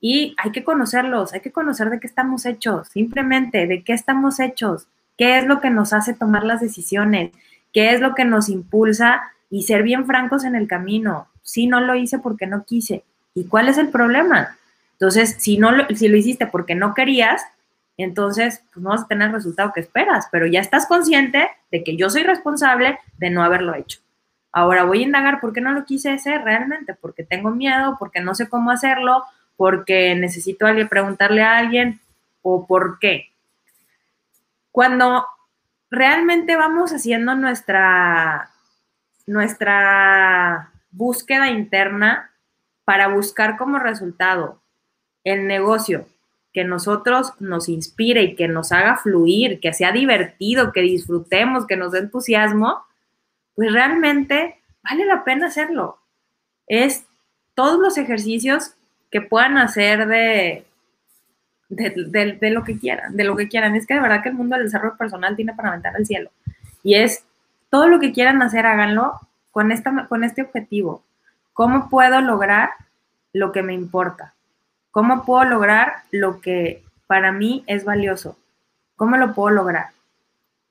Y 0.00 0.34
hay 0.38 0.52
que 0.52 0.64
conocerlos, 0.64 1.32
hay 1.32 1.40
que 1.40 1.52
conocer 1.52 1.90
de 1.90 1.98
qué 1.98 2.06
estamos 2.06 2.46
hechos, 2.46 2.88
simplemente 2.88 3.66
de 3.66 3.82
qué 3.82 3.92
estamos 3.92 4.38
hechos, 4.38 4.86
qué 5.16 5.38
es 5.38 5.46
lo 5.46 5.60
que 5.60 5.70
nos 5.70 5.92
hace 5.92 6.14
tomar 6.14 6.44
las 6.44 6.60
decisiones, 6.60 7.32
qué 7.72 7.92
es 7.92 8.00
lo 8.00 8.14
que 8.14 8.24
nos 8.24 8.48
impulsa 8.48 9.22
y 9.50 9.64
ser 9.64 9.82
bien 9.82 10.06
francos 10.06 10.44
en 10.44 10.54
el 10.54 10.68
camino. 10.68 11.26
Si 11.42 11.66
no 11.66 11.80
lo 11.80 11.94
hice 11.94 12.18
porque 12.18 12.46
no 12.46 12.64
quise. 12.64 13.02
¿Y 13.34 13.44
cuál 13.44 13.68
es 13.68 13.78
el 13.78 13.88
problema? 13.88 14.56
Entonces, 14.92 15.36
si, 15.38 15.58
no 15.58 15.72
lo, 15.72 15.86
si 15.94 16.08
lo 16.08 16.16
hiciste 16.16 16.46
porque 16.46 16.74
no 16.74 16.94
querías, 16.94 17.42
entonces 17.96 18.62
pues 18.72 18.82
no 18.82 18.90
vas 18.90 19.02
a 19.02 19.08
tener 19.08 19.28
el 19.28 19.34
resultado 19.34 19.72
que 19.72 19.80
esperas, 19.80 20.28
pero 20.30 20.46
ya 20.46 20.60
estás 20.60 20.86
consciente 20.86 21.48
de 21.70 21.84
que 21.84 21.96
yo 21.96 22.08
soy 22.10 22.22
responsable 22.22 22.98
de 23.18 23.30
no 23.30 23.42
haberlo 23.42 23.74
hecho. 23.74 24.00
Ahora 24.52 24.84
voy 24.84 25.00
a 25.00 25.06
indagar 25.06 25.40
por 25.40 25.52
qué 25.52 25.60
no 25.60 25.72
lo 25.72 25.84
quise 25.84 26.10
hacer 26.10 26.42
realmente, 26.42 26.94
porque 26.94 27.24
tengo 27.24 27.50
miedo, 27.50 27.96
porque 27.98 28.20
no 28.20 28.34
sé 28.34 28.48
cómo 28.48 28.70
hacerlo, 28.70 29.24
porque 29.56 30.14
necesito 30.14 30.66
alguien 30.66 30.88
preguntarle 30.88 31.42
a 31.42 31.58
alguien 31.58 32.00
o 32.42 32.66
por 32.66 32.98
qué. 32.98 33.32
Cuando 34.72 35.26
realmente 35.90 36.56
vamos 36.56 36.92
haciendo 36.92 37.34
nuestra, 37.34 38.50
nuestra 39.26 40.70
búsqueda 40.90 41.48
interna 41.48 42.30
para 42.84 43.08
buscar 43.08 43.58
como 43.58 43.78
resultado 43.78 44.60
el 45.24 45.46
negocio 45.46 46.06
que 46.52 46.64
nosotros 46.64 47.34
nos 47.38 47.68
inspire 47.68 48.22
y 48.22 48.34
que 48.34 48.48
nos 48.48 48.72
haga 48.72 48.96
fluir, 48.96 49.60
que 49.60 49.72
sea 49.72 49.92
divertido, 49.92 50.72
que 50.72 50.80
disfrutemos, 50.80 51.66
que 51.66 51.76
nos 51.76 51.92
dé 51.92 52.00
entusiasmo, 52.00 52.82
pues 53.58 53.72
realmente 53.72 54.62
vale 54.88 55.04
la 55.04 55.24
pena 55.24 55.48
hacerlo. 55.48 55.98
Es 56.68 57.04
todos 57.54 57.80
los 57.80 57.98
ejercicios 57.98 58.76
que 59.10 59.20
puedan 59.20 59.58
hacer 59.58 60.06
de, 60.06 60.64
de, 61.68 62.50
lo 62.52 62.62
que 62.62 62.78
quieran, 62.78 63.16
de 63.16 63.24
lo 63.24 63.34
que 63.34 63.48
quieran. 63.48 63.74
Es 63.74 63.84
que 63.84 63.94
de 63.94 64.00
verdad 64.00 64.22
que 64.22 64.28
el 64.28 64.36
mundo 64.36 64.54
del 64.54 64.66
desarrollo 64.66 64.96
personal 64.96 65.34
tiene 65.34 65.54
para 65.54 65.70
aventar 65.70 65.96
al 65.96 66.06
cielo. 66.06 66.30
Y 66.84 66.94
es 66.94 67.24
todo 67.68 67.88
lo 67.88 67.98
que 67.98 68.12
quieran 68.12 68.40
hacer, 68.42 68.64
háganlo 68.64 69.18
con, 69.50 69.72
esta, 69.72 70.06
con 70.06 70.22
este 70.22 70.42
objetivo. 70.42 71.02
¿Cómo 71.52 71.90
puedo 71.90 72.20
lograr 72.20 72.70
lo 73.32 73.50
que 73.50 73.64
me 73.64 73.74
importa? 73.74 74.34
¿Cómo 74.92 75.24
puedo 75.24 75.42
lograr 75.42 75.94
lo 76.12 76.40
que 76.40 76.84
para 77.08 77.32
mí 77.32 77.64
es 77.66 77.84
valioso? 77.84 78.38
¿Cómo 78.94 79.16
lo 79.16 79.34
puedo 79.34 79.50
lograr? 79.50 79.86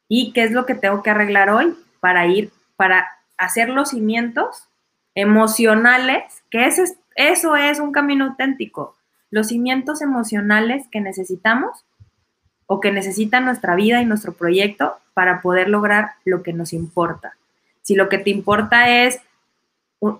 ¿Y 0.07 0.31
qué 0.31 0.43
es 0.43 0.53
lo 0.53 0.65
que 0.65 0.75
tengo 0.75 1.03
que 1.03 1.09
arreglar 1.09 1.49
hoy 1.49 1.75
para 1.99 2.25
ir, 2.27 2.49
para 2.77 3.09
hacer 3.37 3.67
los 3.67 3.89
cimientos 3.89 4.69
emocionales? 5.13 6.23
Que 6.49 6.65
es, 6.65 6.97
eso 7.15 7.57
es 7.57 7.79
un 7.79 7.91
camino 7.91 8.25
auténtico 8.25 8.97
los 9.29 9.47
cimientos 9.47 10.01
emocionales 10.01 10.85
que 10.91 11.01
necesitamos 11.01 11.85
o 12.65 12.79
que 12.79 12.91
necesita 12.91 13.39
nuestra 13.39 13.75
vida 13.75 14.01
y 14.01 14.05
nuestro 14.05 14.33
proyecto 14.33 14.97
para 15.13 15.41
poder 15.41 15.69
lograr 15.69 16.11
lo 16.25 16.43
que 16.43 16.53
nos 16.53 16.73
importa. 16.73 17.33
Si 17.81 17.95
lo 17.95 18.09
que 18.09 18.17
te 18.17 18.29
importa 18.29 18.89
es 18.89 19.19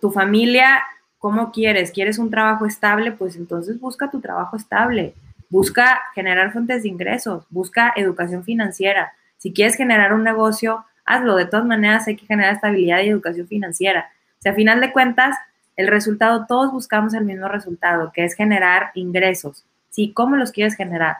tu 0.01 0.12
familia, 0.12 0.84
¿cómo 1.20 1.51
quieres? 1.51 1.91
¿Quieres 1.91 2.20
un 2.20 2.30
trabajo 2.30 2.66
estable? 2.66 3.12
Pues 3.12 3.36
entonces 3.36 3.80
busca 3.80 4.10
tu 4.10 4.22
trabajo 4.22 4.55
estable. 4.55 5.14
Busca 5.49 6.01
generar 6.14 6.51
fuentes 6.51 6.84
de 6.84 6.89
ingresos, 6.89 7.45
busca 7.49 7.93
educación 7.95 8.43
financiera. 8.43 9.14
Si 9.38 9.53
quieres 9.53 9.76
generar 9.76 10.14
un 10.14 10.24
negocio, 10.24 10.86
hazlo. 11.08 11.36
De 11.36 11.45
todas 11.45 11.66
maneras, 11.66 12.08
hay 12.08 12.16
que 12.16 12.28
generar 12.28 12.53
estabilidad 12.53 13.01
y 13.01 13.10
educación 13.10 13.47
financiera. 13.47 14.12
O 14.34 14.41
sea, 14.41 14.51
a 14.51 14.55
final 14.55 14.80
de 14.80 14.91
cuentas, 14.91 15.36
el 15.76 15.88
resultado, 15.88 16.45
todos 16.47 16.72
buscamos 16.72 17.14
el 17.16 17.26
mismo 17.26 17.47
resultado, 17.47 18.12
que 18.14 18.24
es 18.24 18.36
generar 18.36 18.91
ingresos. 18.93 19.66
¿Sí? 19.89 20.12
¿Cómo 20.14 20.36
los 20.36 20.51
quieres 20.51 20.76
generar? 20.76 21.18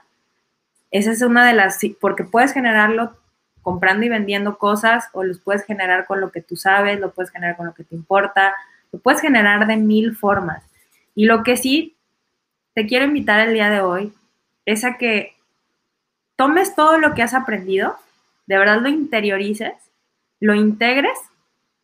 Esa 0.92 1.12
es 1.12 1.22
una 1.22 1.48
de 1.48 1.54
las, 1.54 1.80
porque 2.00 2.24
puedes 2.24 2.54
generarlo 2.54 3.18
comprando 3.62 4.06
y 4.06 4.10
vendiendo 4.10 4.58
cosas 4.58 5.10
o 5.14 5.24
los 5.24 5.40
puedes 5.40 5.66
generar 5.66 6.06
con 6.06 6.22
lo 6.22 6.32
que 6.32 6.42
tú 6.42 6.56
sabes, 6.56 7.00
lo 7.00 7.12
puedes 7.12 7.32
generar 7.32 7.58
con 7.58 7.66
lo 7.66 7.74
que 7.74 7.84
te 7.84 7.96
importa, 7.96 8.56
lo 8.92 9.00
puedes 9.00 9.20
generar 9.20 9.68
de 9.68 9.78
mil 9.78 10.16
formas. 10.16 10.64
Y 11.16 11.26
lo 11.26 11.44
que 11.44 11.58
sí 11.58 11.98
te 12.74 12.86
quiero 12.86 13.06
invitar 13.06 13.40
el 13.40 13.54
día 13.54 13.70
de 13.70 13.82
hoy 13.82 14.14
es 14.66 14.86
a 14.86 14.98
que 14.98 15.36
tomes 16.36 16.76
todo 16.76 16.98
lo 16.98 17.14
que 17.14 17.24
has 17.24 17.34
aprendido, 17.34 17.98
de 18.48 18.58
verdad 18.58 18.82
lo 18.82 18.90
interiorices, 18.90 19.74
lo 20.40 20.56
integres. 20.56 21.18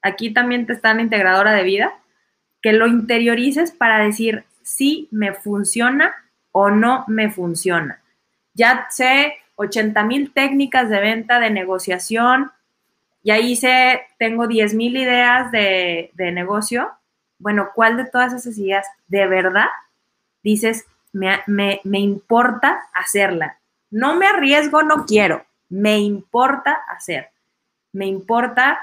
Aquí 0.01 0.33
también 0.33 0.65
te 0.65 0.73
está 0.73 0.93
la 0.93 1.01
integradora 1.01 1.51
de 1.51 1.63
vida 1.63 1.93
que 2.61 2.73
lo 2.73 2.87
interiorices 2.87 3.71
para 3.71 3.99
decir 3.99 4.45
si 4.63 5.09
me 5.11 5.33
funciona 5.33 6.15
o 6.51 6.71
no 6.71 7.03
me 7.07 7.29
funciona. 7.29 8.01
Ya 8.53 8.87
sé 8.89 9.33
80 9.55 10.03
mil 10.05 10.31
técnicas 10.31 10.89
de 10.89 10.99
venta, 10.99 11.39
de 11.39 11.49
negociación, 11.49 12.51
ya 13.21 13.37
hice, 13.37 14.01
tengo 14.17 14.47
10 14.47 14.73
mil 14.73 14.95
ideas 14.97 15.51
de, 15.51 16.11
negocio. 16.17 16.91
Bueno, 17.37 17.69
¿cuál 17.75 17.97
de 17.97 18.05
todas 18.05 18.33
esas 18.33 18.57
ideas 18.57 18.85
de 19.07 19.27
verdad 19.27 19.67
dices, 20.41 20.85
me, 21.11 21.41
me 21.47 21.99
importa 21.99 22.81
hacerla? 22.93 23.59
No 23.91 24.15
me 24.15 24.25
arriesgo, 24.25 24.83
no 24.83 25.05
quiero. 25.05 25.45
Me 25.73 25.97
importa 25.97 26.83
hacer. 26.87 27.31
Me 27.93 28.05
importa 28.05 28.79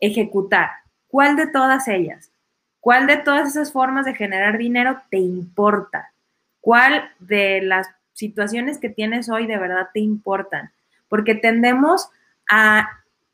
ejecutar. 0.00 0.70
¿Cuál 1.06 1.36
de 1.36 1.46
todas 1.46 1.86
ellas? 1.86 2.32
¿Cuál 2.80 3.06
de 3.06 3.16
todas 3.18 3.50
esas 3.50 3.70
formas 3.70 4.06
de 4.06 4.16
generar 4.16 4.58
dinero 4.58 5.00
te 5.08 5.18
importa? 5.18 6.12
¿Cuál 6.60 7.12
de 7.20 7.62
las 7.62 7.86
situaciones 8.12 8.78
que 8.78 8.88
tienes 8.88 9.28
hoy 9.28 9.46
de 9.46 9.56
verdad 9.56 9.90
te 9.94 10.00
importan? 10.00 10.72
Porque 11.08 11.36
tendemos 11.36 12.10
a 12.50 12.88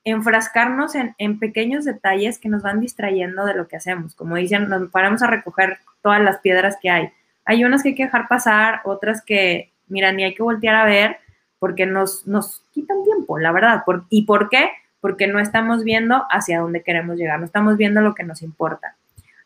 enfrascarnos 0.04 0.94
en, 0.94 1.38
pequeños 1.38 1.86
detalles 1.86 2.38
que 2.38 2.50
nos 2.50 2.62
van 2.62 2.78
distrayendo 2.78 3.46
de 3.46 3.54
lo 3.54 3.68
que 3.68 3.76
hacemos. 3.76 4.14
Como 4.14 4.36
dicen, 4.36 4.68
nos 4.68 4.90
paramos 4.90 5.22
a 5.22 5.28
recoger 5.28 5.78
todas 6.02 6.20
las 6.20 6.40
piedras 6.40 6.76
que 6.78 6.90
hay. 6.90 7.10
Hay 7.46 7.64
unas 7.64 7.82
que 7.82 7.88
hay 7.88 7.94
que 7.94 8.04
dejar 8.04 8.28
pasar, 8.28 8.82
otras 8.84 9.22
que, 9.24 9.72
mira, 9.86 10.12
ni 10.12 10.24
hay 10.24 10.34
que 10.34 10.42
voltear 10.42 10.74
a 10.74 10.84
ver 10.84 11.20
porque 11.58 11.86
nos, 11.86 12.26
nos 12.26 12.62
quitan 12.72 13.04
tiempo, 13.04 13.38
la 13.38 13.52
verdad. 13.52 13.84
¿Y 14.08 14.22
por 14.22 14.48
qué? 14.48 14.70
Porque 15.00 15.26
no 15.26 15.38
estamos 15.40 15.84
viendo 15.84 16.26
hacia 16.30 16.60
dónde 16.60 16.82
queremos 16.82 17.16
llegar, 17.16 17.38
no 17.38 17.46
estamos 17.46 17.76
viendo 17.76 18.00
lo 18.00 18.14
que 18.14 18.24
nos 18.24 18.42
importa. 18.42 18.96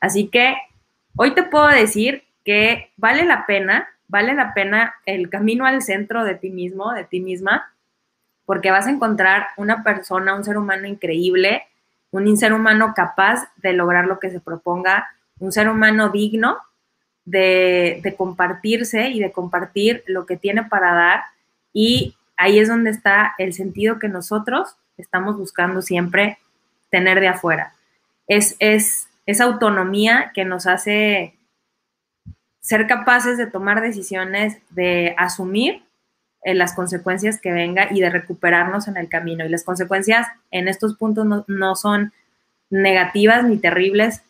Así 0.00 0.28
que 0.28 0.56
hoy 1.16 1.34
te 1.34 1.42
puedo 1.42 1.68
decir 1.68 2.24
que 2.44 2.90
vale 2.96 3.24
la 3.24 3.46
pena, 3.46 3.88
vale 4.08 4.34
la 4.34 4.54
pena 4.54 4.94
el 5.06 5.30
camino 5.30 5.66
al 5.66 5.82
centro 5.82 6.24
de 6.24 6.34
ti 6.34 6.50
mismo, 6.50 6.92
de 6.92 7.04
ti 7.04 7.20
misma, 7.20 7.72
porque 8.44 8.70
vas 8.70 8.86
a 8.86 8.90
encontrar 8.90 9.48
una 9.56 9.82
persona, 9.82 10.34
un 10.34 10.44
ser 10.44 10.58
humano 10.58 10.86
increíble, 10.86 11.62
un 12.10 12.36
ser 12.36 12.52
humano 12.52 12.92
capaz 12.94 13.48
de 13.56 13.72
lograr 13.72 14.06
lo 14.06 14.18
que 14.18 14.30
se 14.30 14.40
proponga, 14.40 15.08
un 15.38 15.52
ser 15.52 15.68
humano 15.68 16.10
digno 16.10 16.58
de, 17.24 18.00
de, 18.02 18.16
compartirse 18.16 19.08
y 19.08 19.20
de 19.20 19.32
compartir 19.32 20.02
lo 20.06 20.26
que 20.26 20.36
tiene 20.36 20.64
para 20.64 20.92
dar. 20.92 21.20
Y 21.73 22.16
ahí 22.37 22.59
es 22.59 22.68
donde 22.68 22.91
está 22.91 23.35
el 23.39 23.53
sentido 23.53 23.99
que 23.99 24.09
nosotros 24.09 24.77
estamos 24.97 25.37
buscando 25.37 25.83
siempre 25.83 26.39
tener 26.91 27.20
de 27.20 27.29
afuera. 27.29 27.75
Es, 28.27 28.57
es 28.59 29.09
esa 29.27 29.45
autonomía 29.45 30.33
que 30.35 30.45
nos 30.45 30.66
hace 30.66 31.37
ser 32.61 32.87
capaces 32.87 33.39
de 33.39 33.47
tomar 33.47 33.81
decisiones, 33.81 34.59
de 34.70 35.14
asumir 35.18 35.83
eh, 36.43 36.55
las 36.55 36.75
consecuencias 36.75 37.41
que 37.41 37.53
venga 37.53 37.89
y 37.91 38.01
de 38.01 38.11
recuperarnos 38.11 38.89
en 38.89 38.97
el 38.97 39.09
camino. 39.09 39.45
Y 39.45 39.49
las 39.49 39.64
consecuencias 39.64 40.29
en 40.51 40.68
estos 40.68 40.97
puntos 40.97 41.27
no, 41.27 41.45
no 41.49 41.77
son 41.77 42.12
negativas 42.70 43.45
ni 43.45 43.59
terribles, 43.59 44.23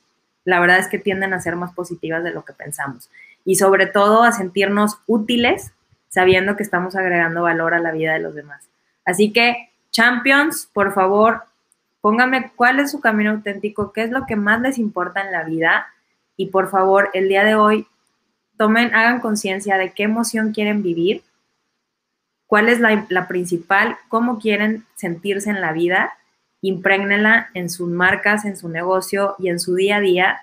la 0.45 0.61
verdad 0.61 0.79
es 0.79 0.89
que 0.89 0.99
tienden 0.99 1.33
a 1.33 1.41
ser 1.41 1.57
más 1.57 1.73
positivas 1.73 2.25
de 2.25 2.33
lo 2.33 2.45
que 2.45 2.53
pensamos. 2.53 3.09
Y 3.45 3.57
sobre 3.57 3.87
todo 3.87 4.25
a 4.25 4.33
sentirnos 4.33 4.99
útiles 5.07 5.73
sabiendo 6.13 6.57
que 6.57 6.63
estamos 6.63 6.95
agregando 6.95 7.43
valor 7.43 7.75
a 7.75 7.81
la 7.81 7.91
vida 7.91 8.13
de 8.13 8.21
los 8.21 8.35
demás. 8.35 8.69
Así 9.05 9.33
que, 9.33 9.71
champions, 9.91 10.69
por 10.73 10.93
favor, 10.95 11.43
Póngame 12.03 12.51
cuál 12.57 12.81
es 12.81 12.91
su 12.91 13.01
camino 13.01 13.31
auténtico, 13.31 13.93
qué 13.93 14.03
es 14.03 14.11
lo 14.11 14.27
que 14.27 14.35
más 14.35 14.61
les 14.61 14.77
importa 14.77 15.21
en 15.21 15.31
la 15.31 15.45
vida 15.45 15.87
y 16.37 16.47
por 16.47 16.69
favor, 16.69 17.09
el 17.15 17.29
día 17.29 17.45
de 17.45 17.55
hoy 17.55 17.87
tomen, 18.57 18.93
hagan 18.93 19.21
conciencia 19.21 19.79
de 19.79 19.93
qué 19.93 20.03
emoción 20.03 20.53
quieren 20.53 20.83
vivir, 20.83 21.23
cuál 22.49 22.69
es 22.69 22.81
la, 22.81 23.29
principal, 23.29 23.97
cómo 24.09 24.41
quieren 24.41 24.85
sentirse 24.97 25.49
en 25.51 25.61
la 25.61 25.73
vida, 25.73 26.13
imprégnenla 26.61 27.51
en 27.55 27.71
sus 27.71 27.89
marcas, 27.89 28.45
en 28.45 28.57
su 28.57 28.69
negocio 28.69 29.37
y 29.39 29.49
en 29.49 29.61
su 29.61 29.77
día 29.77 29.99
a 29.99 30.01
día, 30.01 30.41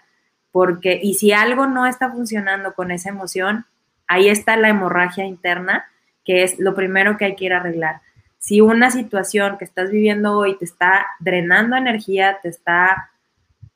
porque, 0.54 0.98
y 1.04 1.16
si 1.16 1.34
algo 1.34 1.68
no 1.68 1.86
está 1.88 2.10
funcionando 2.10 2.74
con 2.74 2.90
esa 2.92 3.10
emoción, 3.10 3.66
ahí 4.10 4.28
está 4.28 4.58
la 4.58 4.70
hemorragia 4.70 5.24
interna, 5.24 5.86
que 6.26 6.44
es 6.44 6.60
lo 6.60 6.76
primero 6.76 7.16
que 7.16 7.26
hay 7.26 7.36
que 7.36 7.46
ir 7.46 7.54
a 7.54 7.58
arreglar. 7.58 8.02
si 8.42 8.62
una 8.62 8.90
situación 8.90 9.58
que 9.58 9.66
estás 9.66 9.92
viviendo 9.92 10.38
hoy 10.38 10.58
te 10.58 10.64
está 10.64 11.06
drenando 11.20 11.76
energía, 11.76 12.40
te 12.42 12.48
está 12.48 13.12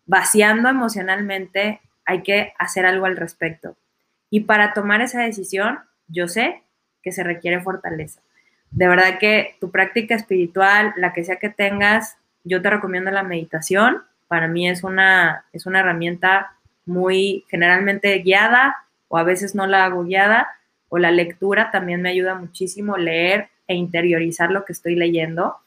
vaciando 0.05 0.69
emocionalmente, 0.69 1.81
hay 2.05 2.23
que 2.23 2.53
hacer 2.57 2.85
algo 2.85 3.05
al 3.05 3.17
respecto. 3.17 3.75
Y 4.29 4.41
para 4.41 4.73
tomar 4.73 5.01
esa 5.01 5.21
decisión, 5.21 5.79
yo 6.07 6.27
sé 6.29 6.63
que 7.01 7.11
se 7.11 7.23
requiere 7.23 7.61
fortaleza. 7.61 8.21
De 8.71 8.87
verdad 8.87 9.19
que 9.19 9.57
tu 9.59 9.69
práctica 9.69 10.15
espiritual, 10.15 10.93
la 10.95 11.11
que 11.11 11.25
sea 11.25 11.35
que 11.35 11.49
tengas, 11.49 12.17
yo 12.45 12.61
te 12.61 12.69
recomiendo 12.69 13.11
la 13.11 13.23
meditación. 13.23 14.01
Para 14.29 14.47
mí 14.47 14.67
es 14.69 14.83
una, 14.83 15.45
es 15.51 15.65
una 15.65 15.81
herramienta 15.81 16.55
muy 16.85 17.45
generalmente 17.49 18.17
guiada 18.19 18.77
o 19.13 19.17
a 19.17 19.23
veces 19.23 19.53
no 19.53 19.67
la 19.67 19.85
hago 19.85 20.05
guiada. 20.05 20.47
O 20.89 20.97
la 20.97 21.11
lectura 21.11 21.69
también 21.69 22.01
me 22.01 22.09
ayuda 22.09 22.33
muchísimo 22.33 22.97
leer 22.97 23.49
e 23.67 23.75
interiorizar 23.75 24.49
lo 24.49 24.65
que 24.65 24.73
estoy 24.73 24.95
leyendo. 24.95 25.57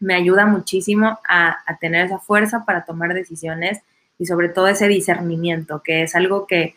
Me 0.00 0.14
ayuda 0.14 0.44
muchísimo 0.44 1.20
a, 1.28 1.58
tener 1.80 2.06
esa 2.06 2.18
fuerza 2.18 2.64
para 2.64 2.84
tomar 2.84 3.14
decisiones 3.14 3.78
y 4.18 4.26
sobre 4.26 4.48
todo 4.48 4.66
ese 4.66 4.88
discernimiento, 4.88 5.84
que 5.84 6.02
es 6.02 6.16
algo 6.16 6.48
que 6.48 6.74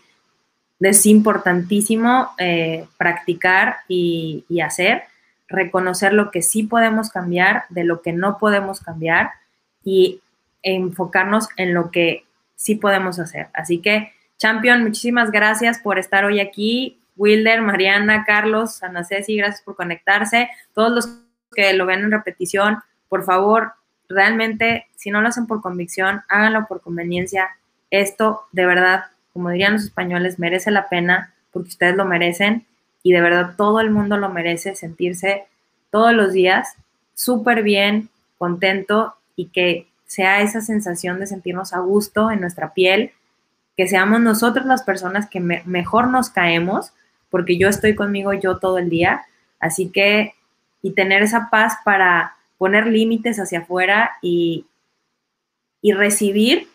es 0.80 1.06
importantísimo 1.08 2.30
eh, 2.38 2.86
practicar 2.98 3.78
y, 3.88 4.46
hacer, 4.64 5.06
reconocer 5.48 6.14
lo 6.14 6.30
que 6.30 6.44
sí 6.44 6.62
podemos 6.62 7.10
cambiar, 7.10 7.64
de 7.70 7.86
lo 7.86 8.04
que 8.04 8.14
no 8.14 8.38
podemos 8.38 8.82
cambiar 8.82 9.32
y 9.84 10.22
enfocarnos 10.62 11.50
en 11.58 11.74
lo 11.74 11.90
que 11.90 12.24
sí 12.56 12.76
podemos 12.76 13.18
hacer. 13.18 13.48
Así 13.56 13.80
que, 13.80 14.14
Champion, 14.42 14.82
muchísimas 14.82 15.30
gracias 15.30 15.78
por 15.78 16.00
estar 16.00 16.26
hoy 16.26 16.40
aquí. 16.40 17.00
Wilder, 17.16 17.62
Mariana, 17.62 18.26
Carlos, 18.26 18.82
Ana 18.82 19.04
Ceci, 19.04 19.38
gracias 19.38 19.62
por 19.62 19.76
conectarse. 19.76 20.50
Todos 20.74 20.92
los 20.92 21.10
que 21.56 21.74
lo 21.74 21.86
ven 21.86 22.00
en 22.00 22.10
repetición, 22.10 22.80
por 23.08 23.24
favor, 23.24 23.74
realmente, 24.10 24.88
si 24.96 25.12
no 25.12 25.22
lo 25.22 25.28
hacen 25.28 25.46
por 25.46 25.62
convicción, 25.62 26.24
háganlo 26.28 26.66
por 26.66 26.82
conveniencia. 26.82 27.50
Esto, 27.92 28.42
de 28.52 28.66
verdad, 28.66 29.04
como 29.32 29.52
dirían 29.52 29.74
los 29.74 29.84
españoles, 29.84 30.40
merece 30.40 30.72
la 30.72 30.90
pena 30.90 31.36
porque 31.52 31.70
ustedes 31.70 31.96
lo 31.96 32.06
merecen 32.06 32.66
y 33.04 33.14
de 33.14 33.22
verdad 33.22 33.54
todo 33.56 33.80
el 33.80 33.92
mundo 33.92 34.18
lo 34.18 34.30
merece 34.30 34.74
sentirse 34.74 35.46
todos 35.92 36.14
los 36.14 36.34
días 36.34 36.78
súper 37.14 37.62
bien, 37.62 38.10
contento 38.40 39.14
y 39.36 39.50
que 39.50 39.88
sea 40.08 40.42
esa 40.42 40.62
sensación 40.62 41.20
de 41.20 41.28
sentirnos 41.28 41.74
a 41.74 41.80
gusto 41.80 42.32
en 42.32 42.42
nuestra 42.42 42.74
piel, 42.74 43.12
que 43.78 43.88
seamos 43.88 44.20
nosotros 44.20 44.66
las 44.66 44.84
personas 44.84 45.30
que 45.30 45.40
mejor 45.40 46.08
nos 46.08 46.30
caemos, 46.30 46.94
porque 47.30 47.58
yo 47.58 47.70
estoy 47.70 47.96
conmigo 47.96 48.34
yo 48.34 48.58
todo 48.58 48.78
el 48.78 48.90
día, 48.90 49.26
así 49.60 49.90
que, 49.90 50.36
y 50.82 50.92
tener 50.92 51.22
esa 51.22 51.50
paz 51.50 51.76
para 51.86 52.36
poner 52.58 52.88
límites 52.88 53.40
hacia 53.40 53.60
afuera 53.60 54.12
y, 54.22 54.66
y 55.82 55.94
recibir 55.94 56.68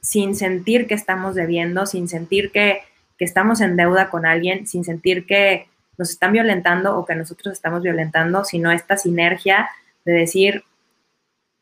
sin 0.00 0.34
sentir 0.34 0.86
que 0.86 0.94
estamos 0.94 1.34
debiendo, 1.34 1.86
sin 1.86 2.08
sentir 2.08 2.50
que, 2.50 2.80
que 3.18 3.24
estamos 3.24 3.60
en 3.60 3.76
deuda 3.76 4.10
con 4.10 4.26
alguien, 4.26 4.66
sin 4.66 4.84
sentir 4.84 5.26
que 5.26 5.68
nos 5.98 6.10
están 6.10 6.32
violentando 6.32 6.96
o 6.96 7.04
que 7.04 7.16
nosotros 7.16 7.52
estamos 7.52 7.82
violentando, 7.82 8.44
sino 8.44 8.70
esta 8.70 8.96
sinergia 8.96 9.68
de 10.04 10.12
decir, 10.12 10.64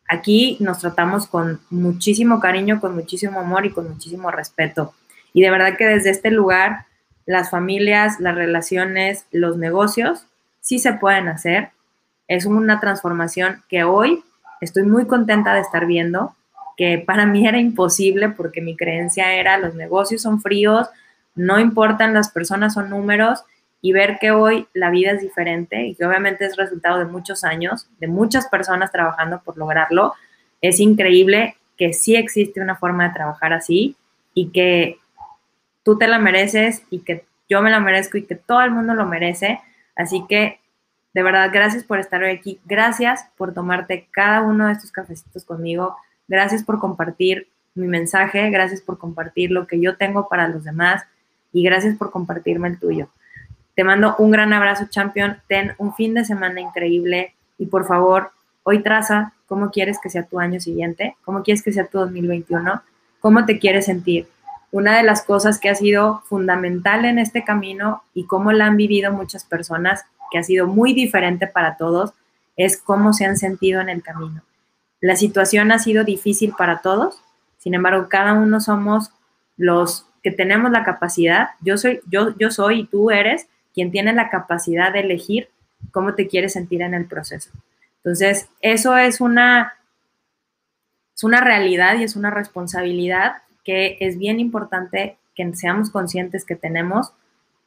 aquí 0.09 0.57
nos 0.61 0.79
tratamos 0.79 1.27
con 1.27 1.61
muchísimo 1.71 2.41
cariño, 2.41 2.81
con 2.81 2.95
muchísimo 2.95 3.41
amor 3.41 3.67
y 3.67 3.71
con 3.71 3.89
muchísimo 3.89 4.31
respeto. 4.31 4.95
Y 5.33 5.43
de 5.43 5.51
verdad 5.51 5.77
que 5.77 5.87
desde 5.87 6.11
este 6.11 6.31
lugar, 6.31 6.87
las 7.27 7.51
familias, 7.51 8.21
las 8.21 8.35
relaciones, 8.35 9.27
los 9.33 9.57
negocios, 9.57 10.27
sí 10.61 10.79
se 10.79 10.93
pueden 10.95 11.29
hacer. 11.29 11.71
Es 12.29 12.47
una 12.47 12.81
transformación 12.81 13.63
que 13.69 13.85
hoy 13.85 14.25
estoy 14.61 14.85
muy 14.85 15.07
contenta 15.07 15.55
de 15.55 15.61
estar 15.61 15.87
viendo, 15.87 16.35
que 16.77 16.99
para 16.99 17.27
mí 17.27 17.47
era 17.47 17.59
imposible 17.59 18.29
porque 18.29 18.61
mi 18.61 18.77
creencia 18.77 19.35
era 19.35 19.59
los 19.59 19.75
negocios 19.75 20.23
son 20.23 20.41
fríos, 20.41 20.89
no 21.35 21.59
importan, 21.59 22.15
las 22.15 22.31
personas 22.31 22.75
son 22.75 22.91
números 22.91 23.45
y 23.81 23.93
ver 23.93 24.18
que 24.18 24.31
hoy 24.31 24.66
la 24.72 24.91
vida 24.91 25.12
es 25.12 25.20
diferente 25.20 25.87
y 25.87 25.95
que 25.95 26.05
obviamente 26.05 26.45
es 26.45 26.57
resultado 26.57 26.99
de 26.99 27.05
muchos 27.05 27.45
años, 27.45 27.89
de 27.99 28.09
muchas 28.09 28.49
personas 28.49 28.91
trabajando 28.91 29.41
por 29.45 29.57
lograrlo, 29.57 30.14
es 30.61 30.81
increíble 30.81 31.57
que 31.77 31.93
sí 31.93 32.16
existe 32.16 32.61
una 32.61 32.77
forma 32.77 33.09
de 33.09 33.14
trabajar 33.14 33.53
así 33.53 33.97
y 34.35 34.49
que 34.51 34.99
tú 35.83 35.99
te 35.99 36.09
la 36.09 36.18
mereces 36.18 36.83
y 36.91 37.01
que 37.01 37.24
yo 37.49 37.62
me 37.62 37.70
la 37.70 37.81
merezco 37.81 38.18
y 38.18 38.24
que 38.24 38.35
todo 38.35 38.62
el 38.62 38.70
mundo 38.70 38.95
lo 38.95 39.07
merece. 39.07 39.61
Así 39.95 40.24
que 40.29 40.59
de 41.16 41.22
verdad, 41.22 41.49
gracias 41.51 41.83
por 41.83 41.99
estar 41.99 42.22
hoy 42.22 42.31
aquí. 42.31 42.61
Gracias 42.66 43.27
por 43.39 43.55
tomarte 43.55 44.07
cada 44.11 44.43
uno 44.43 44.66
de 44.66 44.74
estos 44.74 44.93
cafecitos 44.93 45.47
conmigo. 45.47 45.97
Gracias 46.29 46.62
por 46.62 46.79
compartir 46.79 47.49
mi 47.74 47.87
mensaje, 47.87 48.51
gracias 48.51 48.83
por 48.83 48.99
compartir 48.99 49.51
lo 49.51 49.66
que 49.66 49.81
yo 49.81 49.97
tengo 49.97 50.29
para 50.29 50.47
los 50.47 50.64
demás 50.64 51.05
y 51.55 51.62
gracias 51.62 51.97
por 51.97 52.11
compartirme 52.11 52.68
el 52.68 52.79
tuyo. 52.79 53.09
Te 53.77 53.85
mando 53.85 54.16
un 54.18 54.31
gran 54.31 54.55
abrazo, 54.55 54.87
champion. 54.89 55.37
Ten 55.49 55.74
un 55.77 55.95
fin 55.95 56.14
de 56.14 56.24
semana 56.24 56.61
increíble 56.61 57.35
y 57.59 57.66
por 57.66 57.87
favor, 57.87 58.33
hoy 58.62 58.83
traza 58.83 59.35
cómo 59.47 59.70
quieres 59.70 59.99
que 60.03 60.09
sea 60.09 60.24
tu 60.24 60.41
año 60.41 60.61
siguiente, 60.61 61.14
cómo 61.24 61.43
quieres 61.43 61.62
que 61.62 61.72
sea 61.72 61.87
tu 61.87 61.99
2021, 61.99 62.83
cómo 63.20 63.45
te 63.45 63.59
quieres 63.59 63.85
sentir. 63.85 64.29
Una 64.72 64.97
de 64.97 65.03
las 65.03 65.22
cosas 65.22 65.59
que 65.61 65.68
ha 65.68 65.74
sido 65.74 66.22
fundamental 66.22 67.05
en 67.05 67.18
este 67.18 67.45
camino 67.45 68.03
y 68.14 68.24
cómo 68.24 68.51
la 68.51 68.64
han 68.64 68.79
vivido 68.79 69.12
muchas 69.12 69.45
personas, 69.45 70.07
que 70.31 70.39
ha 70.39 70.43
sido 70.43 70.66
muy 70.66 70.95
diferente 70.95 71.47
para 71.47 71.77
todos, 71.77 72.14
es 72.57 72.79
cómo 72.79 73.12
se 73.12 73.27
han 73.27 73.37
sentido 73.37 73.83
en 73.83 73.91
el 73.91 74.03
camino. 74.03 74.43
La 75.03 75.16
situación 75.16 75.70
ha 75.70 75.79
sido 75.79 76.03
difícil 76.03 76.55
para 76.57 76.81
todos, 76.81 77.22
sin 77.59 77.74
embargo, 77.74 78.09
cada 78.09 78.33
uno 78.33 78.59
somos 78.59 79.11
los 79.59 80.07
que 80.22 80.31
tenemos 80.31 80.70
la 80.70 80.83
capacidad, 80.83 81.51
yo 81.61 81.77
soy, 81.77 82.01
yo, 82.07 82.35
yo 82.39 82.51
soy 82.51 82.81
y 82.81 82.87
tú 82.87 83.11
eres 83.11 83.47
quien 83.77 83.93
tiene 83.93 84.14
la 84.14 84.31
capacidad 84.31 84.91
de 84.91 85.01
elegir 85.01 85.51
cómo 85.93 86.14
te 86.14 86.27
quieres 86.29 86.55
sentir 86.55 86.81
en 86.81 86.95
el 86.95 87.05
proceso. 87.05 87.51
Entonces, 87.99 88.49
eso 88.62 88.97
es 88.97 89.20
una, 89.20 89.74
es 91.14 91.22
una 91.22 91.43
realidad 91.43 91.99
y 91.99 92.05
es 92.05 92.16
una 92.16 92.31
responsabilidad 92.31 93.43
que 93.64 93.99
es 94.01 94.16
bien 94.16 94.41
importante 94.41 95.18
que 95.35 95.55
seamos 95.55 95.91
conscientes 95.91 96.47
que 96.47 96.57
tenemos, 96.57 97.12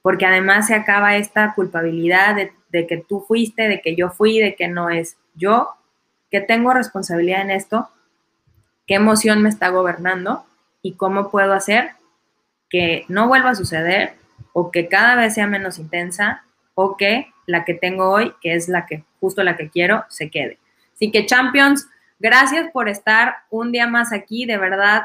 porque 0.02 0.26
además 0.26 0.66
se 0.66 0.74
acaba 0.74 1.16
esta 1.16 1.54
culpabilidad 1.54 2.36
de, 2.36 2.54
de 2.70 2.88
que 2.88 2.98
tú 2.98 3.24
fuiste, 3.28 3.68
de 3.68 3.80
que 3.80 3.96
yo 3.96 4.10
fui, 4.10 4.40
de 4.40 4.56
que 4.56 4.68
no 4.68 4.90
es 4.90 5.16
yo 5.36 5.70
que 6.32 6.42
tengo 6.42 6.74
responsabilidad 6.74 7.42
en 7.42 7.52
esto, 7.52 7.88
qué 8.88 8.96
emoción 8.96 9.44
me 9.44 9.50
está 9.50 9.70
gobernando 9.70 10.44
y 10.82 10.94
cómo 10.94 11.30
puedo 11.30 11.54
hacer 11.54 11.92
que 12.68 13.06
no 13.10 13.28
vuelva 13.28 13.52
a 13.52 13.56
suceder 13.56 14.19
o 14.60 14.72
que 14.72 14.90
cada 14.90 15.16
vez 15.16 15.36
sea 15.36 15.48
menos 15.48 15.80
intensa 15.80 16.44
o 16.74 16.98
que 16.98 17.32
la 17.46 17.64
que 17.64 17.74
tengo 17.74 18.10
hoy, 18.10 18.34
que 18.42 18.56
es 18.56 18.68
la 18.68 18.86
que 18.86 19.06
justo 19.22 19.42
la 19.42 19.56
que 19.56 19.70
quiero, 19.70 20.04
se 20.10 20.30
quede. 20.30 20.60
Así 20.94 21.12
que 21.12 21.26
Champions, 21.26 21.88
gracias 22.20 22.70
por 22.74 22.90
estar 22.90 23.38
un 23.50 23.72
día 23.72 23.88
más 23.88 24.12
aquí, 24.12 24.46
de 24.46 24.58
verdad 24.58 25.04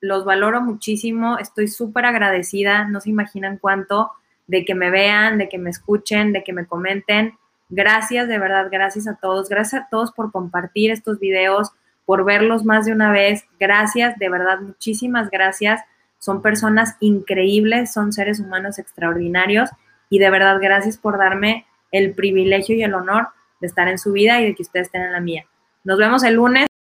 los 0.00 0.24
valoro 0.24 0.60
muchísimo, 0.60 1.38
estoy 1.38 1.66
súper 1.66 2.04
agradecida, 2.04 2.86
no 2.86 3.00
se 3.00 3.10
imaginan 3.10 3.58
cuánto 3.58 4.12
de 4.46 4.64
que 4.64 4.76
me 4.76 4.90
vean, 4.90 5.36
de 5.36 5.48
que 5.48 5.58
me 5.58 5.70
escuchen, 5.70 6.32
de 6.32 6.44
que 6.44 6.52
me 6.52 6.66
comenten. 6.66 7.36
Gracias, 7.70 8.28
de 8.28 8.38
verdad, 8.38 8.68
gracias 8.70 9.08
a 9.08 9.16
todos. 9.16 9.48
Gracias 9.48 9.82
a 9.82 9.88
todos 9.90 10.12
por 10.12 10.30
compartir 10.30 10.92
estos 10.92 11.18
videos, 11.18 11.72
por 12.04 12.24
verlos 12.24 12.64
más 12.64 12.84
de 12.84 12.92
una 12.92 13.10
vez. 13.10 13.44
Gracias, 13.58 14.16
de 14.18 14.28
verdad, 14.28 14.60
muchísimas 14.60 15.28
gracias. 15.28 15.80
Son 16.22 16.40
personas 16.40 16.94
increíbles, 17.00 17.92
son 17.92 18.12
seres 18.12 18.38
humanos 18.38 18.78
extraordinarios 18.78 19.70
y 20.08 20.20
de 20.20 20.30
verdad, 20.30 20.58
gracias 20.60 20.96
por 20.96 21.18
darme 21.18 21.66
el 21.90 22.14
privilegio 22.14 22.76
y 22.76 22.84
el 22.84 22.94
honor 22.94 23.30
de 23.60 23.66
estar 23.66 23.88
en 23.88 23.98
su 23.98 24.12
vida 24.12 24.40
y 24.40 24.44
de 24.44 24.54
que 24.54 24.62
ustedes 24.62 24.86
estén 24.86 25.02
en 25.02 25.10
la 25.10 25.18
mía. 25.18 25.46
Nos 25.82 25.98
vemos 25.98 26.22
el 26.22 26.34
lunes. 26.34 26.71